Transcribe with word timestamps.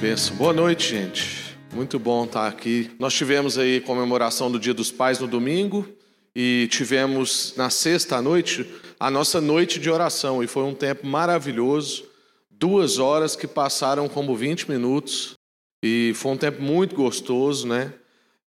Benção. 0.00 0.36
Boa 0.36 0.52
noite, 0.52 0.90
gente. 0.90 1.56
Muito 1.74 1.98
bom 1.98 2.24
estar 2.24 2.46
aqui. 2.46 2.88
Nós 3.00 3.14
tivemos 3.14 3.58
aí 3.58 3.80
comemoração 3.80 4.48
do 4.48 4.56
Dia 4.56 4.72
dos 4.72 4.92
Pais 4.92 5.18
no 5.18 5.26
domingo 5.26 5.88
e 6.36 6.68
tivemos 6.70 7.52
na 7.56 7.68
sexta 7.68 8.22
noite 8.22 8.64
a 9.00 9.10
nossa 9.10 9.40
noite 9.40 9.80
de 9.80 9.90
oração 9.90 10.40
e 10.40 10.46
foi 10.46 10.62
um 10.62 10.72
tempo 10.72 11.04
maravilhoso. 11.04 12.04
Duas 12.48 13.00
horas 13.00 13.34
que 13.34 13.48
passaram 13.48 14.08
como 14.08 14.36
20 14.36 14.70
minutos 14.70 15.34
e 15.82 16.12
foi 16.14 16.30
um 16.30 16.36
tempo 16.36 16.62
muito 16.62 16.94
gostoso, 16.94 17.66
né? 17.66 17.92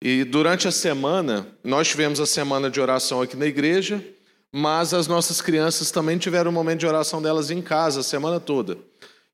E 0.00 0.22
durante 0.22 0.68
a 0.68 0.70
semana, 0.70 1.48
nós 1.64 1.88
tivemos 1.88 2.20
a 2.20 2.26
semana 2.26 2.70
de 2.70 2.80
oração 2.80 3.22
aqui 3.22 3.36
na 3.36 3.46
igreja, 3.46 4.00
mas 4.52 4.94
as 4.94 5.08
nossas 5.08 5.40
crianças 5.40 5.90
também 5.90 6.16
tiveram 6.16 6.52
um 6.52 6.54
momento 6.54 6.78
de 6.78 6.86
oração 6.86 7.20
delas 7.20 7.50
em 7.50 7.60
casa 7.60 8.00
a 8.00 8.04
semana 8.04 8.38
toda. 8.38 8.78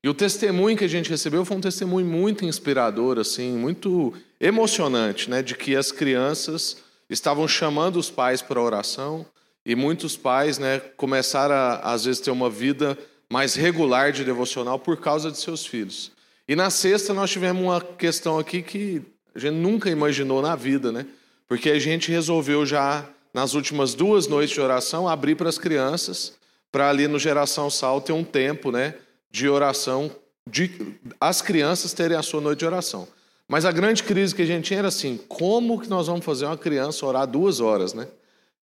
E 0.03 0.09
o 0.09 0.13
testemunho 0.13 0.77
que 0.77 0.85
a 0.85 0.89
gente 0.89 1.09
recebeu 1.09 1.43
foi 1.43 1.57
um 1.57 1.61
testemunho 1.61 2.05
muito 2.05 2.45
inspirador, 2.45 3.17
assim, 3.17 3.51
muito 3.53 4.13
emocionante, 4.39 5.29
né, 5.29 5.41
de 5.41 5.55
que 5.55 5.75
as 5.75 5.91
crianças 5.91 6.77
estavam 7.09 7.47
chamando 7.47 7.97
os 7.97 8.09
pais 8.09 8.41
para 8.41 8.59
a 8.59 8.63
oração 8.63 9.25
e 9.65 9.75
muitos 9.75 10.15
pais, 10.15 10.59
né, 10.59 10.79
começaram 10.95 11.55
a 11.55 11.93
às 11.93 12.05
vezes 12.05 12.21
ter 12.21 12.31
uma 12.31 12.49
vida 12.49 12.97
mais 13.29 13.55
regular 13.55 14.11
de 14.11 14.23
devocional 14.23 14.79
por 14.79 14.97
causa 14.97 15.31
de 15.31 15.37
seus 15.37 15.65
filhos. 15.65 16.11
E 16.47 16.55
na 16.55 16.69
sexta 16.69 17.13
nós 17.13 17.29
tivemos 17.29 17.61
uma 17.61 17.81
questão 17.81 18.39
aqui 18.39 18.61
que 18.61 19.01
a 19.35 19.39
gente 19.39 19.55
nunca 19.55 19.89
imaginou 19.89 20.41
na 20.41 20.55
vida, 20.55 20.91
né? 20.91 21.05
Porque 21.47 21.69
a 21.69 21.79
gente 21.79 22.09
resolveu 22.09 22.65
já 22.65 23.05
nas 23.33 23.53
últimas 23.53 23.93
duas 23.93 24.27
noites 24.27 24.53
de 24.53 24.61
oração 24.61 25.07
abrir 25.07 25.35
para 25.35 25.49
as 25.49 25.57
crianças, 25.57 26.37
para 26.71 26.89
ali 26.89 27.07
no 27.07 27.19
Geração 27.19 27.69
Sal 27.69 27.99
ter 27.99 28.13
um 28.13 28.23
tempo, 28.23 28.71
né? 28.71 28.95
De 29.29 29.49
oração, 29.49 30.11
de 30.49 30.95
as 31.19 31.41
crianças 31.41 31.93
terem 31.93 32.17
a 32.17 32.23
sua 32.23 32.41
noite 32.41 32.59
de 32.59 32.65
oração. 32.65 33.07
Mas 33.47 33.65
a 33.65 33.71
grande 33.71 34.03
crise 34.03 34.35
que 34.35 34.41
a 34.41 34.45
gente 34.45 34.65
tinha 34.65 34.79
era 34.79 34.87
assim: 34.89 35.17
como 35.27 35.79
que 35.79 35.89
nós 35.89 36.07
vamos 36.07 36.25
fazer 36.25 36.45
uma 36.45 36.57
criança 36.57 37.05
orar 37.05 37.25
duas 37.25 37.59
horas, 37.59 37.93
né? 37.93 38.07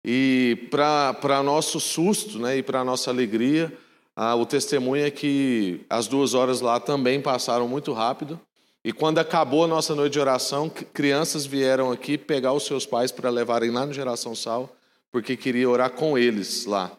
E 0.05 0.69
para 0.71 1.41
nosso 1.43 1.79
susto 1.79 2.39
né, 2.39 2.57
e 2.57 2.63
para 2.63 2.83
nossa 2.83 3.09
alegria, 3.09 3.75
ah, 4.15 4.35
o 4.35 4.45
testemunho 4.45 5.05
é 5.05 5.11
que 5.11 5.81
as 5.89 6.07
duas 6.07 6.33
horas 6.33 6.61
lá 6.61 6.79
também 6.79 7.21
passaram 7.21 7.67
muito 7.67 7.91
rápido. 7.91 8.39
E 8.85 8.93
quando 8.93 9.19
acabou 9.19 9.65
a 9.65 9.67
nossa 9.67 9.93
noite 9.93 10.13
de 10.13 10.19
oração, 10.19 10.69
crianças 10.69 11.45
vieram 11.45 11.91
aqui 11.91 12.17
pegar 12.17 12.53
os 12.53 12.65
seus 12.65 12.85
pais 12.85 13.11
para 13.11 13.29
levarem 13.29 13.69
lá 13.69 13.85
no 13.85 13.91
Geração 13.91 14.33
Sal, 14.33 14.73
porque 15.11 15.35
queria 15.35 15.69
orar 15.69 15.89
com 15.91 16.17
eles 16.17 16.65
lá. 16.65 16.91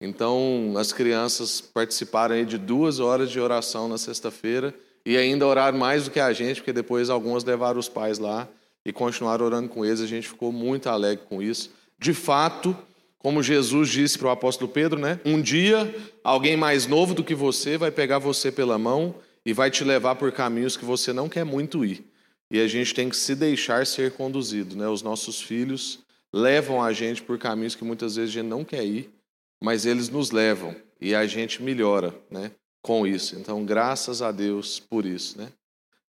Então, 0.00 0.74
as 0.76 0.92
crianças 0.92 1.60
participaram 1.60 2.44
de 2.44 2.58
duas 2.58 3.00
horas 3.00 3.30
de 3.30 3.40
oração 3.40 3.88
na 3.88 3.96
sexta-feira 3.96 4.74
e 5.04 5.16
ainda 5.16 5.46
oraram 5.46 5.78
mais 5.78 6.04
do 6.04 6.10
que 6.10 6.20
a 6.20 6.32
gente, 6.32 6.56
porque 6.56 6.72
depois 6.72 7.08
algumas 7.08 7.44
levaram 7.44 7.78
os 7.78 7.88
pais 7.88 8.18
lá 8.18 8.48
e 8.84 8.92
continuaram 8.92 9.46
orando 9.46 9.68
com 9.68 9.84
eles. 9.84 10.00
A 10.00 10.06
gente 10.06 10.28
ficou 10.28 10.52
muito 10.52 10.88
alegre 10.88 11.24
com 11.28 11.42
isso. 11.42 11.70
De 11.98 12.12
fato, 12.12 12.76
como 13.18 13.42
Jesus 13.42 13.88
disse 13.88 14.18
para 14.18 14.28
o 14.28 14.30
apóstolo 14.30 14.70
Pedro, 14.70 15.00
né? 15.00 15.18
Um 15.24 15.40
dia 15.40 15.94
alguém 16.22 16.56
mais 16.56 16.86
novo 16.86 17.14
do 17.14 17.24
que 17.24 17.34
você 17.34 17.78
vai 17.78 17.90
pegar 17.90 18.18
você 18.18 18.52
pela 18.52 18.78
mão 18.78 19.14
e 19.46 19.52
vai 19.52 19.70
te 19.70 19.82
levar 19.82 20.16
por 20.16 20.30
caminhos 20.30 20.76
que 20.76 20.84
você 20.84 21.12
não 21.12 21.28
quer 21.28 21.44
muito 21.44 21.84
ir. 21.84 22.04
E 22.50 22.60
a 22.60 22.68
gente 22.68 22.94
tem 22.94 23.08
que 23.08 23.16
se 23.16 23.34
deixar 23.34 23.86
ser 23.86 24.12
conduzido, 24.12 24.76
né? 24.76 24.86
Os 24.88 25.02
nossos 25.02 25.40
filhos 25.40 26.00
levam 26.32 26.82
a 26.82 26.92
gente 26.92 27.22
por 27.22 27.38
caminhos 27.38 27.74
que 27.74 27.82
muitas 27.82 28.16
vezes 28.16 28.30
a 28.30 28.34
gente 28.34 28.48
não 28.48 28.62
quer 28.62 28.84
ir 28.84 29.15
mas 29.62 29.86
eles 29.86 30.08
nos 30.08 30.30
levam 30.30 30.74
e 31.00 31.14
a 31.14 31.26
gente 31.26 31.62
melhora, 31.62 32.14
né, 32.30 32.50
com 32.82 33.06
isso. 33.06 33.36
Então, 33.36 33.64
graças 33.64 34.22
a 34.22 34.30
Deus 34.30 34.78
por 34.78 35.04
isso, 35.04 35.38
né? 35.38 35.48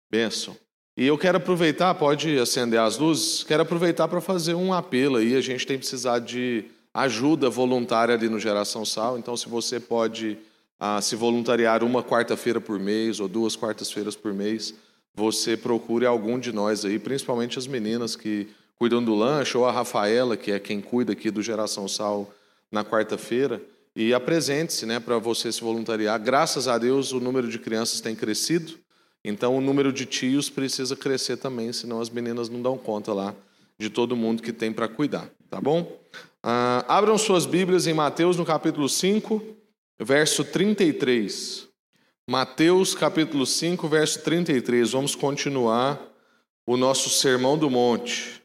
Benção. 0.09 0.55
E 0.97 1.05
eu 1.05 1.17
quero 1.17 1.37
aproveitar, 1.37 1.93
pode 1.95 2.37
acender 2.39 2.79
as 2.79 2.97
luzes, 2.97 3.43
quero 3.43 3.63
aproveitar 3.63 4.07
para 4.07 4.21
fazer 4.21 4.53
um 4.53 4.73
apelo 4.73 5.17
aí. 5.17 5.35
A 5.35 5.41
gente 5.41 5.67
tem 5.67 5.77
precisado 5.77 6.25
de 6.25 6.65
ajuda 6.93 7.49
voluntária 7.49 8.15
ali 8.15 8.29
no 8.29 8.39
Geração 8.39 8.85
Sal. 8.85 9.17
Então, 9.17 9.35
se 9.35 9.49
você 9.49 9.77
pode 9.77 10.37
ah, 10.79 11.01
se 11.01 11.15
voluntariar 11.15 11.83
uma 11.83 12.01
quarta-feira 12.01 12.61
por 12.61 12.79
mês 12.79 13.19
ou 13.19 13.27
duas 13.27 13.57
quartas-feiras 13.57 14.15
por 14.15 14.33
mês, 14.33 14.73
você 15.13 15.57
procure 15.57 16.05
algum 16.05 16.39
de 16.39 16.53
nós 16.53 16.85
aí, 16.85 16.99
principalmente 16.99 17.57
as 17.57 17.67
meninas 17.67 18.15
que 18.15 18.47
cuidam 18.75 19.03
do 19.03 19.15
lanche, 19.15 19.57
ou 19.57 19.65
a 19.65 19.71
Rafaela, 19.71 20.35
que 20.35 20.51
é 20.51 20.59
quem 20.59 20.81
cuida 20.81 21.13
aqui 21.13 21.31
do 21.31 21.41
Geração 21.41 21.87
Sal 21.87 22.33
na 22.71 22.83
quarta-feira 22.83 23.61
e 23.95 24.13
apresente-se 24.13 24.85
né, 24.85 24.99
para 24.99 25.17
você 25.17 25.51
se 25.51 25.61
voluntariar. 25.61 26.19
Graças 26.19 26.67
a 26.67 26.77
Deus, 26.77 27.11
o 27.11 27.19
número 27.19 27.47
de 27.47 27.57
crianças 27.57 28.01
tem 28.01 28.15
crescido, 28.15 28.73
então 29.23 29.57
o 29.57 29.61
número 29.61 29.91
de 29.93 30.05
tios 30.05 30.49
precisa 30.49 30.95
crescer 30.95 31.37
também, 31.37 31.71
senão 31.71 32.01
as 32.01 32.09
meninas 32.09 32.49
não 32.49 32.61
dão 32.61 32.77
conta 32.77 33.13
lá 33.13 33.33
de 33.77 33.89
todo 33.89 34.15
mundo 34.15 34.43
que 34.43 34.53
tem 34.53 34.71
para 34.71 34.87
cuidar, 34.87 35.29
tá 35.49 35.59
bom? 35.59 35.99
Ah, 36.43 36.85
abram 36.87 37.17
suas 37.17 37.45
Bíblias 37.45 37.87
em 37.87 37.93
Mateus, 37.93 38.37
no 38.37 38.45
capítulo 38.45 38.87
5, 38.87 39.41
verso 39.99 40.43
33. 40.43 41.67
Mateus, 42.29 42.93
capítulo 42.93 43.45
5, 43.45 43.87
verso 43.87 44.21
33. 44.23 44.91
Vamos 44.91 45.15
continuar 45.15 45.99
o 46.65 46.77
nosso 46.77 47.09
Sermão 47.09 47.57
do 47.57 47.69
Monte. 47.69 48.44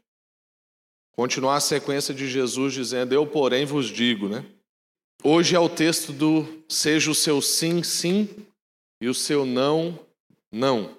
Continuar 1.20 1.56
a 1.56 1.60
sequência 1.60 2.14
de 2.14 2.26
Jesus 2.26 2.72
dizendo: 2.72 3.14
Eu, 3.14 3.26
porém, 3.26 3.66
vos 3.66 3.88
digo, 3.88 4.26
né? 4.26 4.42
Hoje 5.22 5.54
é 5.54 5.60
o 5.60 5.68
texto 5.68 6.14
do 6.14 6.64
seja 6.66 7.10
o 7.10 7.14
seu 7.14 7.42
sim, 7.42 7.82
sim 7.82 8.26
e 8.98 9.06
o 9.06 9.12
seu 9.12 9.44
não, 9.44 9.98
não. 10.50 10.96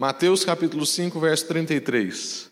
Mateus 0.00 0.42
capítulo 0.42 0.86
5, 0.86 1.20
verso 1.20 1.46
33. 1.48 2.50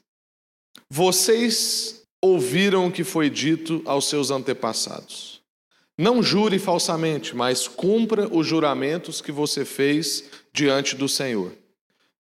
Vocês 0.91 2.03
ouviram 2.21 2.87
o 2.87 2.93
que 2.93 3.03
foi 3.03 3.31
dito 3.31 3.81
aos 3.87 4.11
seus 4.11 4.31
antepassados. 4.31 5.41
Não 5.97 6.23
jure 6.23 6.59
falsamente, 6.59 7.35
mas 7.35 7.67
cumpra 7.67 8.29
os 8.31 8.47
juramentos 8.47 9.23
que 9.23 9.33
você 9.33 9.65
fez 9.65 10.25
diante 10.53 10.97
do 10.97 11.09
Senhor. 11.09 11.51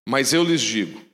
Mas 0.09 0.32
eu 0.32 0.42
lhes 0.42 0.62
digo: 0.62 1.12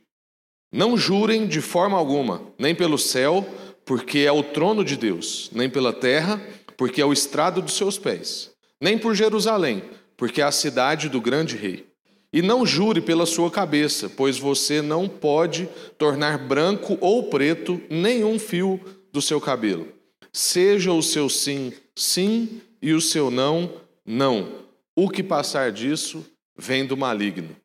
não 0.73 0.97
jurem 0.97 1.47
de 1.47 1.61
forma 1.61 1.97
alguma, 1.97 2.43
nem 2.59 2.75
pelo 2.75 2.99
céu, 2.99 3.47
porque 3.85 4.21
é 4.21 4.33
o 4.33 4.43
trono 4.43 4.85
de 4.85 4.97
Deus, 4.97 5.51
nem 5.53 5.69
pela 5.69 5.93
terra, 5.93 6.41
porque 6.77 7.01
é 7.01 7.05
o 7.05 7.13
estrado 7.13 7.63
dos 7.63 7.75
seus 7.75 7.99
pés, 7.99 8.51
nem 8.81 8.99
por 8.99 9.15
Jerusalém, 9.15 9.83
porque 10.17 10.41
é 10.41 10.45
a 10.45 10.53
cidade 10.53 11.09
do 11.09 11.21
grande 11.21 11.57
rei. 11.57 11.87
E 12.31 12.43
não 12.43 12.67
jure 12.67 13.01
pela 13.01 13.25
sua 13.25 13.51
cabeça, 13.51 14.11
pois 14.11 14.39
você 14.39 14.83
não 14.83 15.09
pode 15.09 15.67
tornar 15.97 16.37
branco 16.37 16.99
ou 17.01 17.25
preto 17.25 17.81
nenhum 17.89 18.39
fio 18.39 18.79
do 19.11 19.23
seu 19.23 19.41
cabelo. 19.41 19.89
Seja 20.31 20.93
o 20.93 21.03
seu 21.03 21.31
sim, 21.31 21.73
sim, 21.97 22.61
e 22.83 22.93
o 22.93 23.01
seu 23.01 23.31
não, 23.31 23.73
não. 24.05 24.67
O 24.95 25.09
que 25.09 25.23
passar 25.23 25.73
disso 25.73 26.25
vem 26.57 26.85
do 26.85 26.97
maligno. 26.97 27.57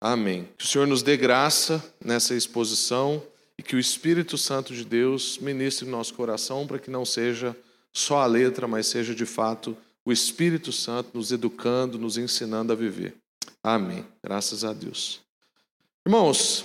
Amém. 0.00 0.48
Que 0.56 0.64
o 0.64 0.68
Senhor 0.68 0.86
nos 0.86 1.02
dê 1.02 1.16
graça 1.16 1.84
nessa 2.02 2.34
exposição 2.34 3.22
e 3.58 3.62
que 3.62 3.76
o 3.76 3.78
Espírito 3.78 4.38
Santo 4.38 4.72
de 4.74 4.84
Deus 4.84 5.38
ministre 5.38 5.84
no 5.84 5.92
nosso 5.92 6.14
coração 6.14 6.66
para 6.66 6.78
que 6.78 6.90
não 6.90 7.04
seja 7.04 7.54
só 7.92 8.18
a 8.20 8.26
letra, 8.26 8.66
mas 8.66 8.86
seja 8.86 9.14
de 9.14 9.26
fato 9.26 9.76
o 10.04 10.10
Espírito 10.10 10.72
Santo 10.72 11.10
nos 11.12 11.30
educando, 11.30 11.98
nos 11.98 12.16
ensinando 12.16 12.72
a 12.72 12.76
viver. 12.76 13.14
Amém. 13.62 14.06
Graças 14.24 14.64
a 14.64 14.72
Deus. 14.72 15.20
Irmãos, 16.06 16.64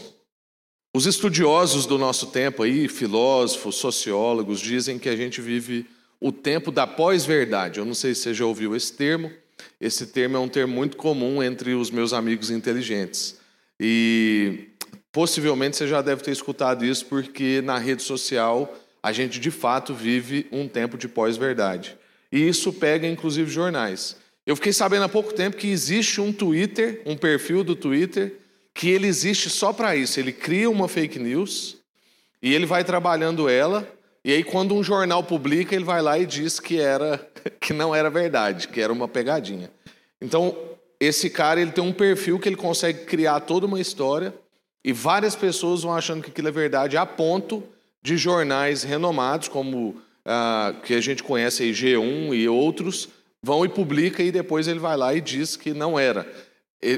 os 0.95 1.05
estudiosos 1.05 1.85
do 1.85 1.97
nosso 1.97 2.27
tempo 2.27 2.63
aí, 2.63 2.87
filósofos, 2.87 3.75
sociólogos, 3.75 4.61
dizem 4.61 4.97
que 4.97 5.09
a 5.09 5.15
gente 5.15 5.41
vive 5.41 5.85
o 6.21 6.31
tempo 6.31 6.71
da 6.71 6.87
pós-verdade. 6.87 7.79
Eu 7.79 7.85
não 7.85 7.93
sei 7.93 8.15
se 8.15 8.21
você 8.21 8.33
já 8.33 8.45
ouviu 8.45 8.73
esse 8.73 8.93
termo. 8.93 9.29
Esse 9.85 10.07
termo 10.07 10.35
é 10.35 10.39
um 10.39 10.47
termo 10.47 10.73
muito 10.73 10.97
comum 10.97 11.43
entre 11.43 11.75
os 11.75 11.91
meus 11.91 12.11
amigos 12.11 12.49
inteligentes. 12.49 13.37
E 13.79 14.69
possivelmente 15.11 15.77
você 15.77 15.87
já 15.87 16.01
deve 16.01 16.23
ter 16.23 16.31
escutado 16.31 16.83
isso, 16.83 17.05
porque 17.05 17.61
na 17.63 17.77
rede 17.77 18.01
social 18.01 18.75
a 19.03 19.11
gente 19.11 19.39
de 19.39 19.51
fato 19.51 19.93
vive 19.93 20.47
um 20.51 20.67
tempo 20.67 20.97
de 20.97 21.07
pós-verdade. 21.07 21.95
E 22.31 22.47
isso 22.47 22.73
pega 22.73 23.07
inclusive 23.07 23.47
jornais. 23.51 24.17
Eu 24.43 24.55
fiquei 24.55 24.73
sabendo 24.73 25.03
há 25.03 25.09
pouco 25.09 25.31
tempo 25.31 25.55
que 25.55 25.67
existe 25.67 26.19
um 26.19 26.33
Twitter, 26.33 27.03
um 27.05 27.15
perfil 27.15 27.63
do 27.63 27.75
Twitter, 27.75 28.37
que 28.73 28.89
ele 28.89 29.05
existe 29.05 29.51
só 29.51 29.71
para 29.71 29.95
isso. 29.95 30.19
Ele 30.19 30.31
cria 30.31 30.67
uma 30.67 30.87
fake 30.87 31.19
news 31.19 31.77
e 32.41 32.55
ele 32.55 32.65
vai 32.65 32.83
trabalhando 32.83 33.47
ela 33.47 33.87
e 34.25 34.31
aí, 34.31 34.43
quando 34.43 34.73
um 34.73 34.81
jornal 34.81 35.23
publica, 35.23 35.75
ele 35.75 35.83
vai 35.83 36.01
lá 36.01 36.17
e 36.17 36.25
diz 36.25 36.59
que 36.59 36.79
era 36.79 37.23
que 37.61 37.71
não 37.73 37.93
era 37.93 38.09
verdade, 38.09 38.67
que 38.67 38.81
era 38.81 38.91
uma 38.91 39.07
pegadinha. 39.07 39.69
Então, 40.25 40.57
esse 40.99 41.29
cara 41.29 41.61
ele 41.61 41.71
tem 41.71 41.83
um 41.83 41.93
perfil 41.93 42.39
que 42.39 42.49
ele 42.49 42.55
consegue 42.55 43.05
criar 43.05 43.41
toda 43.41 43.67
uma 43.67 43.79
história 43.79 44.33
e 44.83 44.91
várias 44.91 45.35
pessoas 45.35 45.83
vão 45.83 45.93
achando 45.93 46.23
que 46.23 46.31
aquilo 46.31 46.47
é 46.47 46.51
verdade, 46.51 46.97
a 46.97 47.05
ponto 47.05 47.63
de 48.01 48.17
jornais 48.17 48.81
renomados, 48.81 49.47
como 49.47 50.01
ah, 50.25 50.73
que 50.83 50.95
a 50.95 51.01
gente 51.01 51.21
conhece 51.21 51.61
aí, 51.61 51.71
G1 51.71 52.35
e 52.35 52.49
outros, 52.49 53.07
vão 53.41 53.63
e 53.63 53.69
publica 53.69 54.23
e 54.23 54.31
depois 54.31 54.67
ele 54.67 54.79
vai 54.79 54.97
lá 54.97 55.13
e 55.13 55.21
diz 55.21 55.55
que 55.55 55.75
não 55.75 55.99
era. 55.99 56.27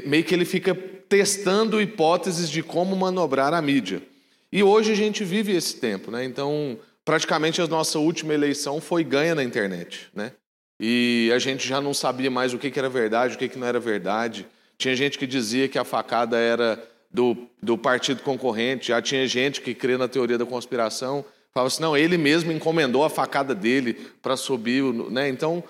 meio 0.06 0.24
que 0.24 0.34
ele 0.34 0.46
fica 0.46 0.74
testando 0.74 1.80
hipóteses 1.80 2.48
de 2.48 2.62
como 2.62 2.96
manobrar 2.96 3.52
a 3.52 3.60
mídia. 3.60 4.02
E 4.50 4.62
hoje 4.62 4.92
a 4.92 4.96
gente 4.96 5.22
vive 5.22 5.54
esse 5.54 5.76
tempo, 5.76 6.10
né? 6.10 6.24
Então, 6.24 6.78
praticamente 7.04 7.60
a 7.60 7.66
nossa 7.66 7.98
última 7.98 8.32
eleição 8.32 8.80
foi 8.80 9.04
ganha 9.04 9.34
na 9.34 9.44
internet, 9.44 10.08
né? 10.14 10.32
E 10.78 11.30
a 11.34 11.38
gente 11.38 11.66
já 11.66 11.80
não 11.80 11.92
sabia 11.92 12.30
mais 12.30 12.54
o 12.54 12.58
que, 12.58 12.70
que 12.70 12.78
era 12.78 12.88
verdade, 12.88 13.34
o 13.34 13.38
que, 13.38 13.48
que 13.48 13.58
não 13.58 13.66
era 13.66 13.80
verdade. 13.80 14.46
Tinha 14.76 14.94
gente 14.94 15.18
que 15.18 15.26
dizia 15.26 15.68
que 15.68 15.78
a 15.78 15.84
facada 15.84 16.38
era 16.38 16.82
do, 17.10 17.36
do 17.62 17.76
partido 17.76 18.22
concorrente, 18.22 18.88
já 18.88 19.02
tinha 19.02 19.26
gente 19.26 19.60
que 19.60 19.74
crê 19.74 19.96
na 19.96 20.06
teoria 20.06 20.38
da 20.38 20.46
conspiração, 20.46 21.24
falava 21.52 21.66
assim, 21.66 21.82
não, 21.82 21.96
ele 21.96 22.16
mesmo 22.16 22.52
encomendou 22.52 23.02
a 23.02 23.10
facada 23.10 23.54
dele 23.54 23.94
para 24.22 24.36
subir, 24.36 24.82
né? 25.10 25.28
Então, 25.28 25.64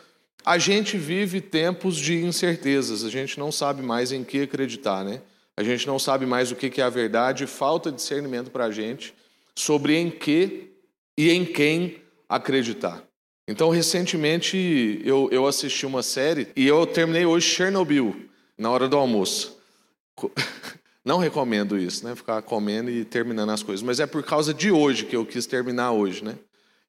a 0.44 0.58
gente 0.58 0.99
vive 0.99 1.40
tempos 1.40 1.96
de 1.96 2.25
incertezas, 2.25 3.05
a 3.05 3.10
gente 3.10 3.38
não 3.38 3.50
sabe 3.50 3.82
mais 3.82 4.12
em 4.12 4.25
que 4.25 4.43
acreditar, 4.43 5.05
né? 5.05 5.22
A 5.56 5.62
gente 5.62 5.87
não 5.87 5.99
sabe 5.99 6.25
mais 6.25 6.52
o 6.52 6.56
que 6.56 6.81
é 6.81 6.84
a 6.84 6.90
verdade, 6.90 7.46
falta 7.46 7.90
discernimento 7.90 8.50
para 8.50 8.66
a 8.66 8.70
gente 8.70 9.14
sobre 9.55 9.96
em 9.96 10.08
que 10.08 10.70
e 11.16 11.31
em 11.31 11.44
quem 11.44 12.00
acreditar. 12.28 13.07
Então, 13.48 13.70
recentemente, 13.70 15.00
eu, 15.02 15.30
eu 15.32 15.46
assisti 15.46 15.86
uma 15.86 16.02
série 16.02 16.48
e 16.54 16.66
eu 16.68 16.84
terminei 16.86 17.24
hoje 17.24 17.48
Chernobyl, 17.48 18.14
na 18.58 18.70
hora 18.70 18.86
do 18.86 18.96
almoço. 18.98 19.58
Não 21.02 21.16
recomendo 21.16 21.78
isso, 21.78 22.04
né? 22.04 22.14
Ficar 22.14 22.42
comendo 22.42 22.90
e 22.90 23.06
terminando 23.06 23.48
as 23.48 23.62
coisas. 23.62 23.82
Mas 23.82 24.00
é 24.00 24.06
por 24.06 24.22
causa 24.22 24.52
de 24.52 24.70
hoje 24.70 25.06
que 25.06 25.16
eu 25.16 25.24
quis 25.24 25.46
terminar 25.46 25.92
hoje, 25.92 26.22
né? 26.22 26.34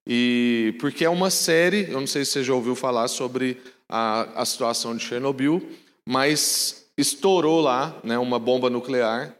E 0.06 0.76
porque 0.82 1.06
é 1.06 1.10
uma 1.10 1.30
série, 1.30 1.90
eu 1.90 2.00
não 2.00 2.08
sei 2.08 2.26
se 2.26 2.32
você 2.32 2.44
já 2.44 2.54
ouviu 2.54 2.76
falar 2.76 3.08
sobre 3.08 3.62
a, 3.88 4.42
a 4.42 4.46
situação 4.46 4.98
de 4.98 5.04
Chernobyl, 5.04 5.66
mas 6.06 6.88
estourou 6.98 7.62
lá 7.62 7.98
né, 8.04 8.18
uma 8.18 8.40
bomba 8.40 8.70
nuclear 8.70 9.34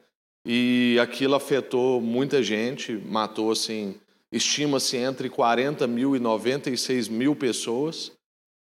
e 0.46 0.98
aquilo 1.02 1.36
afetou 1.36 2.00
muita 2.00 2.42
gente, 2.42 2.94
matou 2.94 3.52
assim, 3.52 3.96
estima-se 4.32 4.98
entre 4.98 5.30
40 5.30 5.88
mil 5.88 6.16
e 6.16 6.20
96 6.20 7.08
mil 7.08 7.36
pessoas, 7.36 8.12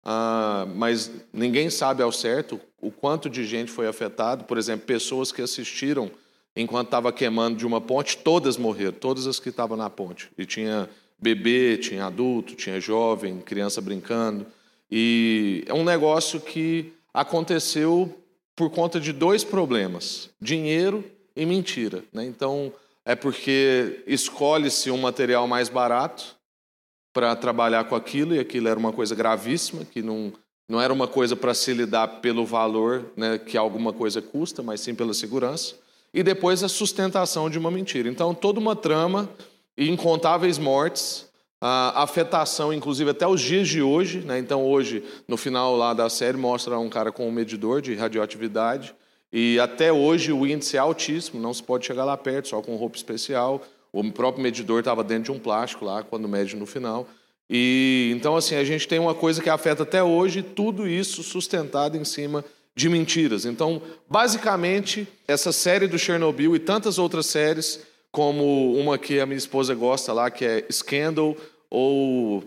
ah, 0.03 0.65
mas 0.75 1.11
ninguém 1.31 1.69
sabe 1.69 2.01
ao 2.01 2.11
certo 2.11 2.59
o 2.81 2.91
quanto 2.91 3.29
de 3.29 3.45
gente 3.45 3.71
foi 3.71 3.87
afetado. 3.87 4.45
Por 4.45 4.57
exemplo, 4.57 4.85
pessoas 4.85 5.31
que 5.31 5.41
assistiram 5.41 6.09
enquanto 6.55 6.87
estava 6.87 7.11
queimando 7.11 7.57
de 7.57 7.65
uma 7.65 7.79
ponte, 7.79 8.17
todas 8.17 8.57
morreram, 8.57 8.93
todas 8.93 9.27
as 9.27 9.39
que 9.39 9.49
estavam 9.49 9.77
na 9.77 9.89
ponte. 9.89 10.29
E 10.37 10.45
tinha 10.45 10.89
bebê, 11.21 11.77
tinha 11.77 12.05
adulto, 12.05 12.55
tinha 12.55 12.79
jovem, 12.79 13.39
criança 13.39 13.81
brincando. 13.81 14.45
E 14.91 15.63
é 15.67 15.73
um 15.73 15.83
negócio 15.83 16.39
que 16.39 16.93
aconteceu 17.13 18.13
por 18.55 18.69
conta 18.69 18.99
de 18.99 19.13
dois 19.13 19.43
problemas: 19.43 20.29
dinheiro 20.41 21.03
e 21.35 21.45
mentira. 21.45 22.03
Né? 22.11 22.25
Então, 22.25 22.73
é 23.09 23.15
porque 23.15 24.03
escolhe-se 24.05 24.91
um 24.91 24.97
material 24.97 25.47
mais 25.47 25.67
barato 25.67 26.35
para 27.11 27.35
trabalhar 27.35 27.85
com 27.85 27.95
aquilo, 27.95 28.35
e 28.35 28.39
aquilo 28.39 28.67
era 28.67 28.79
uma 28.79 28.93
coisa 28.93 29.15
gravíssima, 29.15 29.83
que 29.83 30.03
não, 30.03 30.31
não 30.69 30.79
era 30.79 30.93
uma 30.93 31.07
coisa 31.07 31.35
para 31.35 31.55
se 31.55 31.73
lidar 31.73 32.21
pelo 32.21 32.45
valor 32.45 33.11
né, 33.17 33.39
que 33.39 33.57
alguma 33.57 33.91
coisa 33.91 34.21
custa, 34.21 34.61
mas 34.61 34.81
sim 34.81 34.93
pela 34.93 35.11
segurança. 35.15 35.73
E 36.13 36.21
depois 36.21 36.63
a 36.63 36.69
sustentação 36.69 37.49
de 37.49 37.57
uma 37.57 37.71
mentira. 37.71 38.07
Então, 38.07 38.31
toda 38.31 38.59
uma 38.59 38.75
trama 38.75 39.27
e 39.75 39.89
incontáveis 39.89 40.59
mortes 40.59 41.27
a 41.59 42.03
afetação, 42.03 42.71
inclusive 42.71 43.09
até 43.09 43.27
os 43.27 43.41
dias 43.41 43.67
de 43.67 43.81
hoje. 43.81 44.19
Né? 44.19 44.37
Então, 44.37 44.63
hoje, 44.63 45.03
no 45.27 45.35
final 45.35 45.75
lá 45.75 45.95
da 45.95 46.11
série, 46.11 46.37
mostra 46.37 46.77
um 46.77 46.89
cara 46.89 47.11
com 47.11 47.27
um 47.27 47.31
medidor 47.31 47.81
de 47.81 47.95
radioatividade. 47.95 48.93
E 49.31 49.59
até 49.59 49.93
hoje 49.93 50.31
o 50.31 50.45
índice 50.45 50.75
é 50.75 50.79
altíssimo, 50.79 51.39
não 51.39 51.53
se 51.53 51.61
pode 51.61 51.85
chegar 51.85 52.03
lá 52.03 52.17
perto, 52.17 52.47
só 52.47 52.61
com 52.61 52.75
roupa 52.75 52.97
especial. 52.97 53.61
O 53.91 54.11
próprio 54.11 54.43
medidor 54.43 54.79
estava 54.79 55.03
dentro 55.03 55.25
de 55.25 55.31
um 55.31 55.39
plástico 55.39 55.85
lá, 55.85 56.03
quando 56.03 56.27
mede 56.27 56.55
no 56.55 56.65
final. 56.65 57.07
E 57.49 58.11
então, 58.15 58.35
assim, 58.35 58.55
a 58.55 58.63
gente 58.63 58.87
tem 58.87 58.99
uma 58.99 59.15
coisa 59.15 59.41
que 59.41 59.49
afeta 59.49 59.83
até 59.83 60.03
hoje, 60.03 60.43
tudo 60.43 60.87
isso 60.87 61.23
sustentado 61.23 61.97
em 61.97 62.03
cima 62.03 62.45
de 62.75 62.87
mentiras. 62.87 63.45
Então, 63.45 63.81
basicamente, 64.07 65.07
essa 65.27 65.51
série 65.51 65.87
do 65.87 65.97
Chernobyl 65.97 66.55
e 66.55 66.59
tantas 66.59 66.97
outras 66.97 67.25
séries 67.25 67.81
como 68.11 68.73
uma 68.73 68.97
que 68.97 69.19
a 69.19 69.25
minha 69.25 69.37
esposa 69.37 69.75
gosta 69.75 70.13
lá, 70.13 70.31
que 70.31 70.45
é 70.45 70.65
Scandal, 70.71 71.35
ou 71.69 72.43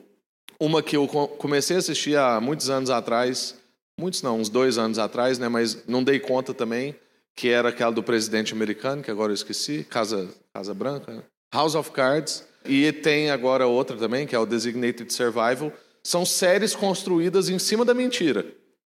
uma 0.58 0.82
que 0.82 0.96
eu 0.96 1.06
comecei 1.06 1.76
a 1.76 1.78
assistir 1.78 2.16
há 2.16 2.40
muitos 2.40 2.70
anos 2.70 2.90
atrás, 2.90 3.56
muitos 4.02 4.20
não, 4.20 4.40
uns 4.40 4.48
dois 4.48 4.78
anos 4.78 4.98
atrás, 4.98 5.38
né, 5.38 5.48
mas 5.48 5.86
não 5.86 6.02
dei 6.02 6.18
conta 6.18 6.52
também, 6.52 6.96
que 7.36 7.48
era 7.48 7.68
aquela 7.68 7.92
do 7.92 8.02
presidente 8.02 8.52
americano, 8.52 9.00
que 9.00 9.10
agora 9.10 9.30
eu 9.30 9.34
esqueci, 9.34 9.86
Casa, 9.88 10.28
Casa 10.52 10.74
Branca, 10.74 11.12
né? 11.12 11.22
House 11.54 11.76
of 11.76 11.92
Cards, 11.92 12.44
e 12.64 12.90
tem 12.90 13.30
agora 13.30 13.66
outra 13.66 13.96
também, 13.96 14.26
que 14.26 14.34
é 14.34 14.38
o 14.38 14.44
Designated 14.44 15.12
Survival. 15.12 15.72
São 16.02 16.26
séries 16.26 16.74
construídas 16.74 17.48
em 17.48 17.58
cima 17.60 17.84
da 17.84 17.94
mentira. 17.94 18.44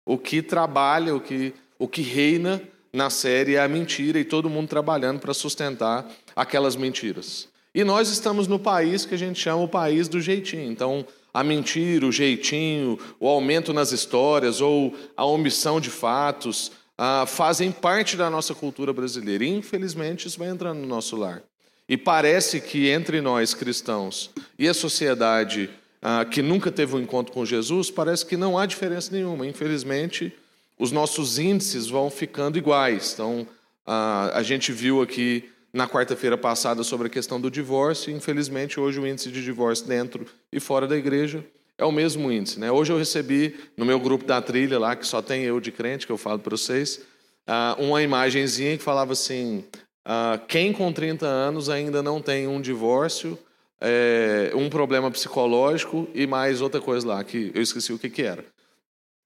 O 0.07 0.17
que 0.17 0.43
trabalha, 0.43 1.15
o 1.15 1.21
que, 1.21 1.53
o 1.79 1.89
que 1.89 2.03
reina 2.03 2.63
na 2.93 3.11
série 3.11 3.56
é 3.56 3.61
a 3.61 3.69
mentira 3.69 4.19
e 4.19 4.25
todo 4.25 4.49
mundo 4.49 4.69
trabalhando 4.69 5.19
para 5.19 5.35
sustentar 5.35 6.09
aquelas 6.37 6.77
mentiras. 6.77 7.49
E 7.75 7.83
nós 7.83 8.09
estamos 8.11 8.47
no 8.47 8.59
país 8.59 9.05
que 9.05 9.15
a 9.15 9.19
gente 9.19 9.41
chama 9.41 9.63
o 9.63 9.69
país 9.69 10.09
do 10.09 10.21
jeitinho. 10.21 10.71
Então, 10.71 11.05
a 11.32 11.44
mentira, 11.44 12.06
o 12.06 12.12
jeitinho, 12.12 12.99
o 13.19 13.29
aumento 13.29 13.73
nas 13.73 13.93
histórias 13.93 14.61
ou 14.61 14.94
a 15.17 15.25
omissão 15.25 15.81
de 15.81 15.91
fatos 15.91 16.73
ah, 16.99 17.25
fazem 17.27 17.73
parte 17.73 18.17
da 18.17 18.29
nossa 18.29 18.55
cultura 18.55 18.93
brasileira. 18.93 19.44
E, 19.44 19.49
infelizmente, 19.49 20.29
isso 20.29 20.38
vai 20.38 20.49
entrando 20.49 20.79
no 20.79 20.87
nosso 20.87 21.17
lar. 21.17 21.43
E 21.88 21.97
parece 21.97 22.61
que 22.61 22.88
entre 22.88 23.21
nós 23.21 23.55
cristãos 23.55 24.31
e 24.59 24.69
a 24.69 24.75
sociedade 24.75 25.71
ah, 26.03 26.25
que 26.25 26.41
nunca 26.41 26.71
teve 26.71 26.94
um 26.97 27.00
encontro 27.00 27.32
com 27.32 27.44
Jesus, 27.44 27.91
parece 27.91 28.25
que 28.25 28.37
não 28.37 28.59
há 28.59 28.67
diferença 28.67 29.12
nenhuma. 29.12 29.47
Infelizmente, 29.47 30.32
os 30.79 30.93
nossos 30.93 31.38
índices 31.38 31.88
vão 31.88 32.11
ficando 32.11 32.59
iguais. 32.59 33.12
Então, 33.15 33.47
ah, 33.87 34.31
a 34.35 34.43
gente 34.43 34.73
viu 34.73 35.03
aqui 35.03 35.49
na 35.72 35.88
quarta-feira 35.88 36.37
passada 36.37 36.82
sobre 36.82 37.06
a 37.06 37.11
questão 37.11 37.40
do 37.40 37.50
divórcio. 37.50 38.14
Infelizmente, 38.14 38.78
hoje 38.78 38.99
o 38.99 39.06
índice 39.06 39.31
de 39.31 39.43
divórcio 39.43 39.87
dentro 39.87 40.26
e 40.52 40.58
fora 40.58 40.87
da 40.87 40.96
igreja 40.96 41.44
é 41.78 41.84
o 41.84 41.93
mesmo 41.93 42.31
índice. 42.31 42.61
Né? 42.61 42.70
Hoje 42.70 42.93
eu 42.93 42.99
recebi 42.99 43.58
no 43.76 43.84
meu 43.84 43.99
grupo 43.99 44.25
da 44.25 44.40
trilha 44.43 44.78
lá, 44.78 44.94
que 44.94 45.06
só 45.06 45.22
tem 45.22 45.43
eu 45.43 45.61
de 45.61 45.72
crente, 45.72 46.06
que 46.06 46.12
eu 46.12 46.19
falo 46.19 46.38
para 46.38 46.56
vocês, 46.56 47.00
ah, 47.46 47.77
uma 47.79 48.03
imagenzinha 48.03 48.77
que 48.77 48.82
falava 48.82 49.12
assim: 49.12 49.65
ah, 50.05 50.41
quem 50.46 50.72
com 50.72 50.93
30 50.93 51.27
anos 51.27 51.69
ainda 51.69 52.03
não 52.03 52.20
tem 52.20 52.46
um 52.46 52.60
divórcio, 52.60 53.39
é, 53.81 54.53
um 54.55 54.69
problema 54.69 55.10
psicológico 55.10 56.06
e 56.15 56.27
mais 56.27 56.60
outra 56.60 56.81
coisa 56.81 57.06
lá, 57.06 57.24
que 57.24 57.50
eu 57.55 57.62
esqueci 57.62 57.93
o 57.93 57.98
que, 57.98 58.10
que 58.10 58.22
era. 58.22 58.44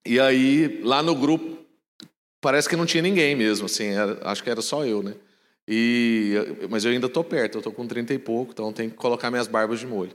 E 0.06 0.20
aí, 0.20 0.80
lá 0.84 1.02
no 1.02 1.14
grupo, 1.14 1.58
parece 2.40 2.68
que 2.68 2.76
não 2.76 2.86
tinha 2.86 3.02
ninguém 3.02 3.34
mesmo, 3.34 3.66
assim, 3.66 3.86
era, 3.86 4.20
acho 4.22 4.44
que 4.44 4.50
era 4.50 4.62
só 4.62 4.84
eu, 4.84 5.02
né? 5.02 5.14
E, 5.66 6.34
mas 6.68 6.84
eu 6.84 6.92
ainda 6.92 7.06
estou 7.06 7.24
perto, 7.24 7.56
eu 7.56 7.60
estou 7.60 7.72
com 7.72 7.86
30 7.86 8.12
e 8.14 8.18
pouco, 8.18 8.52
então 8.52 8.72
tenho 8.72 8.90
que 8.90 8.96
colocar 8.96 9.30
minhas 9.30 9.46
barbas 9.46 9.80
de 9.80 9.86
molho. 9.86 10.12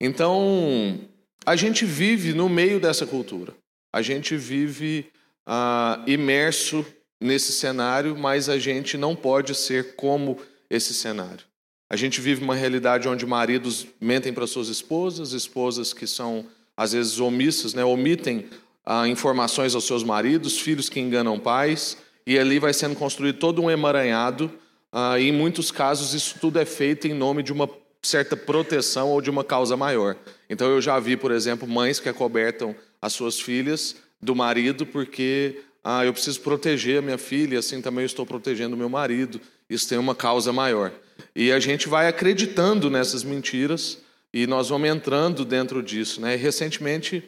Então, 0.00 0.98
a 1.44 1.54
gente 1.54 1.84
vive 1.84 2.32
no 2.32 2.48
meio 2.48 2.80
dessa 2.80 3.06
cultura. 3.06 3.54
A 3.92 4.02
gente 4.02 4.36
vive 4.36 5.06
ah, 5.46 6.02
imerso 6.06 6.84
nesse 7.20 7.52
cenário, 7.52 8.16
mas 8.16 8.48
a 8.48 8.58
gente 8.58 8.96
não 8.96 9.14
pode 9.14 9.54
ser 9.54 9.94
como 9.96 10.38
esse 10.68 10.92
cenário. 10.92 11.44
A 11.88 11.96
gente 11.96 12.20
vive 12.20 12.42
uma 12.42 12.54
realidade 12.54 13.08
onde 13.08 13.24
maridos 13.24 13.86
mentem 14.00 14.32
para 14.32 14.46
suas 14.46 14.68
esposas, 14.68 15.32
esposas 15.32 15.92
que 15.92 16.06
são 16.06 16.46
às 16.76 16.92
vezes 16.92 17.20
omissas, 17.20 17.72
né, 17.72 17.84
omitem 17.84 18.46
ah, 18.84 19.08
informações 19.08 19.74
aos 19.74 19.84
seus 19.84 20.02
maridos, 20.02 20.58
filhos 20.58 20.88
que 20.88 21.00
enganam 21.00 21.38
pais, 21.38 21.96
e 22.26 22.38
ali 22.38 22.58
vai 22.58 22.74
sendo 22.74 22.96
construído 22.96 23.38
todo 23.38 23.62
um 23.62 23.70
emaranhado 23.70 24.52
ah, 24.98 25.20
em 25.20 25.30
muitos 25.30 25.70
casos, 25.70 26.14
isso 26.14 26.38
tudo 26.40 26.58
é 26.58 26.64
feito 26.64 27.06
em 27.06 27.12
nome 27.12 27.42
de 27.42 27.52
uma 27.52 27.68
certa 28.00 28.34
proteção 28.34 29.10
ou 29.10 29.20
de 29.20 29.28
uma 29.28 29.44
causa 29.44 29.76
maior. 29.76 30.16
Então, 30.48 30.70
eu 30.70 30.80
já 30.80 30.98
vi, 30.98 31.18
por 31.18 31.30
exemplo, 31.30 31.68
mães 31.68 32.00
que 32.00 32.08
acobertam 32.08 32.74
as 33.02 33.12
suas 33.12 33.38
filhas 33.38 33.96
do 34.22 34.34
marido 34.34 34.86
porque 34.86 35.60
ah, 35.84 36.02
eu 36.02 36.14
preciso 36.14 36.40
proteger 36.40 37.00
a 37.00 37.02
minha 37.02 37.18
filha, 37.18 37.58
assim 37.58 37.82
também 37.82 38.04
eu 38.04 38.06
estou 38.06 38.24
protegendo 38.24 38.74
o 38.74 38.78
meu 38.78 38.88
marido. 38.88 39.38
Isso 39.68 39.86
tem 39.86 39.98
uma 39.98 40.14
causa 40.14 40.50
maior. 40.50 40.90
E 41.34 41.52
a 41.52 41.60
gente 41.60 41.90
vai 41.90 42.08
acreditando 42.08 42.88
nessas 42.88 43.22
mentiras 43.22 43.98
e 44.32 44.46
nós 44.46 44.70
vamos 44.70 44.88
entrando 44.88 45.44
dentro 45.44 45.82
disso. 45.82 46.22
Né? 46.22 46.36
Recentemente, 46.36 47.22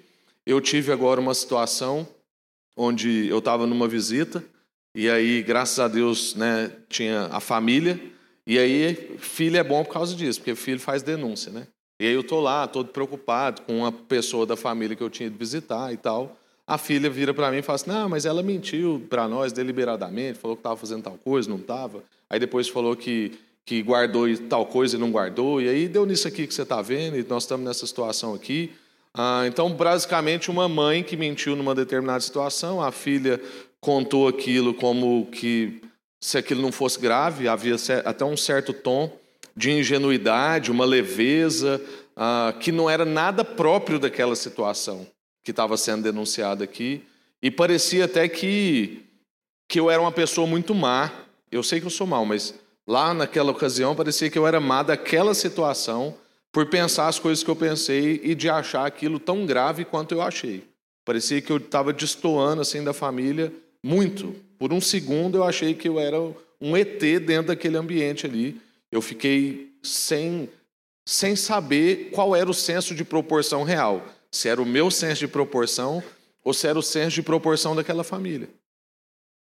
eu 0.46 0.58
tive 0.58 0.90
agora 0.90 1.20
uma 1.20 1.34
situação 1.34 2.08
onde 2.74 3.28
eu 3.28 3.40
estava 3.40 3.66
numa 3.66 3.86
visita 3.86 4.42
e 4.98 5.08
aí, 5.08 5.42
graças 5.42 5.78
a 5.78 5.86
Deus, 5.86 6.34
né, 6.34 6.72
tinha 6.88 7.28
a 7.30 7.38
família. 7.38 8.00
E 8.44 8.58
aí, 8.58 9.16
filho 9.20 9.56
é 9.56 9.62
bom 9.62 9.84
por 9.84 9.92
causa 9.92 10.12
disso, 10.12 10.40
porque 10.40 10.56
filho 10.56 10.80
faz 10.80 11.04
denúncia, 11.04 11.52
né? 11.52 11.68
E 12.00 12.06
aí 12.08 12.12
eu 12.12 12.24
tô 12.24 12.40
lá, 12.40 12.66
todo 12.66 12.88
preocupado 12.88 13.62
com 13.62 13.78
uma 13.78 13.92
pessoa 13.92 14.44
da 14.44 14.56
família 14.56 14.96
que 14.96 15.02
eu 15.02 15.08
tinha 15.08 15.28
ido 15.28 15.38
visitar 15.38 15.92
e 15.92 15.96
tal. 15.96 16.36
a 16.66 16.76
filha 16.76 17.08
vira 17.08 17.32
para 17.32 17.48
mim 17.52 17.58
e 17.58 17.62
fala 17.62 17.76
assim: 17.76 17.90
Não, 17.90 18.08
mas 18.08 18.26
ela 18.26 18.42
mentiu 18.42 19.06
para 19.08 19.28
nós 19.28 19.52
deliberadamente, 19.52 20.36
falou 20.36 20.56
que 20.56 20.62
estava 20.62 20.76
fazendo 20.76 21.04
tal 21.04 21.16
coisa, 21.24 21.48
não 21.48 21.58
estava. 21.58 22.02
Aí 22.28 22.40
depois 22.40 22.66
falou 22.66 22.96
que, 22.96 23.38
que 23.64 23.80
guardou 23.80 24.26
tal 24.48 24.66
coisa 24.66 24.96
e 24.96 24.98
não 24.98 25.12
guardou. 25.12 25.62
E 25.62 25.68
aí 25.68 25.86
deu 25.86 26.04
nisso 26.06 26.26
aqui 26.26 26.44
que 26.44 26.52
você 26.52 26.62
está 26.62 26.82
vendo, 26.82 27.16
e 27.16 27.22
nós 27.22 27.44
estamos 27.44 27.64
nessa 27.64 27.86
situação 27.86 28.34
aqui. 28.34 28.72
Ah, 29.14 29.44
então, 29.46 29.70
basicamente, 29.72 30.50
uma 30.50 30.68
mãe 30.68 31.02
que 31.02 31.16
mentiu 31.16 31.56
numa 31.56 31.74
determinada 31.74 32.20
situação, 32.20 32.82
a 32.82 32.92
filha 32.92 33.40
contou 33.80 34.28
aquilo 34.28 34.74
como 34.74 35.26
que 35.26 35.80
se 36.20 36.36
aquilo 36.36 36.62
não 36.62 36.72
fosse 36.72 36.98
grave, 36.98 37.48
havia 37.48 37.76
até 38.04 38.24
um 38.24 38.36
certo 38.36 38.72
tom 38.72 39.10
de 39.56 39.70
ingenuidade, 39.70 40.70
uma 40.70 40.84
leveza, 40.84 41.80
ah, 42.16 42.54
que 42.60 42.72
não 42.72 42.88
era 42.88 43.04
nada 43.04 43.44
próprio 43.44 43.98
daquela 43.98 44.34
situação 44.36 45.06
que 45.44 45.50
estava 45.50 45.76
sendo 45.76 46.02
denunciada 46.02 46.64
aqui. 46.64 47.02
E 47.42 47.50
parecia 47.50 48.04
até 48.04 48.28
que, 48.28 49.04
que 49.68 49.78
eu 49.78 49.90
era 49.90 50.00
uma 50.00 50.12
pessoa 50.12 50.46
muito 50.46 50.74
má. 50.74 51.10
Eu 51.50 51.62
sei 51.62 51.80
que 51.80 51.86
eu 51.86 51.90
sou 51.90 52.06
mal, 52.06 52.24
mas 52.24 52.54
lá 52.86 53.14
naquela 53.14 53.52
ocasião 53.52 53.94
parecia 53.94 54.30
que 54.30 54.38
eu 54.38 54.46
era 54.46 54.60
má 54.60 54.82
daquela 54.82 55.34
situação 55.34 56.14
por 56.52 56.66
pensar 56.66 57.06
as 57.06 57.18
coisas 57.18 57.44
que 57.44 57.50
eu 57.50 57.56
pensei 57.56 58.20
e 58.24 58.34
de 58.34 58.48
achar 58.48 58.86
aquilo 58.86 59.18
tão 59.20 59.46
grave 59.46 59.84
quanto 59.84 60.12
eu 60.12 60.22
achei. 60.22 60.64
Parecia 61.04 61.40
que 61.40 61.50
eu 61.50 61.58
estava 61.58 61.92
destoando 61.92 62.60
assim 62.60 62.82
da 62.82 62.92
família 62.92 63.52
muito. 63.82 64.34
Por 64.58 64.72
um 64.72 64.80
segundo 64.80 65.38
eu 65.38 65.44
achei 65.44 65.74
que 65.74 65.88
eu 65.88 65.98
era 65.98 66.20
um 66.60 66.76
ET 66.76 67.00
dentro 67.00 67.48
daquele 67.48 67.76
ambiente 67.76 68.26
ali. 68.26 68.60
Eu 68.90 69.00
fiquei 69.00 69.72
sem 69.82 70.48
sem 71.06 71.34
saber 71.34 72.10
qual 72.10 72.36
era 72.36 72.50
o 72.50 72.54
senso 72.54 72.94
de 72.94 73.02
proporção 73.02 73.62
real. 73.62 74.04
Se 74.30 74.46
era 74.46 74.60
o 74.60 74.66
meu 74.66 74.90
senso 74.90 75.20
de 75.20 75.28
proporção 75.28 76.02
ou 76.44 76.52
se 76.52 76.66
era 76.66 76.78
o 76.78 76.82
senso 76.82 77.14
de 77.14 77.22
proporção 77.22 77.74
daquela 77.74 78.04
família. 78.04 78.50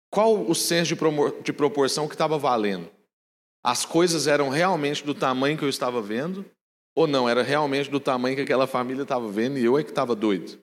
Qual 0.08 0.48
o 0.48 0.54
senso 0.54 0.94
de 1.42 1.52
proporção 1.52 2.06
que 2.06 2.14
estava 2.14 2.38
valendo? 2.38 2.88
As 3.62 3.84
coisas 3.84 4.28
eram 4.28 4.48
realmente 4.48 5.04
do 5.04 5.14
tamanho 5.14 5.58
que 5.58 5.64
eu 5.64 5.68
estava 5.68 6.00
vendo 6.00 6.44
ou 6.94 7.06
não? 7.06 7.28
Era 7.28 7.42
realmente 7.42 7.90
do 7.90 8.00
tamanho 8.00 8.36
que 8.36 8.42
aquela 8.42 8.66
família 8.66 9.02
estava 9.02 9.28
vendo 9.28 9.58
e 9.58 9.64
eu 9.64 9.78
é 9.78 9.82
que 9.82 9.90
estava 9.90 10.14
doido? 10.14 10.58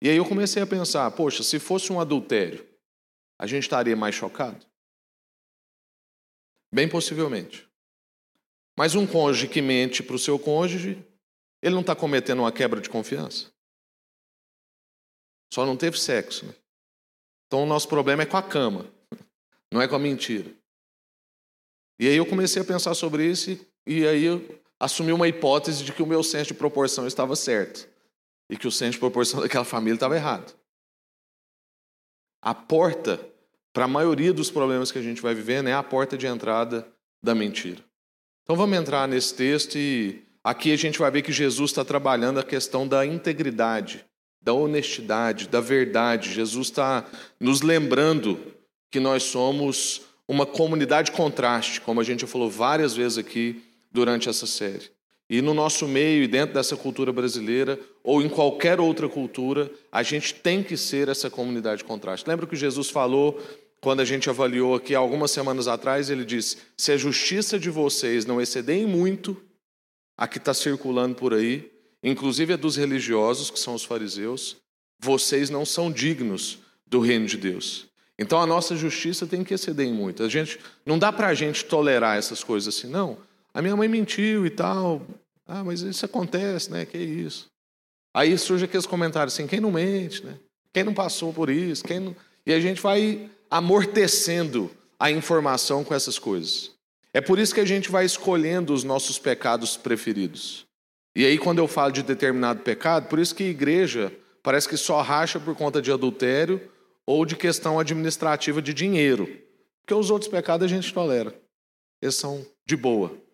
E 0.00 0.08
aí 0.08 0.16
eu 0.16 0.24
comecei 0.24 0.62
a 0.62 0.66
pensar: 0.66 1.10
poxa, 1.10 1.42
se 1.42 1.58
fosse 1.58 1.92
um 1.92 2.00
adultério, 2.00 2.66
a 3.38 3.46
gente 3.46 3.64
estaria 3.64 3.96
mais 3.96 4.14
chocado? 4.14 4.64
Bem 6.72 6.88
possivelmente. 6.88 7.68
Mas 8.76 8.94
um 8.94 9.06
cônjuge 9.06 9.48
que 9.48 9.60
mente 9.60 10.02
para 10.02 10.14
o 10.14 10.18
seu 10.18 10.38
cônjuge, 10.38 11.04
ele 11.60 11.74
não 11.74 11.80
está 11.80 11.96
cometendo 11.96 12.40
uma 12.40 12.52
quebra 12.52 12.80
de 12.80 12.88
confiança. 12.88 13.50
Só 15.52 15.66
não 15.66 15.76
teve 15.76 15.98
sexo. 15.98 16.46
Né? 16.46 16.54
Então 17.46 17.64
o 17.64 17.66
nosso 17.66 17.88
problema 17.88 18.22
é 18.22 18.26
com 18.26 18.36
a 18.36 18.42
cama, 18.42 18.86
não 19.72 19.82
é 19.82 19.88
com 19.88 19.96
a 19.96 19.98
mentira. 19.98 20.54
E 21.98 22.06
aí 22.06 22.16
eu 22.16 22.26
comecei 22.26 22.62
a 22.62 22.64
pensar 22.64 22.94
sobre 22.94 23.26
isso 23.26 23.58
e, 23.84 24.06
aí 24.06 24.22
eu 24.22 24.62
assumi 24.78 25.10
uma 25.10 25.26
hipótese 25.26 25.82
de 25.82 25.92
que 25.92 26.02
o 26.02 26.06
meu 26.06 26.22
senso 26.22 26.48
de 26.48 26.54
proporção 26.54 27.08
estava 27.08 27.34
certo 27.34 27.88
e 28.48 28.56
que 28.56 28.66
o 28.66 28.70
senso 28.70 28.92
de 28.92 28.98
proporção 28.98 29.40
daquela 29.40 29.64
família 29.64 29.94
estava 29.94 30.16
errado. 30.16 30.54
A 32.40 32.54
porta 32.54 33.20
para 33.72 33.84
a 33.84 33.88
maioria 33.88 34.32
dos 34.32 34.50
problemas 34.50 34.90
que 34.90 34.98
a 34.98 35.02
gente 35.02 35.20
vai 35.20 35.34
vivendo 35.34 35.68
é 35.68 35.72
a 35.72 35.82
porta 35.82 36.16
de 36.16 36.26
entrada 36.26 36.86
da 37.22 37.34
mentira. 37.34 37.84
Então 38.42 38.56
vamos 38.56 38.78
entrar 38.78 39.06
nesse 39.06 39.34
texto 39.34 39.76
e 39.76 40.22
aqui 40.42 40.72
a 40.72 40.76
gente 40.76 40.98
vai 40.98 41.10
ver 41.10 41.22
que 41.22 41.32
Jesus 41.32 41.70
está 41.70 41.84
trabalhando 41.84 42.40
a 42.40 42.44
questão 42.44 42.88
da 42.88 43.04
integridade, 43.04 44.04
da 44.40 44.52
honestidade, 44.52 45.48
da 45.48 45.60
verdade. 45.60 46.32
Jesus 46.32 46.68
está 46.68 47.06
nos 47.38 47.60
lembrando 47.60 48.40
que 48.90 48.98
nós 48.98 49.24
somos 49.24 50.02
uma 50.26 50.46
comunidade 50.46 51.12
contraste, 51.12 51.80
como 51.80 52.00
a 52.00 52.04
gente 52.04 52.20
já 52.20 52.26
falou 52.26 52.50
várias 52.50 52.94
vezes 52.94 53.18
aqui 53.18 53.62
durante 53.90 54.28
essa 54.28 54.46
série. 54.46 54.90
E 55.30 55.42
no 55.42 55.52
nosso 55.52 55.86
meio 55.86 56.22
e 56.22 56.26
dentro 56.26 56.54
dessa 56.54 56.76
cultura 56.76 57.12
brasileira, 57.12 57.78
ou 58.02 58.22
em 58.22 58.28
qualquer 58.28 58.80
outra 58.80 59.08
cultura, 59.08 59.70
a 59.92 60.02
gente 60.02 60.34
tem 60.34 60.62
que 60.62 60.76
ser 60.76 61.08
essa 61.08 61.28
comunidade 61.28 61.84
contraste. 61.84 62.28
Lembra 62.28 62.46
que 62.46 62.56
Jesus 62.56 62.88
falou 62.88 63.38
quando 63.80 64.00
a 64.00 64.04
gente 64.04 64.28
avaliou 64.28 64.74
aqui 64.74 64.94
algumas 64.94 65.30
semanas 65.30 65.68
atrás, 65.68 66.10
ele 66.10 66.24
disse: 66.24 66.58
se 66.76 66.92
a 66.92 66.96
justiça 66.96 67.58
de 67.58 67.70
vocês 67.70 68.26
não 68.26 68.40
exceder 68.40 68.86
muito 68.86 69.36
a 70.16 70.26
que 70.26 70.38
está 70.38 70.52
circulando 70.52 71.14
por 71.14 71.32
aí, 71.32 71.70
inclusive 72.02 72.54
a 72.54 72.56
dos 72.56 72.76
religiosos, 72.76 73.50
que 73.50 73.58
são 73.58 73.74
os 73.74 73.84
fariseus, 73.84 74.56
vocês 74.98 75.48
não 75.50 75.64
são 75.64 75.92
dignos 75.92 76.58
do 76.86 77.00
reino 77.00 77.26
de 77.26 77.36
Deus. 77.36 77.86
Então 78.18 78.40
a 78.40 78.46
nossa 78.46 78.74
justiça 78.76 79.26
tem 79.26 79.44
que 79.44 79.54
exceder 79.54 79.86
em 79.86 79.92
muito. 79.92 80.24
A 80.24 80.28
gente 80.28 80.58
não 80.84 80.98
dá 80.98 81.12
para 81.12 81.28
a 81.28 81.34
gente 81.34 81.64
tolerar 81.64 82.16
essas 82.16 82.42
coisas 82.42 82.74
assim, 82.74 82.88
não. 82.88 83.18
A 83.58 83.60
minha 83.60 83.74
mãe 83.74 83.88
mentiu 83.88 84.46
e 84.46 84.50
tal. 84.50 85.02
Ah, 85.44 85.64
mas 85.64 85.80
isso 85.80 86.04
acontece, 86.04 86.70
né? 86.70 86.86
Que 86.86 86.96
isso? 86.96 87.50
Aí 88.14 88.38
surge 88.38 88.66
aqueles 88.66 88.86
comentários 88.86 89.34
assim: 89.34 89.48
quem 89.48 89.58
não 89.58 89.72
mente, 89.72 90.24
né? 90.24 90.38
Quem 90.72 90.84
não 90.84 90.94
passou 90.94 91.32
por 91.32 91.50
isso? 91.50 91.82
Quem 91.82 91.98
não... 91.98 92.14
E 92.46 92.52
a 92.52 92.60
gente 92.60 92.80
vai 92.80 93.28
amortecendo 93.50 94.70
a 94.96 95.10
informação 95.10 95.82
com 95.82 95.92
essas 95.92 96.20
coisas. 96.20 96.70
É 97.12 97.20
por 97.20 97.36
isso 97.36 97.52
que 97.52 97.60
a 97.60 97.64
gente 97.64 97.90
vai 97.90 98.04
escolhendo 98.04 98.72
os 98.72 98.84
nossos 98.84 99.18
pecados 99.18 99.76
preferidos. 99.76 100.64
E 101.16 101.26
aí, 101.26 101.36
quando 101.36 101.58
eu 101.58 101.66
falo 101.66 101.90
de 101.90 102.04
determinado 102.04 102.60
pecado, 102.60 103.08
por 103.08 103.18
isso 103.18 103.34
que 103.34 103.42
a 103.42 103.48
igreja 103.48 104.12
parece 104.40 104.68
que 104.68 104.76
só 104.76 105.02
racha 105.02 105.40
por 105.40 105.56
conta 105.56 105.82
de 105.82 105.90
adultério 105.90 106.60
ou 107.04 107.26
de 107.26 107.34
questão 107.34 107.80
administrativa 107.80 108.62
de 108.62 108.72
dinheiro. 108.72 109.26
Porque 109.80 109.94
os 109.94 110.12
outros 110.12 110.30
pecados 110.30 110.64
a 110.64 110.68
gente 110.68 110.94
tolera. 110.94 111.34
Eles 112.00 112.14
são 112.14 112.46
de 112.64 112.76
boa. 112.76 113.26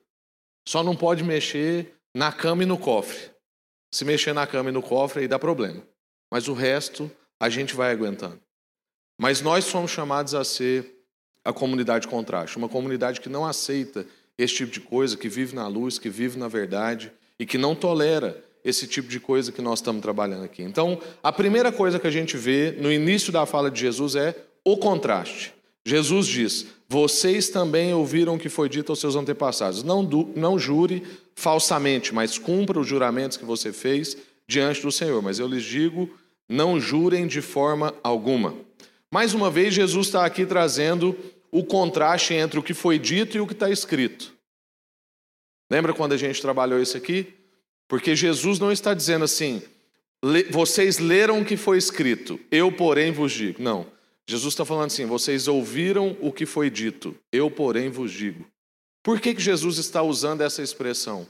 Só 0.66 0.82
não 0.82 0.96
pode 0.96 1.22
mexer 1.22 1.94
na 2.14 2.32
cama 2.32 2.62
e 2.62 2.66
no 2.66 2.78
cofre. 2.78 3.30
Se 3.92 4.04
mexer 4.04 4.32
na 4.32 4.46
cama 4.46 4.70
e 4.70 4.72
no 4.72 4.82
cofre, 4.82 5.22
aí 5.22 5.28
dá 5.28 5.38
problema. 5.38 5.82
Mas 6.30 6.48
o 6.48 6.52
resto 6.52 7.10
a 7.38 7.48
gente 7.48 7.74
vai 7.74 7.92
aguentando. 7.92 8.40
Mas 9.20 9.40
nós 9.40 9.64
somos 9.64 9.90
chamados 9.90 10.34
a 10.34 10.44
ser 10.44 10.94
a 11.44 11.52
comunidade 11.52 12.08
contraste, 12.08 12.56
uma 12.56 12.68
comunidade 12.68 13.20
que 13.20 13.28
não 13.28 13.44
aceita 13.44 14.06
esse 14.36 14.54
tipo 14.54 14.72
de 14.72 14.80
coisa, 14.80 15.16
que 15.16 15.28
vive 15.28 15.54
na 15.54 15.68
luz, 15.68 15.98
que 15.98 16.08
vive 16.08 16.38
na 16.38 16.48
verdade 16.48 17.12
e 17.38 17.46
que 17.46 17.58
não 17.58 17.74
tolera 17.74 18.42
esse 18.64 18.86
tipo 18.86 19.08
de 19.08 19.20
coisa 19.20 19.52
que 19.52 19.60
nós 19.60 19.78
estamos 19.78 20.00
trabalhando 20.00 20.44
aqui. 20.44 20.62
Então, 20.62 21.00
a 21.22 21.30
primeira 21.30 21.70
coisa 21.70 22.00
que 22.00 22.06
a 22.06 22.10
gente 22.10 22.36
vê 22.36 22.72
no 22.72 22.90
início 22.90 23.30
da 23.30 23.44
fala 23.44 23.70
de 23.70 23.78
Jesus 23.78 24.16
é 24.16 24.34
o 24.64 24.76
contraste. 24.78 25.54
Jesus 25.84 26.26
diz: 26.26 26.66
Vocês 26.88 27.48
também 27.48 27.92
ouviram 27.92 28.34
o 28.34 28.38
que 28.38 28.48
foi 28.48 28.68
dito 28.68 28.90
aos 28.90 29.00
seus 29.00 29.16
antepassados. 29.16 29.82
Não, 29.82 30.02
não 30.02 30.58
jure 30.58 31.02
falsamente, 31.34 32.14
mas 32.14 32.38
cumpra 32.38 32.80
os 32.80 32.86
juramentos 32.86 33.36
que 33.36 33.44
você 33.44 33.72
fez 33.72 34.16
diante 34.46 34.80
do 34.80 34.90
Senhor. 34.90 35.20
Mas 35.22 35.38
eu 35.38 35.46
lhes 35.46 35.64
digo: 35.64 36.08
não 36.48 36.80
jurem 36.80 37.26
de 37.26 37.40
forma 37.40 37.94
alguma. 38.02 38.54
Mais 39.12 39.34
uma 39.34 39.50
vez, 39.50 39.74
Jesus 39.74 40.06
está 40.06 40.24
aqui 40.24 40.44
trazendo 40.44 41.16
o 41.50 41.62
contraste 41.62 42.34
entre 42.34 42.58
o 42.58 42.62
que 42.62 42.74
foi 42.74 42.98
dito 42.98 43.36
e 43.36 43.40
o 43.40 43.46
que 43.46 43.52
está 43.52 43.70
escrito. 43.70 44.34
Lembra 45.70 45.94
quando 45.94 46.12
a 46.12 46.16
gente 46.16 46.42
trabalhou 46.42 46.80
isso 46.80 46.96
aqui? 46.96 47.32
Porque 47.86 48.16
Jesus 48.16 48.58
não 48.58 48.72
está 48.72 48.92
dizendo 48.92 49.24
assim, 49.24 49.62
vocês 50.50 50.98
leram 50.98 51.40
o 51.40 51.44
que 51.44 51.56
foi 51.56 51.78
escrito, 51.78 52.40
eu, 52.50 52.72
porém, 52.72 53.12
vos 53.12 53.32
digo. 53.32 53.62
Não. 53.62 53.86
Jesus 54.26 54.54
está 54.54 54.64
falando 54.64 54.86
assim, 54.86 55.06
vocês 55.06 55.48
ouviram 55.48 56.16
o 56.20 56.32
que 56.32 56.46
foi 56.46 56.70
dito, 56.70 57.14
eu, 57.30 57.50
porém, 57.50 57.90
vos 57.90 58.10
digo. 58.10 58.46
Por 59.02 59.20
que, 59.20 59.34
que 59.34 59.42
Jesus 59.42 59.76
está 59.78 60.02
usando 60.02 60.40
essa 60.40 60.62
expressão? 60.62 61.26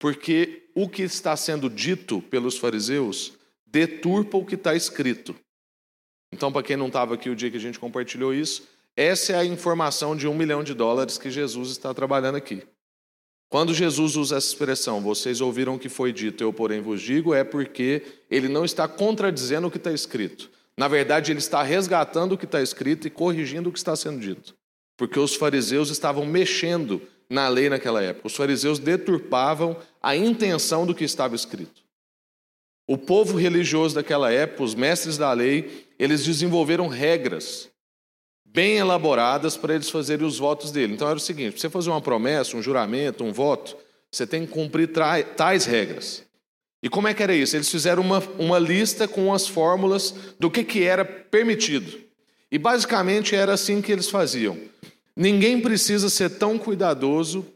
Porque 0.00 0.68
o 0.74 0.88
que 0.88 1.02
está 1.02 1.36
sendo 1.36 1.70
dito 1.70 2.20
pelos 2.22 2.58
fariseus 2.58 3.34
deturpa 3.64 4.36
o 4.36 4.44
que 4.44 4.56
está 4.56 4.74
escrito. 4.74 5.34
Então, 6.32 6.52
para 6.52 6.64
quem 6.64 6.76
não 6.76 6.88
estava 6.88 7.14
aqui 7.14 7.30
o 7.30 7.36
dia 7.36 7.50
que 7.50 7.56
a 7.56 7.60
gente 7.60 7.78
compartilhou 7.78 8.34
isso, 8.34 8.66
essa 8.96 9.32
é 9.32 9.36
a 9.36 9.44
informação 9.44 10.16
de 10.16 10.26
um 10.26 10.34
milhão 10.34 10.64
de 10.64 10.74
dólares 10.74 11.18
que 11.18 11.30
Jesus 11.30 11.70
está 11.70 11.94
trabalhando 11.94 12.36
aqui. 12.36 12.62
Quando 13.48 13.72
Jesus 13.72 14.16
usa 14.16 14.36
essa 14.36 14.48
expressão, 14.48 15.00
vocês 15.00 15.40
ouviram 15.40 15.76
o 15.76 15.78
que 15.78 15.88
foi 15.88 16.12
dito, 16.12 16.42
eu 16.42 16.52
porém 16.52 16.80
vos 16.80 17.00
digo, 17.00 17.32
é 17.32 17.44
porque 17.44 18.02
ele 18.28 18.48
não 18.48 18.64
está 18.64 18.88
contradizendo 18.88 19.68
o 19.68 19.70
que 19.70 19.76
está 19.76 19.92
escrito. 19.92 20.50
Na 20.78 20.88
verdade, 20.88 21.30
ele 21.30 21.38
está 21.38 21.62
resgatando 21.62 22.32
o 22.32 22.38
que 22.38 22.44
está 22.44 22.60
escrito 22.60 23.06
e 23.06 23.10
corrigindo 23.10 23.68
o 23.68 23.72
que 23.72 23.78
está 23.78 23.94
sendo 23.94 24.20
dito. 24.20 24.54
Porque 24.96 25.18
os 25.18 25.34
fariseus 25.34 25.90
estavam 25.90 26.26
mexendo 26.26 27.02
na 27.30 27.48
lei 27.48 27.68
naquela 27.68 28.02
época. 28.02 28.26
Os 28.26 28.36
fariseus 28.36 28.78
deturpavam 28.78 29.76
a 30.02 30.16
intenção 30.16 30.86
do 30.86 30.94
que 30.94 31.04
estava 31.04 31.34
escrito. 31.34 31.82
O 32.86 32.98
povo 32.98 33.38
religioso 33.38 33.94
daquela 33.94 34.30
época, 34.30 34.62
os 34.62 34.74
mestres 34.74 35.16
da 35.16 35.32
lei, 35.32 35.86
eles 35.98 36.24
desenvolveram 36.24 36.86
regras 36.86 37.70
bem 38.44 38.76
elaboradas 38.76 39.56
para 39.56 39.74
eles 39.74 39.90
fazerem 39.90 40.26
os 40.26 40.38
votos 40.38 40.70
dele. 40.70 40.94
Então 40.94 41.08
era 41.08 41.16
o 41.16 41.20
seguinte: 41.20 41.60
você 41.60 41.70
fazer 41.70 41.90
uma 41.90 42.00
promessa, 42.00 42.56
um 42.56 42.62
juramento, 42.62 43.24
um 43.24 43.32
voto, 43.32 43.76
você 44.10 44.26
tem 44.26 44.46
que 44.46 44.52
cumprir 44.52 44.90
tais 45.36 45.64
regras. 45.64 46.23
E 46.84 46.88
como 46.90 47.08
é 47.08 47.14
que 47.14 47.22
era 47.22 47.34
isso? 47.34 47.56
Eles 47.56 47.70
fizeram 47.70 48.02
uma, 48.02 48.22
uma 48.38 48.58
lista 48.58 49.08
com 49.08 49.32
as 49.32 49.48
fórmulas 49.48 50.14
do 50.38 50.50
que, 50.50 50.62
que 50.62 50.82
era 50.82 51.02
permitido. 51.02 51.98
E 52.52 52.58
basicamente 52.58 53.34
era 53.34 53.54
assim 53.54 53.80
que 53.80 53.90
eles 53.90 54.10
faziam. 54.10 54.58
Ninguém 55.16 55.62
precisa 55.62 56.10
ser 56.10 56.28
tão 56.36 56.58
cuidadoso 56.58 57.46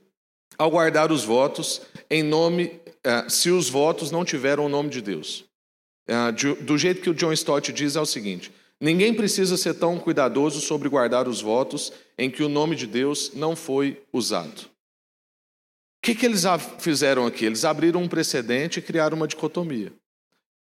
ao 0.56 0.70
guardar 0.70 1.12
os 1.12 1.24
votos 1.24 1.82
em 2.08 2.22
nome, 2.22 2.80
eh, 3.04 3.26
se 3.28 3.50
os 3.50 3.68
votos 3.68 4.10
não 4.10 4.24
tiveram 4.24 4.64
o 4.64 4.68
nome 4.68 4.88
de 4.88 5.02
Deus. 5.02 5.44
Eh, 6.08 6.32
do 6.62 6.78
jeito 6.78 7.02
que 7.02 7.10
o 7.10 7.14
John 7.14 7.34
Stott 7.34 7.70
diz 7.70 7.96
é 7.96 8.00
o 8.00 8.06
seguinte: 8.06 8.50
ninguém 8.80 9.12
precisa 9.12 9.58
ser 9.58 9.74
tão 9.74 9.98
cuidadoso 9.98 10.58
sobre 10.62 10.88
guardar 10.88 11.28
os 11.28 11.42
votos 11.42 11.92
em 12.16 12.30
que 12.30 12.42
o 12.42 12.48
nome 12.48 12.74
de 12.74 12.86
Deus 12.86 13.32
não 13.34 13.54
foi 13.54 14.00
usado. 14.10 14.70
O 15.98 16.06
que, 16.06 16.14
que 16.14 16.26
eles 16.26 16.44
fizeram 16.78 17.26
aqui? 17.26 17.44
Eles 17.44 17.64
abriram 17.64 18.02
um 18.02 18.08
precedente 18.08 18.78
e 18.78 18.82
criaram 18.82 19.16
uma 19.16 19.28
dicotomia. 19.28 19.92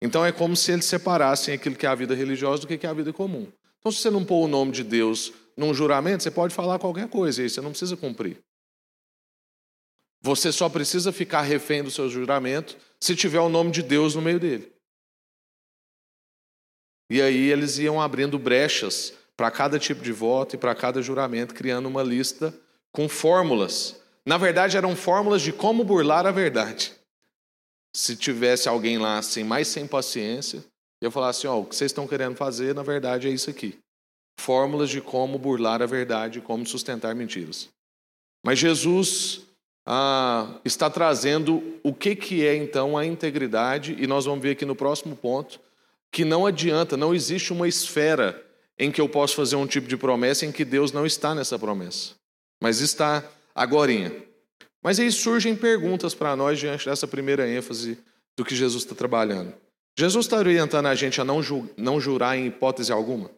Então 0.00 0.24
é 0.24 0.30
como 0.30 0.56
se 0.56 0.72
eles 0.72 0.84
separassem 0.84 1.54
aquilo 1.54 1.76
que 1.76 1.86
é 1.86 1.88
a 1.88 1.94
vida 1.94 2.14
religiosa 2.14 2.62
do 2.62 2.68
que 2.68 2.86
é 2.86 2.90
a 2.90 2.94
vida 2.94 3.12
comum. 3.12 3.50
Então, 3.78 3.92
se 3.92 3.98
você 3.98 4.10
não 4.10 4.24
pôr 4.24 4.44
o 4.44 4.48
nome 4.48 4.72
de 4.72 4.82
Deus 4.82 5.32
num 5.56 5.74
juramento, 5.74 6.22
você 6.22 6.30
pode 6.30 6.54
falar 6.54 6.78
qualquer 6.78 7.08
coisa 7.08 7.42
e 7.42 7.50
você 7.50 7.60
não 7.60 7.70
precisa 7.70 7.96
cumprir. 7.96 8.38
Você 10.22 10.50
só 10.50 10.70
precisa 10.70 11.12
ficar 11.12 11.42
refém 11.42 11.82
do 11.82 11.90
seu 11.90 12.08
juramento 12.08 12.78
se 12.98 13.14
tiver 13.14 13.40
o 13.40 13.50
nome 13.50 13.70
de 13.70 13.82
Deus 13.82 14.14
no 14.14 14.22
meio 14.22 14.40
dele. 14.40 14.72
E 17.10 17.20
aí 17.20 17.50
eles 17.50 17.76
iam 17.76 18.00
abrindo 18.00 18.38
brechas 18.38 19.12
para 19.36 19.50
cada 19.50 19.78
tipo 19.78 20.02
de 20.02 20.12
voto 20.12 20.54
e 20.54 20.58
para 20.58 20.74
cada 20.74 21.02
juramento, 21.02 21.54
criando 21.54 21.86
uma 21.86 22.02
lista 22.02 22.58
com 22.90 23.06
fórmulas 23.06 24.00
na 24.26 24.38
verdade, 24.38 24.76
eram 24.76 24.96
fórmulas 24.96 25.42
de 25.42 25.52
como 25.52 25.84
burlar 25.84 26.26
a 26.26 26.30
verdade. 26.30 26.92
Se 27.92 28.16
tivesse 28.16 28.68
alguém 28.68 28.98
lá 28.98 29.18
assim, 29.18 29.44
mais 29.44 29.68
sem 29.68 29.86
paciência, 29.86 30.64
eu 31.00 31.10
falasse: 31.10 31.46
ó, 31.46 31.60
o 31.60 31.64
que 31.64 31.76
vocês 31.76 31.90
estão 31.90 32.06
querendo 32.06 32.36
fazer, 32.36 32.74
na 32.74 32.82
verdade, 32.82 33.28
é 33.28 33.30
isso 33.30 33.50
aqui. 33.50 33.78
Fórmulas 34.38 34.90
de 34.90 35.00
como 35.00 35.38
burlar 35.38 35.82
a 35.82 35.86
verdade, 35.86 36.40
como 36.40 36.66
sustentar 36.66 37.14
mentiras. 37.14 37.68
Mas 38.44 38.58
Jesus 38.58 39.42
ah, 39.86 40.58
está 40.64 40.88
trazendo 40.90 41.78
o 41.82 41.92
que, 41.92 42.16
que 42.16 42.46
é 42.46 42.56
então 42.56 42.96
a 42.96 43.04
integridade, 43.04 43.94
e 43.98 44.06
nós 44.06 44.24
vamos 44.24 44.42
ver 44.42 44.52
aqui 44.52 44.64
no 44.64 44.74
próximo 44.74 45.14
ponto 45.14 45.60
que 46.10 46.24
não 46.24 46.46
adianta, 46.46 46.96
não 46.96 47.12
existe 47.12 47.52
uma 47.52 47.66
esfera 47.66 48.40
em 48.78 48.90
que 48.90 49.00
eu 49.00 49.08
posso 49.08 49.34
fazer 49.34 49.56
um 49.56 49.66
tipo 49.66 49.88
de 49.88 49.96
promessa 49.96 50.46
em 50.46 50.52
que 50.52 50.64
Deus 50.64 50.92
não 50.92 51.04
está 51.04 51.34
nessa 51.34 51.58
promessa, 51.58 52.12
mas 52.62 52.80
está 52.80 53.24
agorinha. 53.54 54.12
Mas 54.82 54.98
aí 54.98 55.10
surgem 55.10 55.54
perguntas 55.56 56.14
para 56.14 56.36
nós 56.36 56.58
diante 56.58 56.84
dessa 56.86 57.06
primeira 57.06 57.48
ênfase 57.48 57.98
do 58.36 58.44
que 58.44 58.54
Jesus 58.54 58.82
está 58.82 58.94
trabalhando. 58.94 59.54
Jesus 59.96 60.26
está 60.26 60.36
orientando 60.36 60.86
a 60.86 60.94
gente 60.94 61.20
a 61.20 61.24
não, 61.24 61.42
ju 61.42 61.68
não 61.76 62.00
jurar 62.00 62.36
em 62.36 62.46
hipótese 62.46 62.92
alguma? 62.92 63.30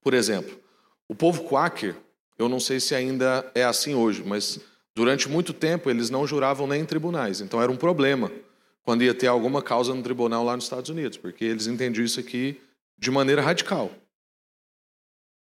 Por 0.00 0.14
exemplo, 0.14 0.58
o 1.08 1.14
povo 1.14 1.42
quaker, 1.44 1.96
eu 2.38 2.48
não 2.48 2.60
sei 2.60 2.78
se 2.78 2.94
ainda 2.94 3.50
é 3.54 3.64
assim 3.64 3.94
hoje, 3.94 4.22
mas 4.24 4.60
durante 4.94 5.28
muito 5.28 5.52
tempo 5.52 5.90
eles 5.90 6.10
não 6.10 6.26
juravam 6.26 6.66
nem 6.66 6.82
em 6.82 6.86
tribunais, 6.86 7.40
então 7.40 7.60
era 7.60 7.72
um 7.72 7.76
problema 7.76 8.30
quando 8.82 9.02
ia 9.02 9.12
ter 9.12 9.26
alguma 9.26 9.60
causa 9.60 9.92
no 9.92 10.02
tribunal 10.02 10.44
lá 10.44 10.54
nos 10.54 10.64
Estados 10.64 10.88
Unidos, 10.88 11.18
porque 11.18 11.44
eles 11.44 11.66
entendiam 11.66 12.04
isso 12.04 12.20
aqui 12.20 12.60
de 12.96 13.10
maneira 13.10 13.42
radical. 13.42 13.90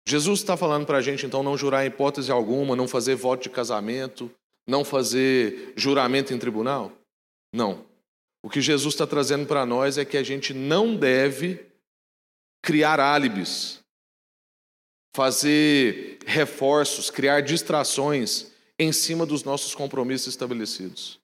Jesus 0.08 0.40
está 0.40 0.58
falando 0.58 0.86
para 0.86 0.98
a 0.98 1.02
gente, 1.02 1.26
então, 1.26 1.42
não 1.42 1.58
jurar 1.58 1.86
em 1.86 1.88
hipótese 1.88 2.32
alguma, 2.32 2.76
não 2.76 2.88
fazer 2.88 3.16
voto 3.16 3.44
de 3.44 3.50
casamento, 3.50 4.30
não 4.68 4.84
fazer 4.84 5.74
juramento 5.76 6.34
em 6.34 6.40
tribunal? 6.40 6.92
Não. 7.54 7.86
O 8.44 8.50
que 8.50 8.62
Jesus 8.62 8.94
está 8.94 9.08
trazendo 9.08 9.46
para 9.46 9.66
nós 9.66 9.98
é 9.98 10.04
que 10.04 10.18
a 10.18 10.24
gente 10.24 10.54
não 10.54 10.96
deve 10.96 11.66
criar 12.62 13.00
álibis, 13.00 13.80
fazer 15.16 16.20
reforços, 16.26 17.10
criar 17.10 17.42
distrações 17.42 18.52
em 18.78 18.92
cima 18.92 19.26
dos 19.26 19.44
nossos 19.44 19.74
compromissos 19.74 20.28
estabelecidos. 20.28 21.20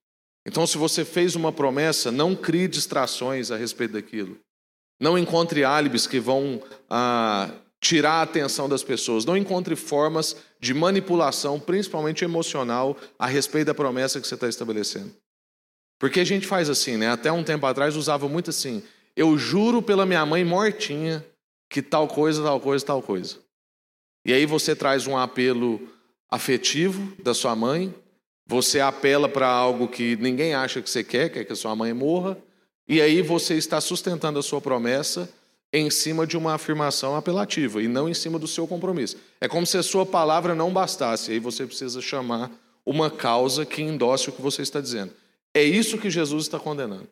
Então, 0.45 0.65
se 0.65 0.77
você 0.77 1.03
fez 1.03 1.35
uma 1.35 1.51
promessa, 1.51 2.11
não 2.11 2.35
crie 2.35 2.67
distrações 2.67 3.51
a 3.51 3.57
respeito 3.57 3.93
daquilo. 3.93 4.37
Não 4.99 5.17
encontre 5.17 5.63
álibis 5.63 6.07
que 6.07 6.19
vão 6.19 6.61
ah, 6.89 7.51
tirar 7.79 8.13
a 8.13 8.21
atenção 8.23 8.67
das 8.67 8.83
pessoas. 8.83 9.25
Não 9.25 9.37
encontre 9.37 9.75
formas 9.75 10.35
de 10.59 10.73
manipulação, 10.73 11.59
principalmente 11.59 12.23
emocional, 12.23 12.97
a 13.17 13.27
respeito 13.27 13.67
da 13.67 13.73
promessa 13.73 14.19
que 14.19 14.27
você 14.27 14.35
está 14.35 14.47
estabelecendo. 14.47 15.13
Porque 15.97 16.19
a 16.19 16.25
gente 16.25 16.47
faz 16.47 16.69
assim, 16.69 16.97
né? 16.97 17.09
Até 17.09 17.31
um 17.31 17.43
tempo 17.43 17.65
atrás 17.65 17.95
usava 17.95 18.27
muito 18.27 18.49
assim: 18.49 18.83
eu 19.15 19.37
juro 19.37 19.81
pela 19.81 20.05
minha 20.05 20.25
mãe 20.25 20.43
mortinha 20.43 21.25
que 21.69 21.81
tal 21.81 22.07
coisa, 22.07 22.41
tal 22.43 22.59
coisa, 22.59 22.85
tal 22.85 23.01
coisa. 23.01 23.37
E 24.25 24.33
aí 24.33 24.45
você 24.45 24.75
traz 24.75 25.07
um 25.07 25.17
apelo 25.17 25.79
afetivo 26.29 27.13
da 27.21 27.33
sua 27.33 27.55
mãe, 27.55 27.93
você 28.45 28.79
apela 28.79 29.29
para 29.29 29.47
algo 29.47 29.87
que 29.87 30.15
ninguém 30.17 30.53
acha 30.53 30.81
que 30.81 30.89
você 30.89 31.03
quer, 31.03 31.29
quer 31.29 31.43
que 31.43 31.53
a 31.53 31.55
sua 31.55 31.75
mãe 31.75 31.93
morra, 31.93 32.37
e 32.87 33.01
aí 33.01 33.21
você 33.21 33.55
está 33.55 33.79
sustentando 33.79 34.39
a 34.39 34.43
sua 34.43 34.59
promessa 34.59 35.29
em 35.71 35.89
cima 35.89 36.25
de 36.25 36.35
uma 36.35 36.55
afirmação 36.55 37.15
apelativa 37.15 37.81
e 37.81 37.87
não 37.87 38.09
em 38.09 38.13
cima 38.13 38.39
do 38.39 38.47
seu 38.47 38.67
compromisso. 38.67 39.17
É 39.39 39.47
como 39.47 39.65
se 39.65 39.77
a 39.77 39.83
sua 39.83 40.05
palavra 40.05 40.55
não 40.55 40.73
bastasse, 40.73 41.31
aí 41.31 41.39
você 41.39 41.65
precisa 41.65 42.01
chamar 42.01 42.51
uma 42.85 43.11
causa 43.11 43.65
que 43.65 43.81
endosse 43.81 44.29
o 44.29 44.31
que 44.31 44.41
você 44.41 44.63
está 44.63 44.81
dizendo. 44.81 45.13
É 45.53 45.63
isso 45.63 45.97
que 45.97 46.09
Jesus 46.09 46.43
está 46.43 46.59
condenando. 46.59 47.07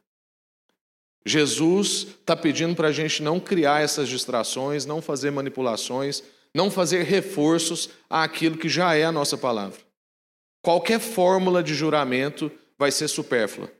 Jesus 1.25 2.07
está 2.19 2.35
pedindo 2.35 2.75
para 2.75 2.87
a 2.87 2.91
gente 2.91 3.21
não 3.21 3.39
criar 3.39 3.81
essas 3.81 4.07
distrações, 4.07 4.85
não 4.85 5.01
fazer 5.01 5.29
manipulações, 5.29 6.23
não 6.53 6.71
fazer 6.71 7.03
reforços 7.03 7.89
àquilo 8.09 8.57
que 8.57 8.69
já 8.69 8.95
é 8.95 9.03
a 9.03 9.11
nossa 9.11 9.37
palavra. 9.37 9.79
Qualquer 10.61 10.99
fórmula 10.99 11.61
de 11.61 11.73
juramento 11.73 12.51
vai 12.77 12.91
ser 12.91 13.07
supérflua. 13.07 13.71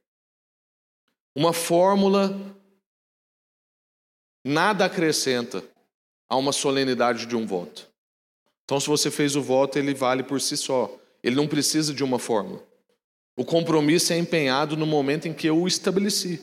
Uma 1.36 1.54
fórmula 1.54 2.38
nada 4.48 4.86
acrescenta 4.86 5.64
a 6.30 6.36
uma 6.36 6.52
solenidade 6.52 7.26
de 7.26 7.36
um 7.36 7.46
voto. 7.46 7.88
Então, 8.64 8.80
se 8.80 8.88
você 8.88 9.12
fez 9.12 9.36
o 9.36 9.42
voto, 9.42 9.78
ele 9.78 9.94
vale 9.94 10.24
por 10.24 10.42
si 10.42 10.58
só. 10.58 10.94
Ele 11.24 11.36
não 11.36 11.48
precisa 11.48 11.94
de 11.94 12.04
uma 12.04 12.18
fórmula. 12.18 12.64
O 13.36 13.46
compromisso 13.46 14.14
é 14.14 14.18
empenhado 14.18 14.76
no 14.76 14.86
momento 14.86 15.28
em 15.28 15.34
que 15.34 15.48
eu 15.48 15.62
o 15.62 15.68
estabeleci. 15.68 16.42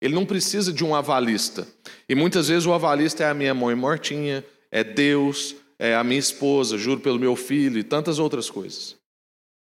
Ele 0.00 0.14
não 0.14 0.24
precisa 0.24 0.72
de 0.72 0.84
um 0.84 0.94
avalista. 0.94 1.66
E 2.08 2.14
muitas 2.14 2.48
vezes 2.48 2.66
o 2.66 2.72
avalista 2.72 3.24
é 3.24 3.30
a 3.30 3.34
minha 3.34 3.54
mãe 3.54 3.74
mortinha, 3.74 4.44
é 4.70 4.84
Deus, 4.84 5.56
é 5.78 5.94
a 5.94 6.04
minha 6.04 6.20
esposa, 6.20 6.78
juro 6.78 7.00
pelo 7.00 7.18
meu 7.18 7.34
filho 7.34 7.78
e 7.78 7.84
tantas 7.84 8.18
outras 8.18 8.48
coisas. 8.48 8.96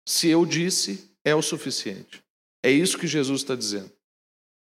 Se 0.07 0.29
eu 0.29 0.47
disse, 0.47 1.11
é 1.25 1.35
o 1.35 1.43
suficiente. 1.43 2.23
É 2.63 2.71
isso 2.71 2.99
que 2.99 3.07
Jesus 3.07 3.43
está 3.43 3.55
dizendo. 3.55 3.91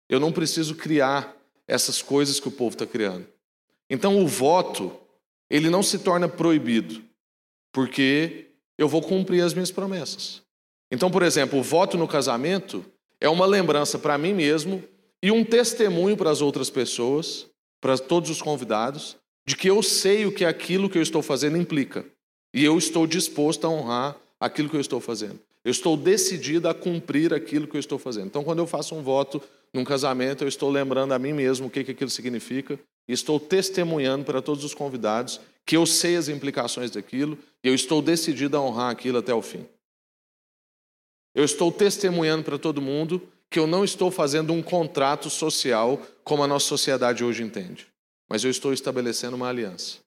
Eu 0.09 0.19
não 0.19 0.31
preciso 0.31 0.75
criar 0.75 1.35
essas 1.67 2.01
coisas 2.01 2.39
que 2.39 2.47
o 2.47 2.51
povo 2.51 2.75
está 2.75 2.85
criando. 2.85 3.27
Então 3.89 4.21
o 4.21 4.27
voto, 4.27 4.91
ele 5.49 5.69
não 5.69 5.83
se 5.83 5.99
torna 5.99 6.27
proibido, 6.27 7.03
porque 7.71 8.47
eu 8.77 8.87
vou 8.87 9.01
cumprir 9.01 9.41
as 9.41 9.53
minhas 9.53 9.71
promessas. 9.71 10.41
Então, 10.91 11.09
por 11.09 11.23
exemplo, 11.23 11.59
o 11.59 11.63
voto 11.63 11.97
no 11.97 12.07
casamento 12.07 12.85
é 13.19 13.29
uma 13.29 13.45
lembrança 13.45 13.97
para 13.97 14.17
mim 14.17 14.33
mesmo 14.33 14.83
e 15.21 15.31
um 15.31 15.43
testemunho 15.43 16.17
para 16.17 16.29
as 16.29 16.41
outras 16.41 16.69
pessoas, 16.69 17.47
para 17.81 17.97
todos 17.97 18.29
os 18.29 18.41
convidados, 18.41 19.17
de 19.45 19.55
que 19.55 19.69
eu 19.69 19.81
sei 19.81 20.25
o 20.25 20.31
que 20.31 20.45
aquilo 20.45 20.89
que 20.89 20.97
eu 20.97 21.01
estou 21.01 21.21
fazendo 21.21 21.57
implica. 21.57 22.05
E 22.53 22.63
eu 22.63 22.77
estou 22.77 23.07
disposto 23.07 23.65
a 23.65 23.69
honrar 23.69 24.17
aquilo 24.39 24.69
que 24.69 24.75
eu 24.75 24.81
estou 24.81 24.99
fazendo. 24.99 25.39
Eu 25.63 25.71
estou 25.71 25.95
decidido 25.95 26.67
a 26.67 26.73
cumprir 26.73 27.33
aquilo 27.33 27.67
que 27.67 27.75
eu 27.75 27.79
estou 27.79 27.97
fazendo. 27.97 28.27
Então, 28.27 28.43
quando 28.43 28.59
eu 28.59 28.67
faço 28.67 28.93
um 28.93 29.01
voto 29.01 29.41
num 29.73 29.83
casamento, 29.83 30.43
eu 30.43 30.47
estou 30.47 30.69
lembrando 30.69 31.13
a 31.13 31.19
mim 31.19 31.33
mesmo 31.33 31.67
o 31.67 31.69
que, 31.69 31.83
que 31.83 31.91
aquilo 31.91 32.09
significa 32.09 32.79
e 33.07 33.13
estou 33.13 33.39
testemunhando 33.39 34.23
para 34.23 34.41
todos 34.41 34.63
os 34.63 34.73
convidados 34.73 35.41
que 35.65 35.75
eu 35.75 35.85
sei 35.85 36.15
as 36.15 36.27
implicações 36.27 36.91
daquilo 36.91 37.37
e 37.63 37.67
eu 37.67 37.73
estou 37.73 38.01
decidido 38.01 38.55
a 38.55 38.61
honrar 38.61 38.91
aquilo 38.91 39.17
até 39.17 39.33
o 39.33 39.41
fim. 39.41 39.65
Eu 41.33 41.43
estou 41.43 41.71
testemunhando 41.71 42.43
para 42.43 42.59
todo 42.59 42.81
mundo 42.81 43.27
que 43.49 43.57
eu 43.57 43.65
não 43.65 43.83
estou 43.83 44.11
fazendo 44.11 44.53
um 44.53 44.61
contrato 44.61 45.29
social 45.29 45.99
como 46.23 46.43
a 46.43 46.47
nossa 46.47 46.67
sociedade 46.67 47.23
hoje 47.23 47.43
entende, 47.43 47.87
mas 48.29 48.43
eu 48.43 48.51
estou 48.51 48.73
estabelecendo 48.73 49.35
uma 49.35 49.49
aliança. 49.49 49.97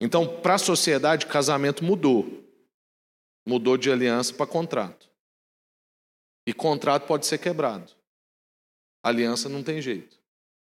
Então, 0.00 0.26
para 0.40 0.54
a 0.54 0.58
sociedade, 0.58 1.26
casamento 1.26 1.84
mudou. 1.84 2.42
Mudou 3.46 3.76
de 3.76 3.90
aliança 3.90 4.34
para 4.34 4.46
contrato. 4.46 5.01
E 6.46 6.52
contrato 6.52 7.06
pode 7.06 7.26
ser 7.26 7.38
quebrado. 7.38 7.92
Aliança 9.02 9.48
não 9.48 9.62
tem 9.62 9.80
jeito. 9.80 10.16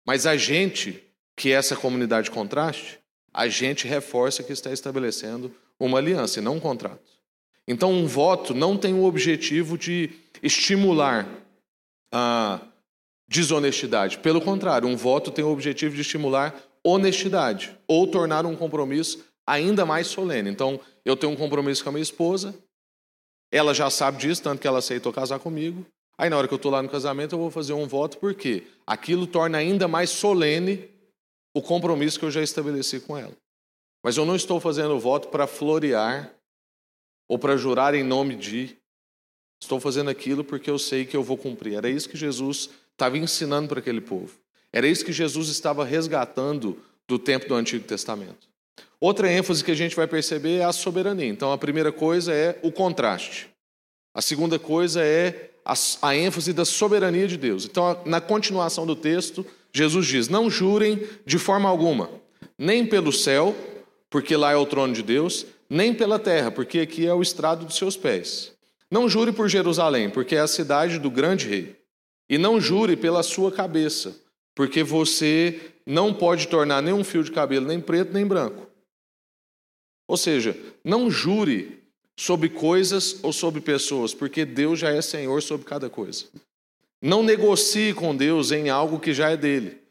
Mas 0.06 0.26
a 0.26 0.36
gente, 0.36 1.04
que 1.36 1.52
é 1.52 1.56
essa 1.56 1.76
comunidade 1.76 2.30
contraste, 2.30 3.00
a 3.34 3.48
gente 3.48 3.88
reforça 3.88 4.44
que 4.44 4.54
está 4.54 4.72
estabelecendo 4.72 5.54
uma 5.80 5.98
aliança 5.98 6.40
e 6.40 6.42
não 6.42 6.58
um 6.58 6.60
contrato. 6.60 7.12
Então, 7.68 7.92
um 7.92 8.06
voto 8.06 8.54
não 8.54 8.78
tem 8.78 8.94
o 8.94 9.06
objetivo 9.06 9.78
de 9.78 10.12
estimular 10.42 11.28
a 12.12 12.60
desonestidade. 13.28 14.20
Pelo 14.20 14.42
contrário, 14.42 14.88
um 14.88 14.98
voto 14.98 15.32
tem 15.32 15.44
o 15.44 15.52
objetivo 15.52 15.96
de 15.96 16.02
estimular 16.02 16.56
honestidade 16.84 17.76
ou 17.88 18.06
tornar 18.06 18.46
um 18.46 18.56
compromisso 18.56 19.24
ainda 19.48 19.86
mais 19.86 20.08
solene. 20.08 20.50
Então, 20.50 20.80
eu 21.06 21.16
tenho 21.16 21.32
um 21.32 21.38
compromisso 21.38 21.84
com 21.84 21.90
a 21.90 21.94
minha 21.94 22.04
esposa, 22.04 22.54
ela 23.54 23.72
já 23.72 23.88
sabe 23.88 24.18
disso, 24.18 24.42
tanto 24.42 24.60
que 24.60 24.68
ela 24.68 24.80
aceitou 24.80 25.14
casar 25.14 25.38
comigo. 25.38 25.86
Aí, 26.18 26.28
na 26.28 26.36
hora 26.38 26.48
que 26.48 26.54
eu 26.54 26.58
estou 26.58 26.72
lá 26.72 26.82
no 26.82 26.90
casamento, 26.90 27.36
eu 27.36 27.40
vou 27.40 27.52
fazer 27.52 27.74
um 27.74 27.88
voto, 27.88 28.18
porque 28.18 28.64
aquilo 28.86 29.28
torna 29.28 29.60
ainda 29.60 29.88
mais 29.88 30.10
solene 30.10 30.90
o 31.56 31.62
compromisso 31.62 32.18
que 32.18 32.26
eu 32.26 32.32
já 32.32 32.42
estabeleci 32.42 33.00
com 33.00 33.16
ela. 33.16 33.32
Mas 34.04 34.18
eu 34.18 34.26
não 34.26 34.36
estou 34.36 34.60
fazendo 34.60 34.96
o 34.96 35.00
voto 35.00 35.28
para 35.28 35.46
florear 35.46 36.34
ou 37.30 37.38
para 37.38 37.56
jurar 37.56 37.94
em 37.94 38.04
nome 38.04 38.36
de. 38.36 38.76
Estou 39.62 39.80
fazendo 39.80 40.10
aquilo 40.10 40.44
porque 40.44 40.70
eu 40.70 40.80
sei 40.80 41.06
que 41.06 41.16
eu 41.16 41.24
vou 41.24 41.38
cumprir. 41.38 41.76
Era 41.76 41.90
isso 41.90 42.10
que 42.10 42.18
Jesus 42.18 42.72
estava 42.92 43.20
ensinando 43.20 43.70
para 43.70 43.80
aquele 43.80 44.02
povo. 44.02 44.36
Era 44.74 44.88
isso 44.88 45.06
que 45.06 45.14
Jesus 45.14 45.48
estava 45.50 45.86
resgatando 45.86 46.82
do 47.08 47.20
tempo 47.20 47.48
do 47.48 47.54
Antigo 47.54 47.86
Testamento. 47.86 48.53
Outra 49.04 49.30
ênfase 49.30 49.62
que 49.62 49.72
a 49.72 49.76
gente 49.76 49.98
vai 49.98 50.08
perceber 50.08 50.60
é 50.60 50.64
a 50.64 50.72
soberania. 50.72 51.28
Então, 51.28 51.52
a 51.52 51.58
primeira 51.58 51.92
coisa 51.92 52.32
é 52.32 52.58
o 52.62 52.72
contraste. 52.72 53.50
A 54.16 54.22
segunda 54.22 54.58
coisa 54.58 55.04
é 55.04 55.50
a, 55.66 55.74
a 56.04 56.16
ênfase 56.16 56.54
da 56.54 56.64
soberania 56.64 57.28
de 57.28 57.36
Deus. 57.36 57.66
Então, 57.66 58.02
na 58.06 58.22
continuação 58.22 58.86
do 58.86 58.96
texto, 58.96 59.46
Jesus 59.74 60.08
diz: 60.08 60.30
Não 60.30 60.50
jurem 60.50 61.06
de 61.26 61.38
forma 61.38 61.68
alguma, 61.68 62.12
nem 62.58 62.86
pelo 62.86 63.12
céu, 63.12 63.54
porque 64.10 64.38
lá 64.38 64.54
é 64.54 64.56
o 64.56 64.66
trono 64.66 64.94
de 64.94 65.04
Deus, 65.04 65.48
nem 65.70 65.94
pela 65.94 66.18
terra, 66.18 66.50
porque 66.50 66.80
aqui 66.80 67.06
é 67.06 67.14
o 67.14 67.22
estrado 67.22 67.66
dos 67.66 67.76
seus 67.76 67.98
pés. 67.98 68.54
Não 68.90 69.10
jure 69.10 69.34
por 69.34 69.50
Jerusalém, 69.50 70.10
porque 70.10 70.38
é 70.38 70.40
a 70.40 70.48
cidade 70.48 70.98
do 70.98 71.12
grande 71.12 71.50
rei. 71.50 71.76
E 72.30 72.38
não 72.38 72.58
jure 72.58 72.96
pela 72.96 73.22
sua 73.22 73.52
cabeça, 73.52 74.16
porque 74.56 74.82
você 74.82 75.60
não 75.86 76.14
pode 76.14 76.48
tornar 76.48 76.82
nenhum 76.82 77.04
fio 77.04 77.22
de 77.22 77.34
cabelo 77.34 77.68
nem 77.68 77.82
preto 77.82 78.14
nem 78.14 78.26
branco. 78.26 78.72
Ou 80.08 80.18
seja, 80.18 80.58
não 80.84 81.10
jure 81.10 81.84
sobre 82.16 82.50
coisas 82.50 83.20
ou 83.24 83.34
sobre 83.34 83.62
pessoas, 83.62 84.14
porque 84.14 84.46
Deus 84.46 84.80
já 84.80 84.90
é 84.92 85.02
Senhor 85.02 85.42
sobre 85.42 85.66
cada 85.66 85.90
coisa. 85.90 86.26
Não 87.02 87.24
negocie 87.24 87.94
com 87.94 88.16
Deus 88.16 88.52
em 88.52 88.70
algo 88.70 89.00
que 89.00 89.14
já 89.14 89.30
é 89.32 89.38
dele. 89.38 89.84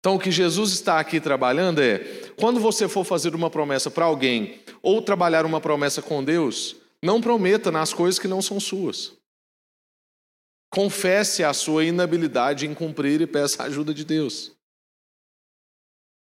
Então, 0.00 0.16
o 0.16 0.18
que 0.18 0.30
Jesus 0.30 0.72
está 0.72 1.00
aqui 1.00 1.20
trabalhando 1.20 1.80
é: 1.80 1.98
quando 2.36 2.60
você 2.60 2.88
for 2.88 3.04
fazer 3.04 3.34
uma 3.34 3.50
promessa 3.50 3.90
para 3.90 4.04
alguém 4.04 4.60
ou 4.82 5.00
trabalhar 5.02 5.46
uma 5.46 5.60
promessa 5.60 6.02
com 6.02 6.22
Deus, 6.22 6.76
não 7.02 7.20
prometa 7.20 7.70
nas 7.70 7.92
coisas 7.92 8.18
que 8.18 8.28
não 8.28 8.40
são 8.40 8.60
suas. 8.60 9.12
Confesse 10.70 11.44
a 11.44 11.52
sua 11.52 11.84
inabilidade 11.84 12.66
em 12.66 12.74
cumprir 12.74 13.20
e 13.20 13.26
peça 13.26 13.62
a 13.62 13.66
ajuda 13.66 13.92
de 13.94 14.04
Deus. 14.04 14.53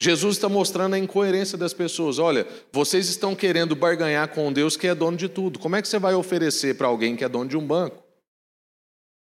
Jesus 0.02 0.36
está 0.36 0.48
mostrando 0.48 0.94
a 0.94 0.98
incoerência 0.98 1.58
das 1.58 1.74
pessoas. 1.74 2.18
Olha, 2.18 2.48
vocês 2.72 3.08
estão 3.08 3.36
querendo 3.36 3.76
barganhar 3.76 4.28
com 4.28 4.50
Deus 4.50 4.76
que 4.76 4.86
é 4.86 4.94
dono 4.94 5.16
de 5.16 5.28
tudo. 5.28 5.58
Como 5.58 5.76
é 5.76 5.82
que 5.82 5.88
você 5.88 5.98
vai 5.98 6.14
oferecer 6.14 6.76
para 6.76 6.88
alguém 6.88 7.14
que 7.14 7.24
é 7.24 7.28
dono 7.28 7.50
de 7.50 7.56
um 7.56 7.66
banco 7.66 8.02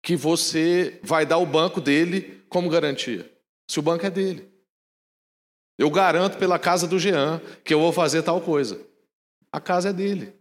que 0.03 0.17
você 0.17 0.99
vai 1.03 1.27
dar 1.27 1.39
o 1.39 1.47
banco 1.47 1.81
dele 1.81 2.43
como 2.49 2.71
garantia? 2.71 3.31
Se 3.69 3.79
o 3.79 3.83
banco 3.83 4.07
é 4.07 4.11
dele. 4.11 4.51
Eu 5.79 5.91
garanto 5.91 6.39
pela 6.39 6.59
casa 6.59 6.87
do 6.87 6.99
Jean 6.99 7.41
que 7.63 7.75
eu 7.75 7.81
vou 7.81 7.93
fazer 7.93 8.23
tal 8.23 8.41
coisa. 8.41 8.81
A 9.53 9.61
casa 9.61 9.91
é 9.91 9.93
dele. 9.93 10.33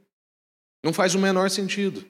Não 0.84 0.94
faz 0.94 1.14
o 1.14 1.20
menor 1.20 1.50
sentido. 1.50 2.06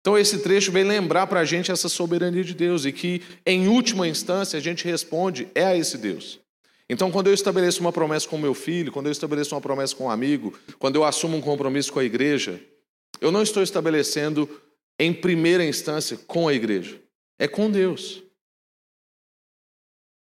Então, 0.00 0.16
esse 0.16 0.38
trecho 0.38 0.70
vem 0.70 0.84
lembrar 0.84 1.26
para 1.26 1.40
a 1.40 1.44
gente 1.44 1.72
essa 1.72 1.88
soberania 1.88 2.44
de 2.44 2.54
Deus 2.54 2.84
e 2.84 2.92
que, 2.92 3.22
em 3.44 3.66
última 3.66 4.06
instância, 4.06 4.56
a 4.56 4.62
gente 4.62 4.84
responde 4.84 5.48
é 5.52 5.64
a 5.64 5.76
esse 5.76 5.98
Deus. 5.98 6.38
Então, 6.88 7.10
quando 7.10 7.26
eu 7.26 7.34
estabeleço 7.34 7.80
uma 7.80 7.92
promessa 7.92 8.28
com 8.28 8.38
meu 8.38 8.54
filho, 8.54 8.92
quando 8.92 9.06
eu 9.06 9.12
estabeleço 9.12 9.54
uma 9.54 9.60
promessa 9.60 9.94
com 9.94 10.04
um 10.04 10.10
amigo, 10.10 10.56
quando 10.78 10.96
eu 10.96 11.04
assumo 11.04 11.36
um 11.36 11.40
compromisso 11.40 11.92
com 11.92 11.98
a 11.98 12.04
igreja, 12.04 12.60
eu 13.20 13.32
não 13.32 13.42
estou 13.42 13.62
estabelecendo 13.62 14.48
em 14.98 15.12
primeira 15.12 15.64
instância 15.64 16.16
com 16.16 16.48
a 16.48 16.54
igreja, 16.54 17.00
é 17.38 17.48
com 17.48 17.70
Deus. 17.70 18.22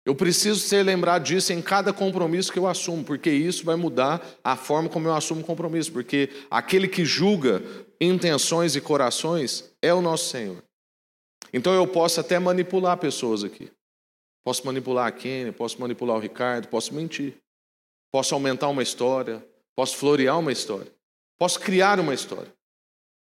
Eu 0.05 0.15
preciso 0.15 0.61
ser 0.61 0.83
lembrado 0.83 1.23
disso 1.23 1.51
em 1.51 1.61
cada 1.61 1.91
compromisso 1.91 2.51
que 2.51 2.57
eu 2.57 2.65
assumo, 2.65 3.03
porque 3.03 3.29
isso 3.29 3.65
vai 3.65 3.75
mudar 3.75 4.25
a 4.41 4.55
forma 4.55 4.87
como 4.87 5.05
eu 5.05 5.13
assumo 5.13 5.43
compromisso, 5.43 5.91
porque 5.91 6.29
aquele 6.49 6.87
que 6.87 7.03
julga 7.03 7.61
intenções 7.99 8.73
e 8.73 8.79
corações 8.79 9.69
é 9.81 9.93
o 9.93 10.01
nosso 10.01 10.29
Senhor. 10.29 10.63
Então 11.51 11.73
eu 11.73 11.85
posso 11.85 12.21
até 12.21 12.39
manipular 12.39 12.97
pessoas 12.97 13.43
aqui. 13.43 13.69
Posso 14.47 14.65
manipular 14.65 15.07
a 15.07 15.11
Kenny, 15.11 15.51
posso 15.51 15.77
manipular 15.77 16.15
o 16.15 16.21
Ricardo, 16.21 16.69
posso 16.69 16.93
mentir. 16.93 17.35
Posso 18.09 18.33
aumentar 18.33 18.69
uma 18.69 18.81
história, 18.81 19.45
posso 19.75 19.97
florear 19.97 20.39
uma 20.39 20.53
história, 20.53 20.89
posso 21.37 21.59
criar 21.59 21.99
uma 21.99 22.13
história. 22.13 22.55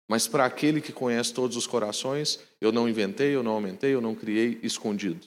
Mas 0.09 0.29
para 0.29 0.44
aquele 0.44 0.81
que 0.81 0.92
conhece 0.92 1.35
todos 1.35 1.57
os 1.57 1.66
corações, 1.66 2.38
eu 2.61 2.70
não 2.70 2.88
inventei, 2.88 3.35
eu 3.35 3.42
não 3.42 3.51
aumentei, 3.51 3.92
eu 3.92 4.01
não 4.01 4.14
criei 4.14 4.61
escondido. 4.62 5.27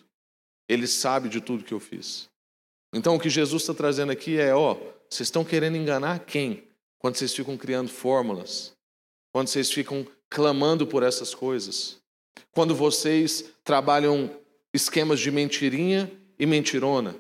Ele 0.69 0.87
sabe 0.87 1.27
de 1.27 1.41
tudo 1.41 1.65
que 1.65 1.73
eu 1.73 1.81
fiz. 1.81 2.29
Então 2.93 3.17
o 3.17 3.19
que 3.19 3.29
Jesus 3.29 3.63
está 3.63 3.73
trazendo 3.73 4.13
aqui 4.13 4.39
é: 4.39 4.55
ó, 4.55 4.75
vocês 5.09 5.27
estão 5.27 5.43
querendo 5.43 5.75
enganar 5.75 6.19
quem? 6.19 6.63
Quando 6.97 7.17
vocês 7.17 7.35
ficam 7.35 7.57
criando 7.57 7.89
fórmulas, 7.89 8.71
quando 9.33 9.49
vocês 9.49 9.69
ficam 9.69 10.07
clamando 10.29 10.87
por 10.87 11.03
essas 11.03 11.35
coisas, 11.35 11.97
quando 12.53 12.73
vocês 12.73 13.51
trabalham 13.65 14.33
esquemas 14.73 15.19
de 15.19 15.29
mentirinha 15.29 16.11
e 16.39 16.45
mentirona. 16.45 17.15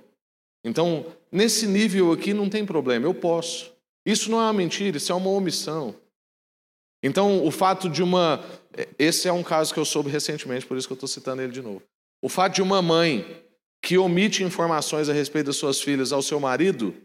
Então, 0.63 1.05
nesse 1.31 1.67
nível 1.67 2.11
aqui 2.11 2.33
não 2.33 2.49
tem 2.49 2.65
problema, 2.65 3.05
eu 3.05 3.13
posso. 3.13 3.71
Isso 4.05 4.31
não 4.31 4.39
é 4.39 4.43
uma 4.43 4.53
mentira, 4.53 4.97
isso 4.97 5.11
é 5.11 5.15
uma 5.15 5.29
omissão. 5.29 5.95
Então, 7.03 7.45
o 7.45 7.51
fato 7.51 7.89
de 7.89 8.01
uma. 8.01 8.43
Esse 8.97 9.27
é 9.27 9.33
um 9.33 9.43
caso 9.43 9.73
que 9.73 9.79
eu 9.79 9.85
soube 9.85 10.09
recentemente, 10.09 10.65
por 10.65 10.77
isso 10.77 10.87
que 10.87 10.93
eu 10.93 10.95
estou 10.95 11.07
citando 11.07 11.41
ele 11.41 11.51
de 11.51 11.61
novo. 11.61 11.81
O 12.21 12.29
fato 12.29 12.55
de 12.55 12.61
uma 12.61 12.81
mãe 12.81 13.43
que 13.81 13.97
omite 13.97 14.43
informações 14.43 15.09
a 15.09 15.13
respeito 15.13 15.47
das 15.47 15.57
suas 15.57 15.81
filhas 15.81 16.13
ao 16.13 16.21
seu 16.21 16.39
marido 16.39 16.95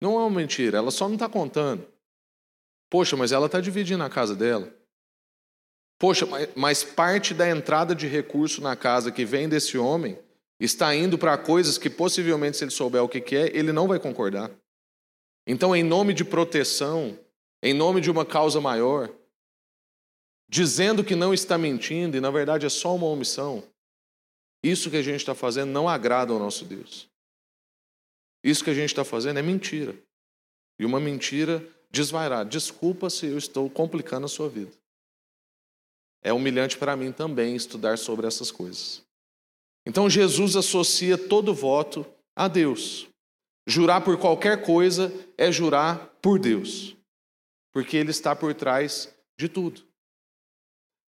não 0.00 0.14
é 0.14 0.18
uma 0.18 0.30
mentira, 0.30 0.76
ela 0.78 0.90
só 0.90 1.08
não 1.08 1.14
está 1.14 1.28
contando. 1.28 1.86
Poxa, 2.90 3.16
mas 3.16 3.32
ela 3.32 3.46
está 3.46 3.60
dividindo 3.60 4.02
a 4.02 4.10
casa 4.10 4.36
dela. 4.36 4.70
Poxa, 6.00 6.26
mas 6.56 6.82
parte 6.82 7.34
da 7.34 7.46
entrada 7.46 7.94
de 7.94 8.06
recurso 8.06 8.62
na 8.62 8.74
casa 8.74 9.12
que 9.12 9.22
vem 9.22 9.50
desse 9.50 9.76
homem 9.76 10.18
está 10.58 10.94
indo 10.94 11.18
para 11.18 11.36
coisas 11.36 11.76
que 11.76 11.90
possivelmente, 11.90 12.56
se 12.56 12.64
ele 12.64 12.70
souber 12.70 13.02
o 13.04 13.08
que 13.08 13.36
é, 13.36 13.54
ele 13.54 13.70
não 13.70 13.86
vai 13.86 14.00
concordar. 14.00 14.50
Então, 15.46 15.76
em 15.76 15.82
nome 15.82 16.14
de 16.14 16.24
proteção, 16.24 17.18
em 17.62 17.74
nome 17.74 18.00
de 18.00 18.10
uma 18.10 18.24
causa 18.24 18.62
maior, 18.62 19.10
dizendo 20.48 21.04
que 21.04 21.14
não 21.14 21.34
está 21.34 21.58
mentindo 21.58 22.16
e 22.16 22.20
na 22.20 22.30
verdade 22.30 22.64
é 22.64 22.70
só 22.70 22.94
uma 22.96 23.06
omissão, 23.06 23.62
isso 24.64 24.90
que 24.90 24.96
a 24.96 25.02
gente 25.02 25.20
está 25.20 25.34
fazendo 25.34 25.70
não 25.70 25.86
agrada 25.86 26.32
ao 26.32 26.38
nosso 26.38 26.64
Deus. 26.64 27.10
Isso 28.42 28.64
que 28.64 28.70
a 28.70 28.74
gente 28.74 28.88
está 28.88 29.04
fazendo 29.04 29.38
é 29.38 29.42
mentira. 29.42 29.94
E 30.78 30.86
uma 30.86 30.98
mentira 30.98 31.62
desvairada. 31.90 32.48
Desculpa 32.48 33.10
se 33.10 33.26
eu 33.26 33.36
estou 33.36 33.68
complicando 33.68 34.24
a 34.24 34.30
sua 34.30 34.48
vida. 34.48 34.79
É 36.22 36.32
humilhante 36.32 36.76
para 36.76 36.96
mim 36.96 37.12
também 37.12 37.56
estudar 37.56 37.98
sobre 37.98 38.26
essas 38.26 38.50
coisas. 38.50 39.02
Então 39.86 40.08
Jesus 40.08 40.56
associa 40.56 41.16
todo 41.16 41.54
voto 41.54 42.06
a 42.36 42.48
Deus. 42.48 43.06
Jurar 43.66 44.02
por 44.02 44.18
qualquer 44.18 44.62
coisa 44.62 45.12
é 45.36 45.52
jurar 45.52 46.18
por 46.20 46.38
Deus, 46.38 46.96
porque 47.72 47.96
Ele 47.96 48.10
está 48.10 48.34
por 48.34 48.54
trás 48.54 49.14
de 49.38 49.48
tudo. 49.48 49.82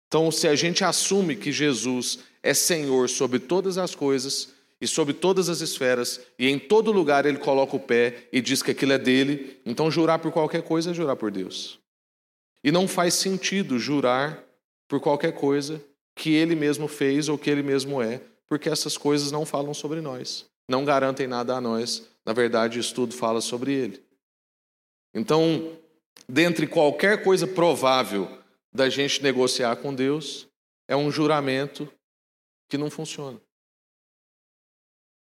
Então, 0.09 0.31
se 0.31 0.49
a 0.49 0.55
gente 0.55 0.83
assume 0.83 1.37
que 1.37 1.53
Jesus 1.53 2.21
é 2.43 2.55
Senhor 2.55 3.11
sobre 3.11 3.39
todas 3.39 3.77
as 3.77 3.95
coisas 3.95 4.55
e 4.81 4.87
sobre 4.87 5.13
todas 5.13 5.51
as 5.51 5.61
esferas, 5.61 6.21
e 6.39 6.49
em 6.49 6.59
todo 6.59 6.91
lugar 6.91 7.27
Ele 7.27 7.39
coloca 7.39 7.77
o 7.77 7.81
pé 7.81 8.27
e 8.33 8.41
diz 8.41 8.63
que 8.63 8.71
aquilo 8.71 8.93
é 8.93 8.99
dele, 8.99 9.61
então 9.67 9.91
jurar 9.91 10.19
por 10.19 10.33
qualquer 10.33 10.63
coisa 10.63 10.91
é 10.91 10.95
jurar 10.95 11.17
por 11.17 11.31
Deus. 11.31 11.79
E 12.65 12.73
não 12.73 12.89
faz 12.89 13.15
sentido 13.15 13.79
jurar 13.79 14.43
por 14.89 15.01
qualquer 15.01 15.33
coisa 15.33 15.81
que 16.17 16.35
ele 16.35 16.57
mesmo 16.57 16.89
fez 16.89 17.29
ou 17.29 17.39
que 17.39 17.49
ele 17.49 17.63
mesmo 17.63 18.03
é, 18.03 18.21
porque 18.47 18.69
essas 18.69 18.97
coisas 18.97 19.31
não 19.31 19.47
falam 19.47 19.73
sobre 19.73 20.01
nós, 20.01 20.47
não 20.69 20.85
garantem 20.85 21.27
nada 21.27 21.55
a 21.55 21.61
nós. 21.61 22.09
Na 22.25 22.33
verdade, 22.33 22.79
isso 22.79 22.95
tudo 22.95 23.15
fala 23.15 23.41
sobre 23.41 23.73
ele. 23.73 24.03
Então, 25.15 25.79
dentre 26.29 26.67
qualquer 26.67 27.23
coisa 27.23 27.47
provável 27.47 28.29
da 28.73 28.89
gente 28.89 29.23
negociar 29.23 29.77
com 29.77 29.95
Deus, 29.95 30.47
é 30.87 30.97
um 30.97 31.11
juramento 31.11 31.91
que 32.69 32.77
não 32.77 32.91
funciona. 32.91 33.41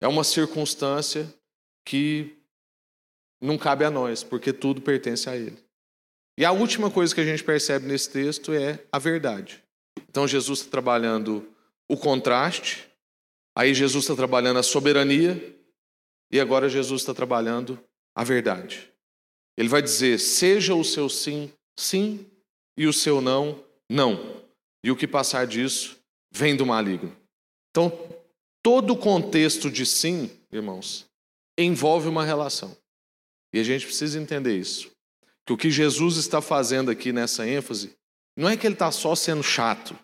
É 0.01 0.09
uma 0.09 0.25
circunstância 0.25 1.33
que 1.85 2.37
não 3.40 3.57
cabe 3.57 3.85
a 3.85 3.90
nós, 3.90 4.23
porque 4.23 4.53
tudo 4.53 4.81
pertence 4.81 5.29
a 5.29 5.37
Ele. 5.37 5.66
E 6.38 6.44
a 6.44 6.53
última 6.53 6.90
coisa 6.90 7.14
que 7.14 7.20
a 7.20 7.25
gente 7.25 7.42
percebe 7.42 7.87
nesse 7.87 8.11
texto 8.11 8.53
é 8.53 8.85
a 8.92 8.99
verdade. 8.99 9.62
Então 10.09 10.29
Jesus 10.29 10.61
está 10.61 10.70
trabalhando 10.70 11.49
o 11.88 11.96
contraste, 11.96 12.88
aí 13.57 13.72
Jesus 13.72 14.05
está 14.05 14.14
trabalhando 14.14 14.59
a 14.59 14.62
soberania, 14.62 15.57
e 16.31 16.40
agora 16.40 16.68
Jesus 16.68 17.03
está 17.03 17.14
trabalhando 17.14 17.79
a 18.14 18.25
verdade. 18.25 18.92
Ele 19.57 19.68
vai 19.68 19.81
dizer: 19.81 20.18
seja 20.18 20.75
o 20.75 20.85
seu 20.85 21.09
sim, 21.09 21.51
sim, 21.79 22.27
e 22.77 22.87
o 22.87 22.92
seu 22.92 23.20
não, 23.20 23.64
não. 23.90 24.42
E 24.85 24.90
o 24.90 24.96
que 24.96 25.07
passar 25.07 25.46
disso 25.46 25.96
vem 26.33 26.55
do 26.55 26.66
maligno. 26.66 27.16
Então, 27.70 27.92
todo 28.62 28.92
o 28.92 28.99
contexto 28.99 29.70
de 29.70 29.87
sim, 29.87 30.31
irmãos, 30.53 31.07
envolve 31.59 32.09
uma 32.09 32.25
relação. 32.25 32.77
E 33.53 33.61
a 33.61 33.62
gente 33.62 33.87
precisa 33.87 34.20
entender 34.20 34.57
isso. 34.57 34.90
Que 35.47 35.53
o 35.53 35.57
que 35.57 35.71
Jesus 35.71 36.17
está 36.17 36.43
fazendo 36.43 36.91
aqui 36.91 37.13
nessa 37.13 37.49
ênfase, 37.49 37.97
não 38.37 38.49
é 38.49 38.57
que 38.57 38.67
ele 38.67 38.75
está 38.75 38.91
só 38.91 39.15
sendo 39.15 39.43
chato, 39.43 39.99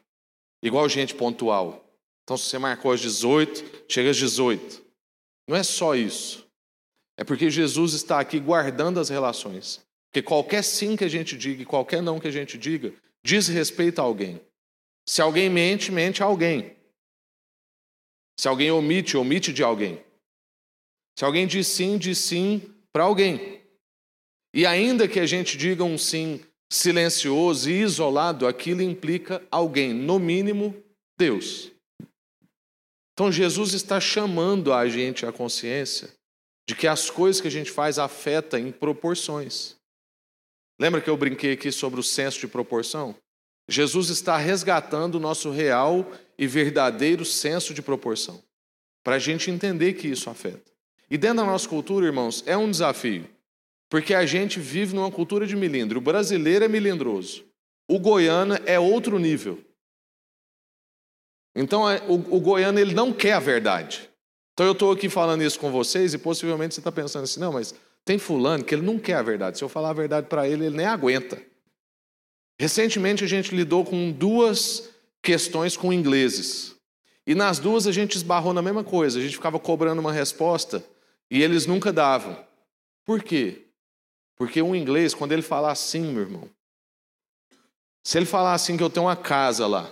igual 0.63 0.89
gente 0.89 1.15
pontual. 1.15 1.85
Então, 2.23 2.37
se 2.37 2.45
você 2.45 2.59
marcou 2.59 2.93
às 2.93 3.01
18, 3.01 3.85
chega 3.89 4.11
às 4.11 4.17
18. 4.17 4.83
Não 5.49 5.57
é 5.57 5.63
só 5.63 5.95
isso. 5.95 6.47
É 7.17 7.25
porque 7.25 7.51
Jesus 7.51 7.93
está 7.93 8.21
aqui 8.21 8.39
guardando 8.39 9.01
as 9.01 9.09
relações. 9.09 9.85
Porque 10.11 10.23
qualquer 10.23 10.63
sim 10.63 10.97
que 10.97 11.05
a 11.05 11.09
gente 11.09 11.37
diga 11.37 11.63
e 11.63 11.67
qualquer 11.67 12.03
não 12.03 12.21
que 12.21 12.29
a 12.29 12.33
gente 12.33 12.57
diga 12.57 12.93
diz 13.25 13.49
respeito 13.49 13.99
a 13.99 14.03
alguém. 14.03 14.41
Se 15.07 15.21
alguém 15.21 15.49
mente, 15.49 15.91
mente 15.91 16.23
a 16.23 16.27
alguém. 16.27 16.77
Se 18.39 18.49
alguém 18.49 18.71
omite, 18.71 19.17
omite 19.17 19.53
de 19.53 19.63
alguém. 19.63 20.03
Se 21.17 21.25
alguém 21.25 21.47
diz 21.47 21.67
sim, 21.67 21.99
diz 21.99 22.19
sim 22.19 22.75
para 22.93 23.05
alguém. 23.05 23.62
E 24.55 24.67
ainda 24.67 25.09
que 25.09 25.19
a 25.19 25.27
gente 25.27 25.57
diga 25.57 25.83
um 25.83 25.97
sim 25.97 26.41
silencioso 26.71 27.71
e 27.71 27.81
isolado, 27.81 28.47
aquilo 28.47 28.83
implica 28.83 29.43
alguém, 29.51 29.93
no 29.93 30.19
mínimo, 30.19 30.75
Deus. 31.19 31.71
Então 33.13 33.31
Jesus 33.31 33.75
está 33.75 34.01
chamando 34.01 34.73
a 34.73 34.89
gente 34.89 35.27
à 35.27 35.33
consciência 35.33 36.11
de 36.67 36.75
que 36.75 36.87
as 36.87 37.11
coisas 37.11 37.41
que 37.41 37.49
a 37.49 37.51
gente 37.51 37.71
faz 37.71 37.99
afetam 37.99 38.59
em 38.59 38.73
proporções. 38.73 39.77
Lembra 40.81 41.01
que 41.01 41.11
eu 41.11 41.17
brinquei 41.17 41.53
aqui 41.53 41.71
sobre 41.71 42.01
o 42.01 42.03
senso 42.03 42.41
de 42.41 42.49
proporção? 42.49 43.15
Jesus 43.69 44.09
está 44.09 44.37
resgatando 44.37 45.17
o 45.17 45.21
nosso 45.21 45.51
real 45.51 46.11
e 46.39 46.47
verdadeiro 46.47 47.25
senso 47.25 47.73
de 47.73 47.83
proporção, 47.83 48.43
para 49.05 49.17
a 49.17 49.19
gente 49.19 49.51
entender 49.51 49.95
que 49.95 50.09
isso 50.09 50.29
afeta. 50.29 50.73
E 51.11 51.19
dentro 51.19 51.39
da 51.39 51.45
nossa 51.45 51.69
cultura, 51.69 52.07
irmãos, 52.07 52.43
é 52.47 52.57
um 52.57 52.71
desafio, 52.71 53.29
porque 53.93 54.15
a 54.15 54.25
gente 54.25 54.59
vive 54.59 54.95
numa 54.95 55.11
cultura 55.11 55.47
de 55.47 55.55
milindre. 55.55 55.99
O 55.99 56.01
brasileiro 56.01 56.65
é 56.65 56.69
milindroso, 56.69 57.45
o 57.87 57.99
goiano 57.99 58.55
é 58.65 58.81
outro 58.81 59.19
nível. 59.19 59.63
Então, 61.55 61.89
é, 61.89 62.01
o, 62.09 62.15
o 62.15 62.41
goiano 62.41 62.79
ele 62.79 62.95
não 62.95 63.13
quer 63.13 63.35
a 63.35 63.39
verdade. 63.39 64.09
Então, 64.55 64.65
eu 64.65 64.73
estou 64.73 64.93
aqui 64.93 65.11
falando 65.11 65.43
isso 65.43 65.61
com 65.61 65.71
vocês 65.71 66.15
e 66.15 66.19
possivelmente 66.19 66.73
você 66.75 66.81
está 66.81 66.91
pensando 66.91 67.25
assim: 67.25 67.39
não, 67.39 67.53
mas 67.53 67.75
tem 68.03 68.19
fulano 68.19 68.65
que 68.65 68.75
ele 68.75 68.81
não 68.81 68.99
quer 68.99 69.17
a 69.17 69.23
verdade. 69.23 69.59
Se 69.59 69.65
eu 69.65 69.69
falar 69.69 69.91
a 69.91 69.93
verdade 69.93 70.27
para 70.27 70.49
ele, 70.49 70.65
ele 70.65 70.77
nem 70.79 70.87
aguenta. 70.87 71.39
Recentemente, 72.59 73.23
a 73.23 73.29
gente 73.29 73.55
lidou 73.55 73.85
com 73.85 74.11
duas 74.11 74.89
questões 75.23 75.77
com 75.77 75.93
ingleses. 75.93 76.75
E 77.27 77.35
nas 77.35 77.59
duas 77.59 77.87
a 77.87 77.93
gente 77.93 78.17
esbarrou 78.17 78.55
na 78.55 78.63
mesma 78.63 78.83
coisa. 78.83 79.19
A 79.19 79.23
gente 79.23 79.37
ficava 79.37 79.59
cobrando 79.59 80.01
uma 80.01 80.15
resposta 80.15 80.83
e 81.31 81.43
eles 81.43 81.67
nunca 81.67 81.93
davam. 81.93 82.43
Por 83.05 83.23
quê? 83.23 83.67
Porque 84.43 84.61
um 84.61 84.75
inglês, 84.75 85.15
quando 85.15 85.31
ele 85.31 85.41
falar 85.41 85.71
assim, 85.71 86.03
meu 86.03 86.23
irmão, 86.23 86.51
se 88.05 88.19
ele 88.19 88.27
falar 88.27 88.55
assim 88.55 88.77
que 88.77 88.83
eu 88.83 88.91
tenho 88.91 89.07
uma 89.07 89.15
casa 89.15 89.69
lá, 89.69 89.89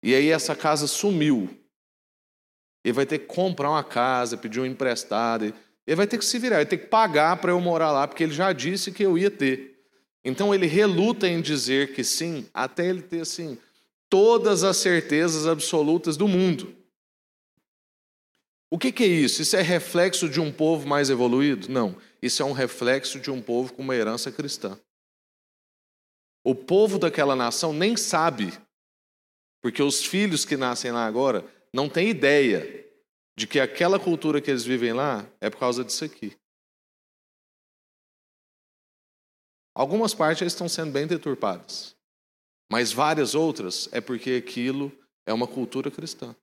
e 0.00 0.14
aí 0.14 0.28
essa 0.28 0.54
casa 0.54 0.86
sumiu. 0.86 1.50
Ele 2.84 2.92
vai 2.92 3.04
ter 3.04 3.18
que 3.18 3.26
comprar 3.26 3.68
uma 3.68 3.82
casa, 3.82 4.36
pedir 4.36 4.60
um 4.60 4.64
emprestado. 4.64 5.52
Ele 5.84 5.96
vai 5.96 6.06
ter 6.06 6.18
que 6.18 6.24
se 6.24 6.38
virar, 6.38 6.58
ele 6.58 6.66
vai 6.66 6.70
ter 6.70 6.78
que 6.78 6.86
pagar 6.86 7.38
para 7.38 7.50
eu 7.50 7.60
morar 7.60 7.90
lá, 7.90 8.06
porque 8.06 8.22
ele 8.22 8.32
já 8.32 8.52
disse 8.52 8.92
que 8.92 9.02
eu 9.02 9.18
ia 9.18 9.28
ter. 9.28 9.82
Então 10.24 10.54
ele 10.54 10.66
reluta 10.66 11.26
em 11.26 11.40
dizer 11.40 11.96
que 11.96 12.04
sim, 12.04 12.46
até 12.54 12.86
ele 12.86 13.02
ter 13.02 13.22
assim 13.22 13.58
todas 14.08 14.62
as 14.62 14.76
certezas 14.76 15.48
absolutas 15.48 16.16
do 16.16 16.28
mundo. 16.28 16.72
O 18.70 18.78
que, 18.78 18.92
que 18.92 19.02
é 19.02 19.08
isso? 19.08 19.42
Isso 19.42 19.56
é 19.56 19.62
reflexo 19.62 20.28
de 20.28 20.40
um 20.40 20.52
povo 20.52 20.86
mais 20.86 21.10
evoluído? 21.10 21.68
Não. 21.68 21.96
Isso 22.20 22.42
é 22.42 22.44
um 22.44 22.52
reflexo 22.52 23.20
de 23.20 23.30
um 23.30 23.40
povo 23.40 23.72
com 23.72 23.82
uma 23.82 23.94
herança 23.94 24.32
cristã. 24.32 24.78
O 26.44 26.54
povo 26.54 26.98
daquela 26.98 27.36
nação 27.36 27.72
nem 27.72 27.96
sabe 27.96 28.52
porque 29.60 29.82
os 29.82 30.04
filhos 30.04 30.44
que 30.44 30.56
nascem 30.56 30.90
lá 30.90 31.04
agora 31.04 31.44
não 31.72 31.88
têm 31.88 32.08
ideia 32.08 32.86
de 33.36 33.46
que 33.46 33.60
aquela 33.60 33.98
cultura 33.98 34.40
que 34.40 34.50
eles 34.50 34.64
vivem 34.64 34.92
lá 34.92 35.28
é 35.40 35.50
por 35.50 35.58
causa 35.58 35.84
disso 35.84 36.04
aqui. 36.04 36.36
Algumas 39.74 40.12
partes 40.12 40.46
estão 40.46 40.68
sendo 40.68 40.90
bem 40.90 41.06
deturpadas, 41.06 41.96
mas 42.70 42.92
várias 42.92 43.34
outras 43.34 43.88
é 43.92 44.00
porque 44.00 44.32
aquilo 44.32 44.92
é 45.24 45.32
uma 45.32 45.46
cultura 45.46 45.90
cristã. 45.90 46.34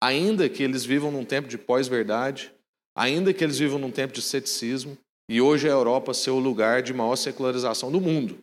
Ainda 0.00 0.48
que 0.48 0.62
eles 0.62 0.84
vivam 0.84 1.10
num 1.10 1.24
tempo 1.24 1.48
de 1.48 1.58
pós-verdade, 1.58 2.54
ainda 2.96 3.34
que 3.34 3.44
eles 3.44 3.58
vivam 3.58 3.78
num 3.78 3.90
tempo 3.90 4.14
de 4.14 4.22
ceticismo, 4.22 4.96
e 5.28 5.40
hoje 5.40 5.68
a 5.68 5.72
Europa 5.72 6.14
ser 6.14 6.30
o 6.30 6.38
lugar 6.38 6.82
de 6.82 6.94
maior 6.94 7.16
secularização 7.16 7.92
do 7.92 8.00
mundo. 8.00 8.42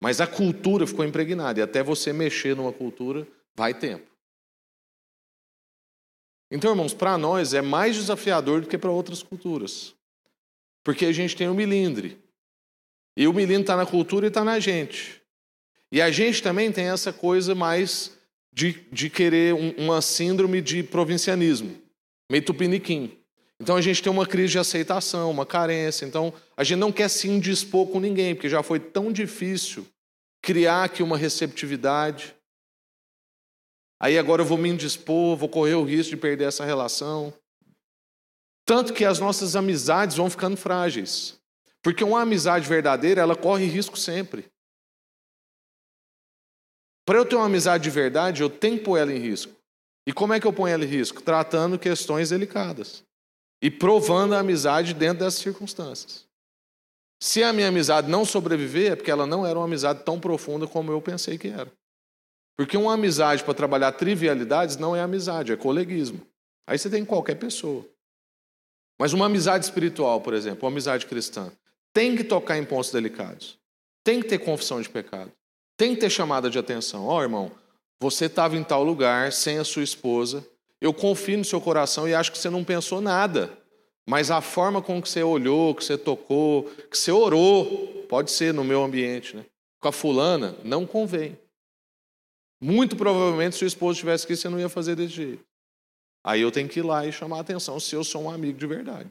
Mas 0.00 0.20
a 0.20 0.26
cultura 0.26 0.86
ficou 0.86 1.04
impregnada, 1.04 1.58
e 1.58 1.62
até 1.62 1.82
você 1.82 2.12
mexer 2.12 2.54
numa 2.54 2.72
cultura, 2.72 3.26
vai 3.56 3.74
tempo. 3.74 4.08
Então, 6.50 6.70
irmãos, 6.70 6.94
para 6.94 7.18
nós 7.18 7.54
é 7.54 7.60
mais 7.60 7.96
desafiador 7.96 8.60
do 8.60 8.68
que 8.68 8.78
para 8.78 8.90
outras 8.90 9.22
culturas. 9.22 9.94
Porque 10.84 11.06
a 11.06 11.12
gente 11.12 11.34
tem 11.34 11.48
o 11.48 11.54
milindre. 11.54 12.22
E 13.16 13.26
o 13.26 13.32
milindre 13.32 13.62
está 13.62 13.76
na 13.76 13.86
cultura 13.86 14.26
e 14.26 14.28
está 14.28 14.44
na 14.44 14.60
gente. 14.60 15.20
E 15.90 16.00
a 16.00 16.10
gente 16.10 16.42
também 16.42 16.70
tem 16.70 16.86
essa 16.86 17.12
coisa 17.12 17.54
mais 17.54 18.16
de, 18.52 18.86
de 18.92 19.10
querer 19.10 19.54
um, 19.54 19.70
uma 19.72 20.00
síndrome 20.00 20.60
de 20.60 20.82
provincianismo, 20.82 21.76
meio 22.30 22.44
tupiniquim. 22.44 23.18
Então 23.60 23.76
a 23.76 23.80
gente 23.80 24.02
tem 24.02 24.12
uma 24.12 24.26
crise 24.26 24.52
de 24.52 24.58
aceitação, 24.58 25.30
uma 25.30 25.46
carência. 25.46 26.04
Então 26.04 26.32
a 26.56 26.62
gente 26.62 26.78
não 26.78 26.92
quer 26.92 27.08
se 27.08 27.28
indispor 27.28 27.86
com 27.88 28.00
ninguém, 28.00 28.34
porque 28.34 28.48
já 28.48 28.62
foi 28.62 28.78
tão 28.78 29.10
difícil 29.10 29.86
criar 30.42 30.84
aqui 30.84 31.02
uma 31.02 31.16
receptividade. 31.16 32.34
Aí 33.98 34.18
agora 34.18 34.42
eu 34.42 34.46
vou 34.46 34.58
me 34.58 34.68
indispor, 34.68 35.36
vou 35.36 35.48
correr 35.48 35.74
o 35.74 35.84
risco 35.84 36.10
de 36.10 36.16
perder 36.16 36.48
essa 36.48 36.64
relação. 36.64 37.32
Tanto 38.66 38.92
que 38.92 39.04
as 39.04 39.18
nossas 39.18 39.56
amizades 39.56 40.16
vão 40.16 40.28
ficando 40.28 40.56
frágeis. 40.56 41.38
Porque 41.82 42.04
uma 42.04 42.20
amizade 42.20 42.68
verdadeira, 42.68 43.22
ela 43.22 43.36
corre 43.36 43.64
risco 43.64 43.96
sempre. 43.96 44.44
Para 47.06 47.18
eu 47.18 47.24
ter 47.24 47.36
uma 47.36 47.46
amizade 47.46 47.84
de 47.84 47.90
verdade, 47.90 48.42
eu 48.42 48.50
tenho 48.50 48.78
que 48.78 48.84
pôr 48.84 48.98
ela 48.98 49.12
em 49.12 49.18
risco. 49.18 49.54
E 50.06 50.12
como 50.12 50.34
é 50.34 50.40
que 50.40 50.46
eu 50.46 50.52
ponho 50.52 50.74
ela 50.74 50.84
em 50.84 50.88
risco? 50.88 51.22
Tratando 51.22 51.78
questões 51.78 52.30
delicadas 52.30 53.05
e 53.62 53.70
provando 53.70 54.34
a 54.34 54.40
amizade 54.40 54.94
dentro 54.94 55.24
dessas 55.24 55.40
circunstâncias. 55.40 56.26
Se 57.20 57.42
a 57.42 57.52
minha 57.52 57.68
amizade 57.68 58.10
não 58.10 58.24
sobreviver, 58.24 58.92
é 58.92 58.96
porque 58.96 59.10
ela 59.10 59.26
não 59.26 59.46
era 59.46 59.58
uma 59.58 59.64
amizade 59.64 60.04
tão 60.04 60.20
profunda 60.20 60.66
como 60.66 60.92
eu 60.92 61.00
pensei 61.00 61.38
que 61.38 61.48
era. 61.48 61.72
Porque 62.56 62.76
uma 62.76 62.94
amizade 62.94 63.42
para 63.44 63.54
trabalhar 63.54 63.92
trivialidades 63.92 64.76
não 64.76 64.94
é 64.94 65.00
amizade, 65.00 65.52
é 65.52 65.56
coleguismo. 65.56 66.26
Aí 66.66 66.78
você 66.78 66.90
tem 66.90 67.04
qualquer 67.04 67.36
pessoa. 67.36 67.86
Mas 68.98 69.12
uma 69.12 69.26
amizade 69.26 69.64
espiritual, 69.64 70.20
por 70.20 70.34
exemplo, 70.34 70.64
uma 70.64 70.70
amizade 70.70 71.06
cristã, 71.06 71.52
tem 71.92 72.16
que 72.16 72.24
tocar 72.24 72.58
em 72.58 72.64
pontos 72.64 72.90
delicados. 72.90 73.58
Tem 74.02 74.20
que 74.20 74.28
ter 74.28 74.38
confissão 74.38 74.80
de 74.80 74.88
pecado. 74.88 75.32
Tem 75.76 75.94
que 75.94 76.00
ter 76.00 76.10
chamada 76.10 76.48
de 76.48 76.58
atenção. 76.58 77.06
Ó, 77.06 77.18
oh, 77.18 77.22
irmão, 77.22 77.52
você 78.00 78.26
estava 78.26 78.56
em 78.56 78.64
tal 78.64 78.82
lugar 78.82 79.32
sem 79.32 79.58
a 79.58 79.64
sua 79.64 79.82
esposa 79.82 80.46
eu 80.80 80.92
confio 80.92 81.38
no 81.38 81.44
seu 81.44 81.60
coração 81.60 82.08
e 82.08 82.14
acho 82.14 82.30
que 82.30 82.38
você 82.38 82.50
não 82.50 82.64
pensou 82.64 83.00
nada. 83.00 83.56
Mas 84.08 84.30
a 84.30 84.40
forma 84.40 84.80
com 84.80 85.02
que 85.02 85.08
você 85.08 85.22
olhou, 85.22 85.74
que 85.74 85.84
você 85.84 85.98
tocou, 85.98 86.64
que 86.90 86.96
você 86.96 87.10
orou, 87.10 88.04
pode 88.08 88.30
ser 88.30 88.54
no 88.54 88.62
meu 88.62 88.84
ambiente, 88.84 89.36
né? 89.36 89.44
Com 89.80 89.88
a 89.88 89.92
fulana, 89.92 90.56
não 90.62 90.86
convém. 90.86 91.36
Muito 92.60 92.96
provavelmente, 92.96 93.56
se 93.56 93.64
o 93.64 93.66
esposo 93.66 93.92
estivesse 93.92 94.24
aqui, 94.24 94.36
você 94.36 94.48
não 94.48 94.60
ia 94.60 94.68
fazer 94.68 94.94
desse 94.94 95.14
jeito. 95.14 95.44
Aí 96.24 96.40
eu 96.40 96.52
tenho 96.52 96.68
que 96.68 96.80
ir 96.80 96.82
lá 96.82 97.06
e 97.06 97.12
chamar 97.12 97.38
a 97.38 97.40
atenção 97.40 97.78
se 97.78 97.94
eu 97.94 98.02
sou 98.04 98.22
um 98.22 98.30
amigo 98.30 98.58
de 98.58 98.66
verdade. 98.66 99.10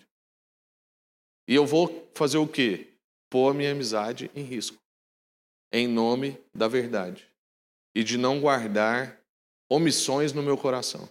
E 1.47 1.53
eu 1.53 1.65
vou 1.65 2.09
fazer 2.15 2.37
o 2.37 2.47
quê? 2.47 2.87
Pôr 3.29 3.51
a 3.51 3.53
minha 3.53 3.71
amizade 3.71 4.31
em 4.35 4.43
risco. 4.43 4.77
Em 5.71 5.87
nome 5.87 6.37
da 6.53 6.67
verdade. 6.67 7.29
E 7.93 8.03
de 8.03 8.17
não 8.17 8.39
guardar 8.39 9.19
omissões 9.69 10.33
no 10.33 10.41
meu 10.41 10.57
coração. 10.57 11.09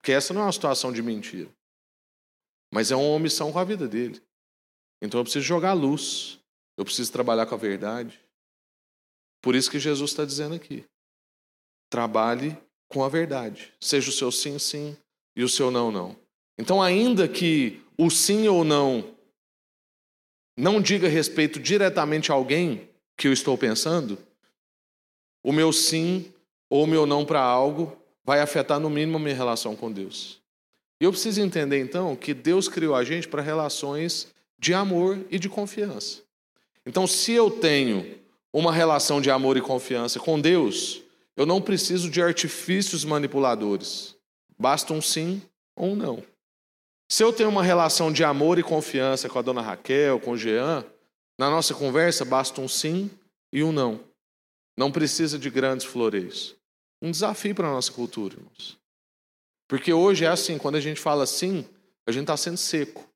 Porque 0.00 0.12
essa 0.12 0.32
não 0.32 0.42
é 0.42 0.44
uma 0.44 0.52
situação 0.52 0.92
de 0.92 1.02
mentira. 1.02 1.50
Mas 2.72 2.90
é 2.90 2.96
uma 2.96 3.14
omissão 3.14 3.52
com 3.52 3.58
a 3.58 3.64
vida 3.64 3.86
dele. 3.86 4.22
Então 5.02 5.20
eu 5.20 5.24
preciso 5.24 5.44
jogar 5.44 5.72
luz. 5.72 6.38
Eu 6.76 6.84
preciso 6.84 7.12
trabalhar 7.12 7.46
com 7.46 7.54
a 7.54 7.58
verdade. 7.58 8.20
Por 9.42 9.54
isso 9.54 9.70
que 9.70 9.78
Jesus 9.78 10.10
está 10.10 10.24
dizendo 10.24 10.54
aqui. 10.54 10.84
trabalhe 11.90 12.56
com 12.88 13.04
a 13.04 13.08
verdade. 13.08 13.74
Seja 13.80 14.10
o 14.10 14.12
seu 14.12 14.30
sim, 14.30 14.58
sim 14.58 14.96
e 15.36 15.42
o 15.42 15.48
seu 15.48 15.70
não, 15.70 15.90
não. 15.90 16.16
Então, 16.58 16.82
ainda 16.82 17.28
que 17.28 17.82
o 17.98 18.10
sim 18.10 18.46
ou 18.48 18.64
não 18.64 19.16
não 20.56 20.80
diga 20.80 21.08
respeito 21.08 21.58
diretamente 21.58 22.30
a 22.30 22.34
alguém 22.34 22.88
que 23.16 23.28
eu 23.28 23.32
estou 23.32 23.56
pensando, 23.56 24.18
o 25.42 25.52
meu 25.52 25.72
sim 25.72 26.32
ou 26.68 26.84
o 26.84 26.86
meu 26.86 27.06
não 27.06 27.24
para 27.24 27.40
algo 27.40 27.99
vai 28.24 28.40
afetar 28.40 28.78
no 28.78 28.90
mínimo 28.90 29.16
a 29.16 29.20
minha 29.20 29.34
relação 29.34 29.74
com 29.74 29.90
Deus. 29.90 30.40
E 31.00 31.04
eu 31.04 31.10
preciso 31.10 31.40
entender 31.40 31.80
então 31.80 32.14
que 32.14 32.34
Deus 32.34 32.68
criou 32.68 32.94
a 32.94 33.02
gente 33.02 33.26
para 33.26 33.42
relações 33.42 34.28
de 34.58 34.74
amor 34.74 35.18
e 35.30 35.38
de 35.38 35.48
confiança. 35.48 36.22
Então, 36.84 37.06
se 37.06 37.32
eu 37.32 37.50
tenho 37.50 38.18
uma 38.52 38.72
relação 38.72 39.20
de 39.20 39.30
amor 39.30 39.56
e 39.56 39.60
confiança 39.60 40.18
com 40.18 40.40
Deus, 40.40 41.02
eu 41.36 41.46
não 41.46 41.60
preciso 41.60 42.10
de 42.10 42.20
artifícios 42.20 43.04
manipuladores. 43.04 44.14
Basta 44.58 44.92
um 44.92 45.00
sim 45.00 45.40
ou 45.74 45.92
um 45.92 45.96
não. 45.96 46.22
Se 47.08 47.24
eu 47.24 47.32
tenho 47.32 47.48
uma 47.48 47.62
relação 47.62 48.12
de 48.12 48.22
amor 48.22 48.58
e 48.58 48.62
confiança 48.62 49.28
com 49.28 49.38
a 49.38 49.42
dona 49.42 49.62
Raquel, 49.62 50.20
com 50.20 50.32
o 50.32 50.36
Jean, 50.36 50.84
na 51.38 51.48
nossa 51.48 51.74
conversa 51.74 52.24
basta 52.24 52.60
um 52.60 52.68
sim 52.68 53.10
e 53.52 53.64
um 53.64 53.72
não. 53.72 54.00
Não 54.76 54.92
precisa 54.92 55.38
de 55.38 55.48
grandes 55.48 55.86
floreios. 55.86 56.54
Um 57.02 57.10
desafio 57.10 57.54
para 57.54 57.68
a 57.68 57.72
nossa 57.72 57.92
cultura, 57.92 58.34
irmãos. 58.34 58.78
Porque 59.68 59.92
hoje 59.92 60.24
é 60.24 60.28
assim, 60.28 60.58
quando 60.58 60.76
a 60.76 60.80
gente 60.80 61.00
fala 61.00 61.26
sim, 61.26 61.64
a 62.06 62.12
gente 62.12 62.22
está 62.22 62.36
sendo 62.36 62.56
seco. 62.56 63.08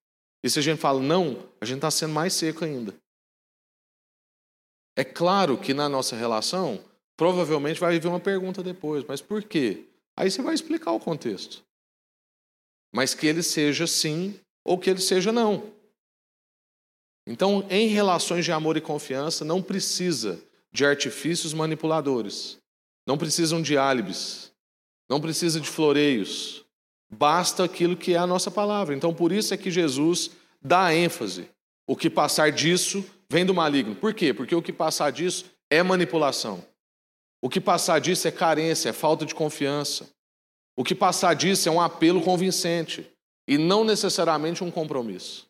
E 0.42 0.48
se 0.48 0.58
a 0.58 0.62
gente 0.62 0.78
fala 0.78 1.00
não, 1.00 1.48
a 1.60 1.64
gente 1.64 1.76
está 1.76 1.90
sendo 1.90 2.12
mais 2.12 2.32
seco 2.32 2.64
ainda. 2.64 2.94
É 4.96 5.02
claro 5.02 5.58
que 5.58 5.74
na 5.74 5.88
nossa 5.88 6.14
relação, 6.14 6.82
provavelmente 7.16 7.80
vai 7.80 7.98
vir 7.98 8.08
uma 8.08 8.20
pergunta 8.20 8.62
depois, 8.62 9.04
mas 9.04 9.20
por 9.20 9.42
quê? 9.42 9.84
Aí 10.16 10.30
você 10.30 10.40
vai 10.40 10.54
explicar 10.54 10.92
o 10.92 11.00
contexto. 11.00 11.64
Mas 12.94 13.14
que 13.14 13.26
ele 13.26 13.42
seja 13.42 13.86
sim 13.86 14.38
ou 14.64 14.78
que 14.78 14.88
ele 14.88 15.00
seja 15.00 15.32
não. 15.32 15.72
Então, 17.26 17.66
em 17.70 17.88
relações 17.88 18.44
de 18.44 18.52
amor 18.52 18.76
e 18.76 18.80
confiança, 18.80 19.44
não 19.44 19.62
precisa 19.62 20.40
de 20.70 20.84
artifícios 20.84 21.54
manipuladores, 21.54 22.58
não 23.06 23.18
precisam 23.18 23.60
de 23.60 23.76
álibis, 23.76 24.52
não 25.08 25.20
precisa 25.20 25.60
de 25.60 25.68
floreios, 25.68 26.64
basta 27.10 27.64
aquilo 27.64 27.96
que 27.96 28.14
é 28.14 28.18
a 28.18 28.26
nossa 28.26 28.50
palavra. 28.50 28.94
Então, 28.94 29.14
por 29.14 29.32
isso 29.32 29.52
é 29.52 29.56
que 29.56 29.70
Jesus 29.70 30.30
dá 30.60 30.94
ênfase. 30.94 31.48
O 31.86 31.94
que 31.94 32.08
passar 32.08 32.50
disso 32.50 33.04
vem 33.28 33.44
do 33.44 33.54
maligno. 33.54 33.94
Por 33.94 34.14
quê? 34.14 34.32
Porque 34.32 34.54
o 34.54 34.62
que 34.62 34.72
passar 34.72 35.10
disso 35.10 35.44
é 35.70 35.82
manipulação. 35.82 36.64
O 37.42 37.48
que 37.48 37.60
passar 37.60 38.00
disso 38.00 38.26
é 38.26 38.30
carência, 38.30 38.88
é 38.88 38.92
falta 38.92 39.26
de 39.26 39.34
confiança. 39.34 40.08
O 40.76 40.82
que 40.82 40.94
passar 40.94 41.34
disso 41.34 41.68
é 41.68 41.72
um 41.72 41.80
apelo 41.80 42.22
convincente 42.22 43.06
e 43.46 43.58
não 43.58 43.84
necessariamente 43.84 44.64
um 44.64 44.70
compromisso. 44.70 45.46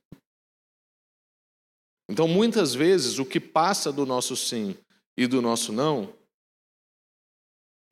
Então, 2.09 2.29
muitas 2.29 2.75
vezes, 2.75 3.19
o 3.19 3.25
que 3.25 3.41
passa 3.41 3.93
do 3.93 4.05
nosso 4.05 4.37
sim 4.37 4.77
e 5.17 5.27
do 5.27 5.41
nosso 5.41 5.73
não 5.73 6.13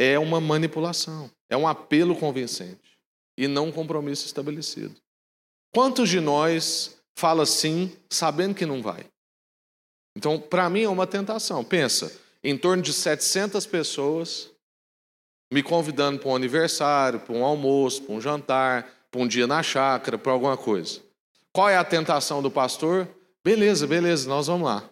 é 0.03 0.19
uma 0.19 0.41
manipulação, 0.41 1.31
é 1.49 1.57
um 1.57 1.69
apelo 1.69 2.17
convincente 2.17 2.99
e 3.39 3.47
não 3.47 3.69
um 3.69 3.73
compromisso 3.73 4.27
estabelecido. 4.27 4.95
Quantos 5.73 6.09
de 6.09 6.21
nós 6.21 6.99
fala 7.17 7.47
sim 7.47 7.93
sabendo 8.11 8.55
que 8.55 8.67
não 8.67 8.83
vai? 8.83 9.07
Então, 10.17 10.39
para 10.39 10.69
mim 10.69 10.83
é 10.83 10.89
uma 10.89 11.07
tentação. 11.07 11.65
Pensa, 11.65 12.13
em 12.43 12.59
torno 12.59 12.83
de 12.83 12.93
700 12.93 13.65
pessoas 13.67 14.51
me 15.53 15.63
convidando 15.63 16.19
para 16.19 16.31
um 16.31 16.37
aniversário, 16.37 17.21
para 17.21 17.35
um 17.35 17.45
almoço, 17.45 18.03
para 18.03 18.15
um 18.15 18.21
jantar, 18.21 18.91
para 19.11 19.21
um 19.21 19.29
dia 19.29 19.47
na 19.47 19.63
chácara, 19.63 20.19
para 20.19 20.33
alguma 20.33 20.57
coisa. 20.57 21.01
Qual 21.53 21.69
é 21.69 21.77
a 21.77 21.85
tentação 21.85 22.43
do 22.43 22.51
pastor? 22.51 23.07
Beleza, 23.45 23.87
beleza, 23.87 24.29
nós 24.29 24.47
vamos 24.47 24.67
lá. 24.67 24.89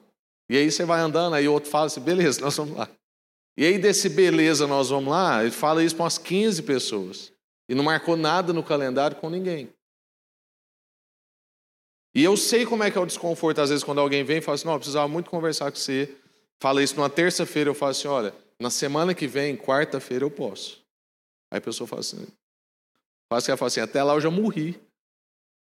E 0.49 0.57
aí 0.57 0.71
você 0.71 0.85
vai 0.85 1.01
andando, 1.01 1.35
aí 1.35 1.49
o 1.49 1.53
outro 1.53 1.71
fala 1.71 1.87
assim, 1.87 2.01
beleza, 2.01 2.41
nós 2.45 2.57
vamos 2.57 2.77
lá. 2.77 2.89
E 3.57 3.65
aí 3.65 3.79
desse 3.79 4.09
beleza, 4.09 4.67
nós 4.67 4.91
vamos 4.91 5.11
lá, 5.11 5.43
ele 5.43 5.51
fala 5.51 5.83
isso 5.85 5.95
para 5.95 6.05
umas 6.05 6.19
15 6.19 6.63
pessoas. 6.63 7.33
E 7.69 7.75
não 7.75 7.85
marcou 7.85 8.17
nada 8.17 8.53
no 8.53 8.63
calendário 8.63 9.17
com 9.17 9.31
ninguém. 9.31 9.73
E 12.15 12.25
eu 12.25 12.37
sei 12.37 12.67
como 12.67 12.83
é 12.83 12.91
que 12.91 12.99
é 12.99 13.01
o 13.01 13.07
desconforto, 13.07 13.61
às 13.61 13.71
vezes, 13.71 13.85
quando 13.85 14.01
alguém 14.01 14.25
vem 14.25 14.39
e 14.39 14.41
fala 14.41 14.57
assim, 14.57 14.67
não, 14.67 14.75
eu 14.75 14.79
precisava 14.79 15.07
muito 15.07 15.31
conversar 15.31 15.71
com 15.71 15.79
você. 15.79 16.17
Fala 16.61 16.83
isso 16.83 16.97
numa 16.97 17.09
terça-feira, 17.09 17.71
eu 17.71 17.75
falo 17.75 17.93
assim, 17.93 18.09
olha, 18.09 18.35
na 18.59 18.71
semana 18.71 19.15
que 19.15 19.27
vem, 19.27 19.57
quarta-feira, 19.57 20.25
eu 20.25 20.31
posso. 20.31 20.85
Aí 21.51 21.59
a 21.59 21.61
pessoa 21.61 21.87
fala 21.87 22.01
assim, 22.01 22.27
faz 23.33 23.45
que 23.45 23.51
ela 23.51 23.57
fala 23.57 23.69
assim, 23.69 23.81
até 23.81 24.03
lá 24.03 24.15
eu 24.15 24.21
já 24.21 24.31
morri. 24.31 24.81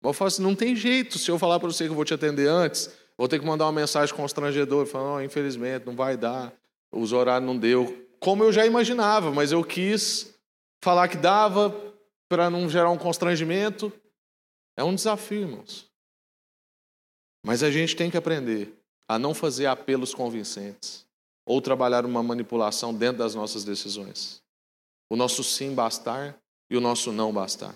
Eu 0.02 0.14
falo 0.14 0.30
assim, 0.30 0.42
não 0.42 0.56
tem 0.56 0.76
jeito, 0.76 1.20
se 1.20 1.30
eu 1.30 1.38
falar 1.38 1.60
para 1.60 1.68
você 1.68 1.84
que 1.84 1.92
eu 1.92 1.96
vou 1.96 2.06
te 2.06 2.14
atender 2.14 2.48
antes, 2.48 2.90
vou 3.18 3.28
ter 3.28 3.38
que 3.40 3.46
mandar 3.46 3.66
uma 3.66 3.72
mensagem 3.74 4.16
constrangedora, 4.16 4.88
falando, 4.88 5.18
oh, 5.18 5.22
infelizmente, 5.22 5.86
não 5.86 5.96
vai 5.96 6.18
dar, 6.18 6.52
os 6.92 7.14
horários 7.14 7.48
não 7.48 7.58
deu. 7.58 8.08
Como 8.20 8.44
eu 8.44 8.52
já 8.52 8.66
imaginava, 8.66 9.32
mas 9.32 9.52
eu 9.52 9.64
quis 9.64 10.34
falar 10.84 11.08
que 11.08 11.18
dava 11.18 11.70
para 12.28 12.50
não 12.50 12.70
gerar 12.70 12.90
um 12.90 12.98
constrangimento. 12.98 13.92
É 14.76 14.84
um 14.84 14.96
desafio, 14.96 15.42
irmãos. 15.42 15.90
Mas 17.44 17.64
a 17.64 17.72
gente 17.72 17.96
tem 17.96 18.12
que 18.12 18.18
aprender 18.18 18.74
a 19.08 19.18
não 19.18 19.34
fazer 19.34 19.66
apelos 19.66 20.14
convincentes 20.14 21.06
ou 21.46 21.62
trabalhar 21.62 22.06
uma 22.06 22.22
manipulação 22.22 22.94
dentro 22.94 23.18
das 23.18 23.36
nossas 23.36 23.64
decisões. 23.64 24.42
O 25.10 25.16
nosso 25.16 25.44
sim 25.44 25.74
bastar 25.74 26.40
e 26.70 26.78
o 26.78 26.82
nosso 26.82 27.12
não 27.12 27.34
bastar. 27.34 27.76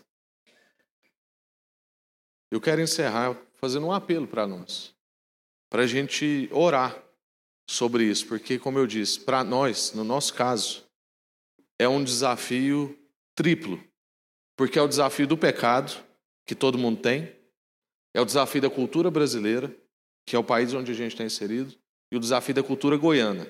Eu 2.52 2.62
quero 2.62 2.82
encerrar 2.82 3.36
fazendo 3.56 3.88
um 3.88 3.92
apelo 3.92 4.28
para 4.28 4.48
nós, 4.48 4.96
para 5.70 5.82
a 5.82 5.88
gente 5.88 6.48
orar 6.54 7.05
sobre 7.68 8.04
isso, 8.04 8.28
porque, 8.28 8.60
como 8.60 8.78
eu 8.78 8.88
disse, 8.88 9.20
para 9.20 9.44
nós, 9.44 9.94
no 9.94 10.04
nosso 10.04 10.34
caso, 10.34 10.86
é 11.80 11.88
um 11.88 12.04
desafio 12.04 12.98
triplo, 13.34 13.84
porque 14.56 14.80
é 14.80 14.82
o 14.82 14.88
desafio 14.88 15.28
do 15.28 15.38
pecado, 15.38 16.04
que 16.46 16.56
todo 16.56 16.78
mundo 16.78 17.02
tem, 17.02 17.36
é 18.14 18.22
o 18.22 18.26
desafio 18.26 18.62
da 18.62 18.70
cultura 18.70 19.12
brasileira, 19.12 19.76
que 20.26 20.36
é 20.36 20.40
o 20.40 20.44
país 20.44 20.74
onde 20.74 20.92
a 20.92 20.96
gente 20.96 21.12
está 21.14 21.24
inserido, 21.24 21.76
e 22.12 22.16
o 22.16 22.20
desafio 22.20 22.56
da 22.56 22.64
cultura 22.64 22.98
goiana, 22.98 23.48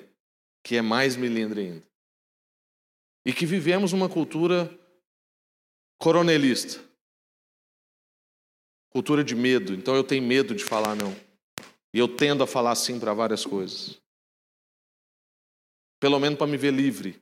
que 0.64 0.76
é 0.76 0.82
mais 0.82 1.14
milindre 1.14 1.60
ainda. 1.60 1.86
E 3.24 3.32
que 3.32 3.46
vivemos 3.46 3.92
uma 3.92 4.08
cultura 4.08 4.76
coronelista, 5.98 6.80
cultura 8.90 9.22
de 9.22 9.34
medo. 9.34 9.74
Então 9.74 9.94
eu 9.94 10.02
tenho 10.02 10.22
medo 10.22 10.54
de 10.54 10.64
falar 10.64 10.94
não. 10.94 11.14
E 11.92 11.98
eu 11.98 12.08
tendo 12.08 12.42
a 12.42 12.46
falar 12.46 12.74
sim 12.74 12.98
para 12.98 13.14
várias 13.14 13.44
coisas. 13.44 14.00
Pelo 16.06 16.20
menos 16.20 16.38
para 16.38 16.46
me 16.46 16.56
ver 16.56 16.72
livre 16.72 17.20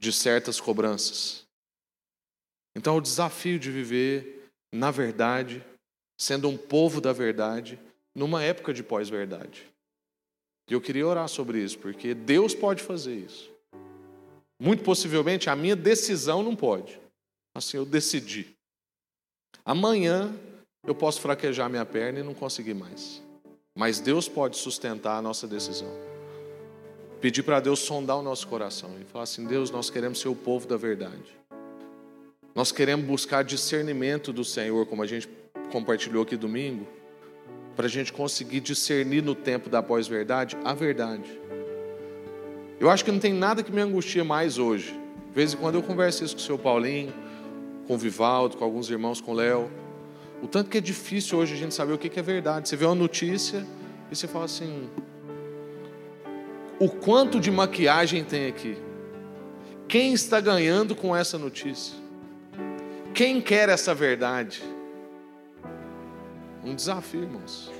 de 0.00 0.10
certas 0.10 0.58
cobranças. 0.58 1.44
Então 2.74 2.96
o 2.96 3.00
desafio 3.02 3.58
de 3.58 3.70
viver 3.70 4.50
na 4.72 4.90
verdade 4.90 5.62
sendo 6.16 6.48
um 6.48 6.56
povo 6.56 7.02
da 7.02 7.12
verdade, 7.12 7.78
numa 8.14 8.42
época 8.42 8.72
de 8.72 8.82
pós-verdade. 8.82 9.70
E 10.70 10.72
eu 10.72 10.80
queria 10.80 11.06
orar 11.06 11.28
sobre 11.28 11.62
isso, 11.62 11.78
porque 11.78 12.14
Deus 12.14 12.54
pode 12.54 12.82
fazer 12.82 13.14
isso. 13.14 13.52
Muito 14.58 14.82
possivelmente 14.82 15.50
a 15.50 15.54
minha 15.54 15.76
decisão 15.76 16.42
não 16.42 16.56
pode. 16.56 16.98
Assim, 17.54 17.76
eu 17.76 17.84
decidi. 17.84 18.56
Amanhã 19.66 20.34
eu 20.82 20.94
posso 20.94 21.20
fraquejar 21.20 21.68
minha 21.68 21.84
perna 21.84 22.20
e 22.20 22.22
não 22.22 22.32
conseguir 22.32 22.72
mais. 22.72 23.22
Mas 23.76 24.00
Deus 24.00 24.30
pode 24.30 24.56
sustentar 24.56 25.18
a 25.18 25.22
nossa 25.22 25.46
decisão. 25.46 26.13
Pedir 27.24 27.42
para 27.42 27.58
Deus 27.58 27.78
sondar 27.78 28.18
o 28.18 28.22
nosso 28.22 28.46
coração 28.46 28.90
e 29.00 29.04
falar 29.06 29.24
assim: 29.24 29.46
Deus, 29.46 29.70
nós 29.70 29.88
queremos 29.88 30.20
ser 30.20 30.28
o 30.28 30.34
povo 30.34 30.68
da 30.68 30.76
verdade. 30.76 31.24
Nós 32.54 32.70
queremos 32.70 33.06
buscar 33.06 33.42
discernimento 33.42 34.30
do 34.30 34.44
Senhor, 34.44 34.84
como 34.84 35.02
a 35.02 35.06
gente 35.06 35.26
compartilhou 35.72 36.24
aqui 36.24 36.36
domingo, 36.36 36.86
para 37.74 37.86
a 37.86 37.88
gente 37.88 38.12
conseguir 38.12 38.60
discernir 38.60 39.22
no 39.22 39.34
tempo 39.34 39.70
da 39.70 39.82
pós-verdade 39.82 40.54
a 40.66 40.74
verdade. 40.74 41.40
Eu 42.78 42.90
acho 42.90 43.02
que 43.02 43.10
não 43.10 43.18
tem 43.18 43.32
nada 43.32 43.62
que 43.62 43.72
me 43.72 43.80
angustia 43.80 44.22
mais 44.22 44.58
hoje. 44.58 44.92
De 45.28 45.34
vez 45.34 45.54
em 45.54 45.56
quando 45.56 45.76
eu 45.76 45.82
converso 45.82 46.22
isso 46.22 46.34
com 46.34 46.42
o 46.42 46.44
seu 46.44 46.58
Paulinho, 46.58 47.14
com 47.86 47.94
o 47.94 47.98
Vivaldo, 47.98 48.58
com 48.58 48.64
alguns 48.64 48.90
irmãos, 48.90 49.22
com 49.22 49.32
o 49.32 49.34
Léo. 49.34 49.70
O 50.42 50.46
tanto 50.46 50.68
que 50.68 50.76
é 50.76 50.80
difícil 50.82 51.38
hoje 51.38 51.54
a 51.54 51.56
gente 51.56 51.72
saber 51.72 51.94
o 51.94 51.96
que 51.96 52.20
é 52.20 52.22
verdade. 52.22 52.68
Você 52.68 52.76
vê 52.76 52.84
uma 52.84 52.94
notícia 52.94 53.66
e 54.10 54.14
você 54.14 54.28
fala 54.28 54.44
assim: 54.44 54.90
o 56.78 56.88
quanto 56.88 57.38
de 57.40 57.50
maquiagem 57.50 58.24
tem 58.24 58.46
aqui? 58.46 58.76
Quem 59.88 60.12
está 60.12 60.40
ganhando 60.40 60.94
com 60.94 61.14
essa 61.14 61.38
notícia? 61.38 61.96
Quem 63.14 63.40
quer 63.40 63.68
essa 63.68 63.94
verdade? 63.94 64.62
Um 66.64 66.74
desafio, 66.74 67.22
irmãos. 67.22 67.70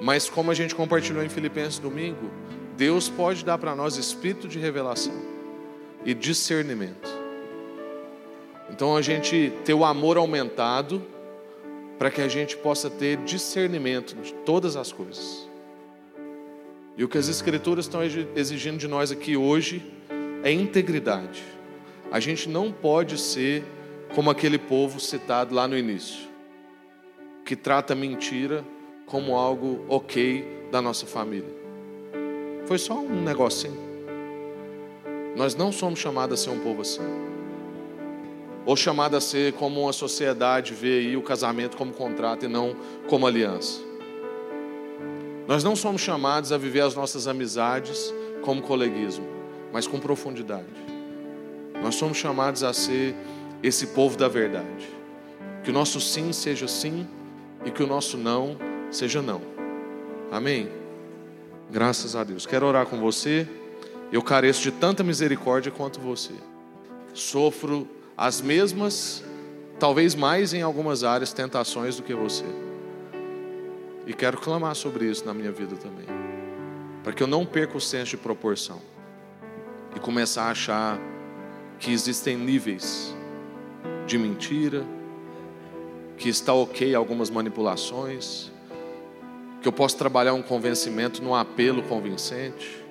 Mas 0.00 0.28
como 0.28 0.50
a 0.50 0.54
gente 0.54 0.74
compartilhou 0.74 1.24
em 1.24 1.28
Filipenses 1.28 1.78
domingo, 1.78 2.30
Deus 2.76 3.08
pode 3.08 3.44
dar 3.44 3.56
para 3.56 3.74
nós 3.74 3.96
espírito 3.96 4.46
de 4.46 4.58
revelação. 4.58 5.14
e 6.04 6.14
discernimento. 6.14 7.10
Então 8.70 8.96
a 8.96 9.02
gente 9.02 9.52
ter 9.64 9.74
o 9.74 9.84
amor 9.84 10.16
aumentado 10.16 11.02
para 11.98 12.12
que 12.12 12.20
a 12.20 12.28
gente 12.28 12.56
possa 12.56 12.88
ter 12.88 13.16
discernimento 13.24 14.14
de 14.14 14.32
todas 14.32 14.76
as 14.76 14.92
coisas. 14.92 15.48
E 16.96 17.04
o 17.04 17.08
que 17.08 17.18
as 17.18 17.28
Escrituras 17.28 17.84
estão 17.84 18.00
exigindo 18.34 18.78
de 18.78 18.88
nós 18.88 19.12
aqui 19.12 19.36
hoje 19.36 19.82
é 20.42 20.50
integridade. 20.50 21.44
A 22.10 22.18
gente 22.18 22.48
não 22.48 22.72
pode 22.72 23.18
ser 23.18 23.62
como 24.14 24.30
aquele 24.30 24.58
povo 24.58 24.98
citado 24.98 25.54
lá 25.54 25.68
no 25.68 25.76
início, 25.76 26.26
que 27.44 27.54
trata 27.54 27.94
mentira 27.94 28.64
como 29.04 29.36
algo 29.36 29.84
ok 29.88 30.68
da 30.70 30.80
nossa 30.80 31.04
família. 31.04 31.54
Foi 32.64 32.78
só 32.78 32.94
um 32.94 33.22
negocinho. 33.22 33.86
Nós 35.36 35.54
não 35.54 35.70
somos 35.70 35.98
chamados 35.98 36.40
a 36.40 36.44
ser 36.44 36.50
um 36.50 36.60
povo 36.60 36.80
assim. 36.80 37.02
Ou 38.64 38.74
chamados 38.74 39.18
a 39.18 39.20
ser 39.20 39.52
como 39.52 39.82
uma 39.82 39.92
sociedade 39.92 40.72
vê 40.72 40.98
aí 40.98 41.16
o 41.16 41.22
casamento 41.22 41.76
como 41.76 41.92
contrato 41.92 42.46
e 42.46 42.48
não 42.48 42.74
como 43.06 43.26
aliança. 43.26 43.85
Nós 45.46 45.62
não 45.62 45.76
somos 45.76 46.00
chamados 46.00 46.50
a 46.50 46.58
viver 46.58 46.80
as 46.80 46.94
nossas 46.94 47.28
amizades 47.28 48.12
como 48.42 48.62
coleguismo, 48.62 49.26
mas 49.72 49.86
com 49.86 50.00
profundidade. 50.00 50.66
Nós 51.80 51.94
somos 51.94 52.16
chamados 52.16 52.64
a 52.64 52.72
ser 52.72 53.14
esse 53.62 53.88
povo 53.88 54.16
da 54.16 54.26
verdade. 54.28 54.88
Que 55.62 55.70
o 55.70 55.72
nosso 55.72 56.00
sim 56.00 56.32
seja 56.32 56.66
sim 56.66 57.06
e 57.64 57.70
que 57.70 57.82
o 57.82 57.86
nosso 57.86 58.16
não 58.16 58.56
seja 58.90 59.22
não. 59.22 59.40
Amém? 60.30 60.68
Graças 61.70 62.16
a 62.16 62.24
Deus. 62.24 62.44
Quero 62.44 62.66
orar 62.66 62.86
com 62.86 62.98
você. 62.98 63.46
Eu 64.10 64.22
careço 64.22 64.62
de 64.62 64.70
tanta 64.70 65.04
misericórdia 65.04 65.70
quanto 65.70 66.00
você. 66.00 66.32
Sofro 67.14 67.88
as 68.16 68.40
mesmas, 68.40 69.22
talvez 69.78 70.14
mais 70.14 70.54
em 70.54 70.62
algumas 70.62 71.04
áreas, 71.04 71.32
tentações 71.32 71.96
do 71.96 72.02
que 72.02 72.14
você. 72.14 72.44
E 74.06 74.14
quero 74.14 74.38
clamar 74.38 74.76
sobre 74.76 75.06
isso 75.06 75.26
na 75.26 75.34
minha 75.34 75.50
vida 75.50 75.74
também. 75.74 76.06
Para 77.02 77.12
que 77.12 77.20
eu 77.22 77.26
não 77.26 77.44
perca 77.44 77.76
o 77.76 77.80
senso 77.80 78.12
de 78.12 78.16
proporção. 78.16 78.80
E 79.96 79.98
começar 79.98 80.44
a 80.44 80.50
achar 80.50 80.98
que 81.80 81.90
existem 81.90 82.36
níveis 82.36 83.12
de 84.06 84.16
mentira, 84.16 84.84
que 86.16 86.28
está 86.28 86.54
ok 86.54 86.94
algumas 86.94 87.28
manipulações, 87.28 88.52
que 89.60 89.66
eu 89.66 89.72
posso 89.72 89.96
trabalhar 89.96 90.34
um 90.34 90.42
convencimento 90.42 91.20
num 91.20 91.34
apelo 91.34 91.82
convincente, 91.82 92.84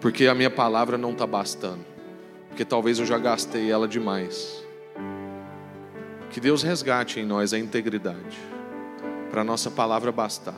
porque 0.00 0.26
a 0.26 0.34
minha 0.34 0.50
palavra 0.50 0.98
não 0.98 1.12
está 1.12 1.26
bastando, 1.26 1.84
porque 2.48 2.64
talvez 2.64 2.98
eu 2.98 3.06
já 3.06 3.18
gastei 3.18 3.70
ela 3.70 3.86
demais. 3.86 4.64
Que 6.30 6.40
Deus 6.40 6.62
resgate 6.62 7.20
em 7.20 7.24
nós 7.24 7.52
a 7.52 7.58
integridade 7.58 8.51
para 9.32 9.40
a 9.40 9.44
nossa 9.44 9.70
palavra 9.70 10.12
bastar. 10.12 10.54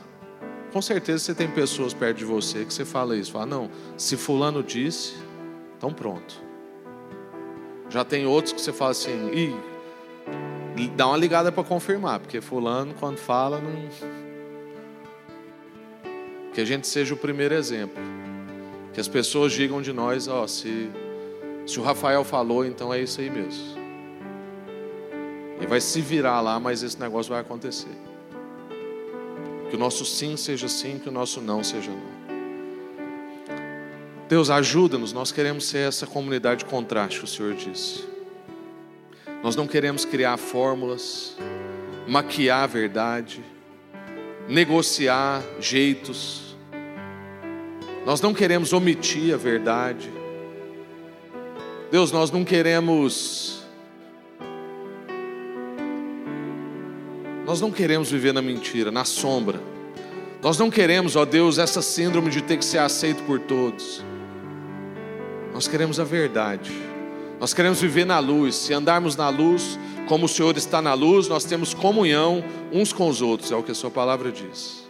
Com 0.73 0.81
certeza 0.81 1.19
você 1.19 1.33
tem 1.33 1.47
pessoas 1.47 1.93
perto 1.93 2.17
de 2.17 2.25
você 2.25 2.65
que 2.65 2.73
você 2.73 2.83
fala 2.83 3.15
isso, 3.15 3.31
fala, 3.31 3.45
não, 3.45 3.71
se 3.97 4.17
fulano 4.17 4.61
disse, 4.61 5.15
então 5.77 5.93
pronto. 5.93 6.43
Já 7.89 8.03
tem 8.03 8.25
outros 8.25 8.51
que 8.51 8.59
você 8.59 8.73
fala 8.73 8.91
assim, 8.91 9.31
ih, 9.31 9.55
dá 10.97 11.07
uma 11.07 11.15
ligada 11.15 11.53
para 11.53 11.63
confirmar, 11.63 12.19
porque 12.19 12.41
fulano 12.41 12.93
quando 12.99 13.17
fala 13.17 13.61
não. 13.61 13.71
Que 16.53 16.61
a 16.61 16.65
gente 16.65 16.87
seja 16.87 17.13
o 17.13 17.17
primeiro 17.17 17.53
exemplo. 17.53 18.01
Que 18.93 19.01
as 19.01 19.09
pessoas 19.09 19.51
digam 19.51 19.81
de 19.81 19.91
nós, 19.91 20.29
ó, 20.29 20.47
se, 20.47 20.89
se 21.67 21.77
o 21.77 21.83
Rafael 21.83 22.23
falou, 22.23 22.65
então 22.65 22.93
é 22.93 23.01
isso 23.01 23.19
aí 23.19 23.29
mesmo. 23.29 23.75
Ele 25.57 25.67
vai 25.67 25.81
se 25.81 25.99
virar 25.99 26.39
lá, 26.39 26.57
mas 26.57 26.81
esse 26.81 26.97
negócio 26.97 27.29
vai 27.29 27.41
acontecer. 27.41 28.14
Que 29.75 29.77
o 29.77 29.83
nosso 29.83 30.05
sim 30.05 30.37
seja 30.37 30.69
sim, 30.69 30.97
que 30.97 31.09
o 31.09 31.11
nosso 31.11 31.41
não 31.41 31.61
seja 31.61 31.91
não. 31.91 32.37
Deus, 34.29 34.49
ajuda-nos, 34.49 35.11
nós 35.11 35.33
queremos 35.33 35.65
ser 35.65 35.89
essa 35.89 36.07
comunidade 36.07 36.59
de 36.59 36.65
contraste 36.65 37.21
o 37.21 37.27
Senhor 37.27 37.53
disse. 37.55 38.05
Nós 39.43 39.53
não 39.53 39.67
queremos 39.67 40.05
criar 40.05 40.37
fórmulas, 40.37 41.35
maquiar 42.07 42.63
a 42.63 42.67
verdade, 42.67 43.43
negociar 44.47 45.43
jeitos. 45.59 46.55
Nós 48.05 48.21
não 48.21 48.33
queremos 48.33 48.71
omitir 48.71 49.33
a 49.33 49.37
verdade. 49.37 50.09
Deus, 51.91 52.13
nós 52.13 52.31
não 52.31 52.45
queremos 52.45 53.64
Nós 57.45 57.61
não 57.61 57.71
queremos 57.71 58.09
viver 58.09 58.33
na 58.33 58.41
mentira, 58.41 58.91
na 58.91 59.05
sombra. 59.05 59.61
Nós 60.41 60.57
não 60.57 60.69
queremos, 60.69 61.15
ó 61.15 61.25
Deus, 61.25 61.57
essa 61.59 61.81
síndrome 61.81 62.29
de 62.29 62.41
ter 62.41 62.57
que 62.57 62.65
ser 62.65 62.79
aceito 62.79 63.23
por 63.23 63.39
todos. 63.39 64.03
Nós 65.53 65.67
queremos 65.67 65.99
a 65.99 66.03
verdade. 66.03 66.71
Nós 67.39 67.53
queremos 67.53 67.79
viver 67.79 68.05
na 68.05 68.17
luz. 68.17 68.55
Se 68.55 68.73
andarmos 68.73 69.15
na 69.15 69.29
luz, 69.29 69.77
como 70.07 70.25
o 70.25 70.29
Senhor 70.29 70.57
está 70.57 70.81
na 70.81 70.93
luz, 70.93 71.27
nós 71.27 71.43
temos 71.43 71.73
comunhão 71.73 72.43
uns 72.71 72.91
com 72.91 73.07
os 73.07 73.21
outros, 73.21 73.51
é 73.51 73.55
o 73.55 73.63
que 73.63 73.71
a 73.71 73.75
Sua 73.75 73.91
palavra 73.91 74.31
diz. 74.31 74.83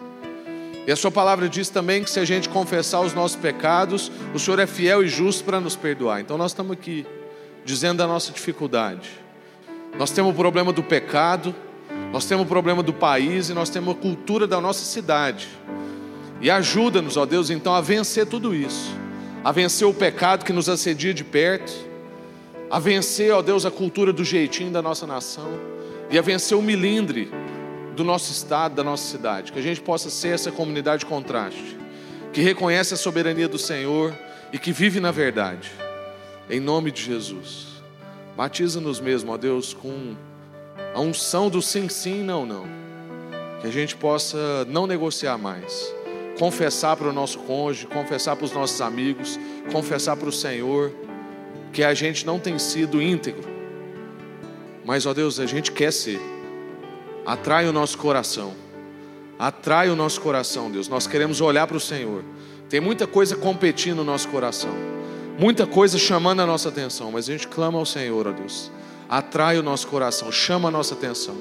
E 0.88 0.91
a 0.91 0.95
Sua 0.95 1.12
palavra 1.12 1.49
diz 1.49 1.70
também 1.70 2.03
que 2.03 2.10
se 2.10 2.20
a 2.20 2.26
gente 2.26 2.47
confessar 2.47 3.01
os 3.01 3.14
nossos 3.14 3.36
pecados, 3.36 4.12
o 4.34 4.39
Senhor 4.39 4.60
é 4.60 4.68
fiel 4.68 5.03
e 5.03 5.08
justo 5.08 5.43
para 5.43 5.60
nos 5.60 5.76
perdoar. 5.76 6.22
Então 6.22 6.38
nós 6.38 6.51
estamos 6.51 6.72
aqui, 6.72 7.06
dizendo 7.66 8.01
a 8.01 8.08
nossa 8.08 8.32
dificuldade. 8.32 9.10
Nós 9.97 10.12
temos 10.12 10.32
o 10.32 10.36
problema 10.36 10.72
do 10.72 10.84
pecado, 10.84 11.56
nós 12.12 12.26
temos 12.26 12.45
o 12.45 12.47
problema 12.47 12.82
do 12.82 12.93
país 12.93 13.49
e 13.49 13.53
nós 13.53 13.70
temos 13.70 13.95
a 13.95 13.97
cultura 13.97 14.47
da 14.47 14.62
nossa 14.62 14.86
cidade. 14.86 15.47
E 16.41 16.49
ajuda-nos, 16.49 17.18
ó 17.18 17.26
Deus, 17.26 17.49
então 17.49 17.74
a 17.74 17.82
vencer 17.82 18.26
tudo 18.26 18.53
isso. 18.53 18.93
A 19.43 19.51
vencer 19.51 19.88
o 19.88 19.93
pecado 19.93 20.43
que 20.43 20.53
nos 20.53 20.70
assedia 20.70 21.14
de 21.14 21.24
perto. 21.24 21.72
A 22.70 22.80
vencer, 22.80 23.32
ó 23.32 23.41
Deus, 23.41 23.66
a 23.66 23.72
cultura 23.72 24.12
do 24.12 24.24
jeitinho 24.24 24.72
da 24.72 24.82
nossa 24.82 25.06
nação. 25.06 25.49
E 26.10 26.18
a 26.18 26.22
vencer 26.22 26.58
o 26.58 26.62
milindre 26.62 27.32
do 27.95 28.03
nosso 28.03 28.32
estado, 28.32 28.76
da 28.76 28.84
nossa 28.84 29.10
cidade. 29.10 29.51
Que 29.51 29.60
a 29.60 29.62
gente 29.62 29.82
possa 29.82 30.10
ser 30.10 30.30
essa 30.30 30.51
comunidade 30.51 31.01
de 31.01 31.06
contraste. 31.06 31.78
Que 32.34 32.41
reconhece 32.41 32.93
a 32.93 32.97
soberania 32.97 33.47
do 33.47 33.58
Senhor 33.58 34.14
e 34.51 34.60
que 34.60 34.72
vive 34.72 34.99
na 34.99 35.12
verdade. 35.12 35.72
Em 36.49 36.60
nome 36.60 36.91
de 36.91 37.01
Jesus. 37.01 37.68
Batiza-nos 38.36 38.99
mesmo, 38.99 39.32
ó 39.32 39.38
Deus, 39.38 39.74
com 39.74 40.16
a 40.95 40.99
unção 41.01 41.49
do 41.49 41.61
sim, 41.61 41.89
sim, 41.89 42.23
não, 42.23 42.45
não. 42.45 42.65
Que 43.59 43.67
a 43.67 43.71
gente 43.71 43.95
possa 43.95 44.65
não 44.65 44.88
negociar 44.88 45.38
mais. 45.38 45.93
Confessar 46.39 46.95
para 46.95 47.09
o 47.09 47.13
nosso 47.13 47.39
cônjuge, 47.39 47.88
confessar 47.88 48.36
para 48.36 48.45
os 48.45 48.53
nossos 48.53 48.80
amigos, 48.82 49.39
confessar 49.71 50.15
para 50.15 50.30
o 50.30 50.32
Senhor 50.32 50.93
que 51.73 51.84
a 51.84 51.93
gente 51.93 52.26
não 52.26 52.39
tem 52.39 52.57
sido 52.57 53.01
íntegro. 53.01 53.43
Mas, 54.86 55.05
ó 55.05 55.13
Deus, 55.13 55.39
a 55.39 55.45
gente 55.45 55.71
quer 55.71 55.91
ser. 55.91 56.21
Atrai 57.26 57.67
o 57.67 57.73
nosso 57.73 57.97
coração. 57.97 58.53
Atrai 59.38 59.89
o 59.89 59.95
nosso 59.95 60.21
coração, 60.21 60.71
Deus. 60.71 60.88
Nós 60.88 61.07
queremos 61.07 61.41
olhar 61.41 61.67
para 61.67 61.76
o 61.76 61.80
Senhor. 61.80 62.23
Tem 62.69 62.80
muita 62.80 63.05
coisa 63.05 63.36
competindo 63.36 63.97
no 63.97 64.03
nosso 64.05 64.30
coração. 64.30 64.71
Muita 65.38 65.67
coisa 65.67 65.97
chamando 65.97 66.41
a 66.41 66.45
nossa 66.45 66.69
atenção. 66.69 67.11
Mas 67.11 67.28
a 67.28 67.34
gente 67.34 67.47
clama 67.47 67.78
ao 67.78 67.86
Senhor, 67.86 68.28
ó 68.28 68.32
Deus 68.32 68.71
atrai 69.10 69.58
o 69.58 69.64
nosso 69.64 69.88
coração, 69.88 70.32
chama 70.32 70.70
a 70.70 70.72
nossa 70.72 70.93
atenção. 70.93 71.36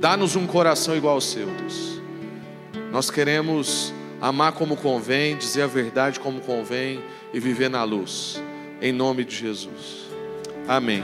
Dá-nos 0.00 0.36
um 0.36 0.46
coração 0.46 0.96
igual 0.96 1.14
ao 1.14 1.20
seu, 1.20 1.46
Deus. 1.46 2.00
Nós 2.90 3.10
queremos 3.10 3.92
amar 4.20 4.52
como 4.52 4.76
convém, 4.76 5.36
dizer 5.36 5.62
a 5.62 5.66
verdade 5.66 6.20
como 6.20 6.40
convém 6.40 7.02
e 7.32 7.40
viver 7.40 7.68
na 7.68 7.84
luz. 7.84 8.42
Em 8.80 8.92
nome 8.92 9.24
de 9.24 9.34
Jesus. 9.34 10.08
Amém. 10.66 11.02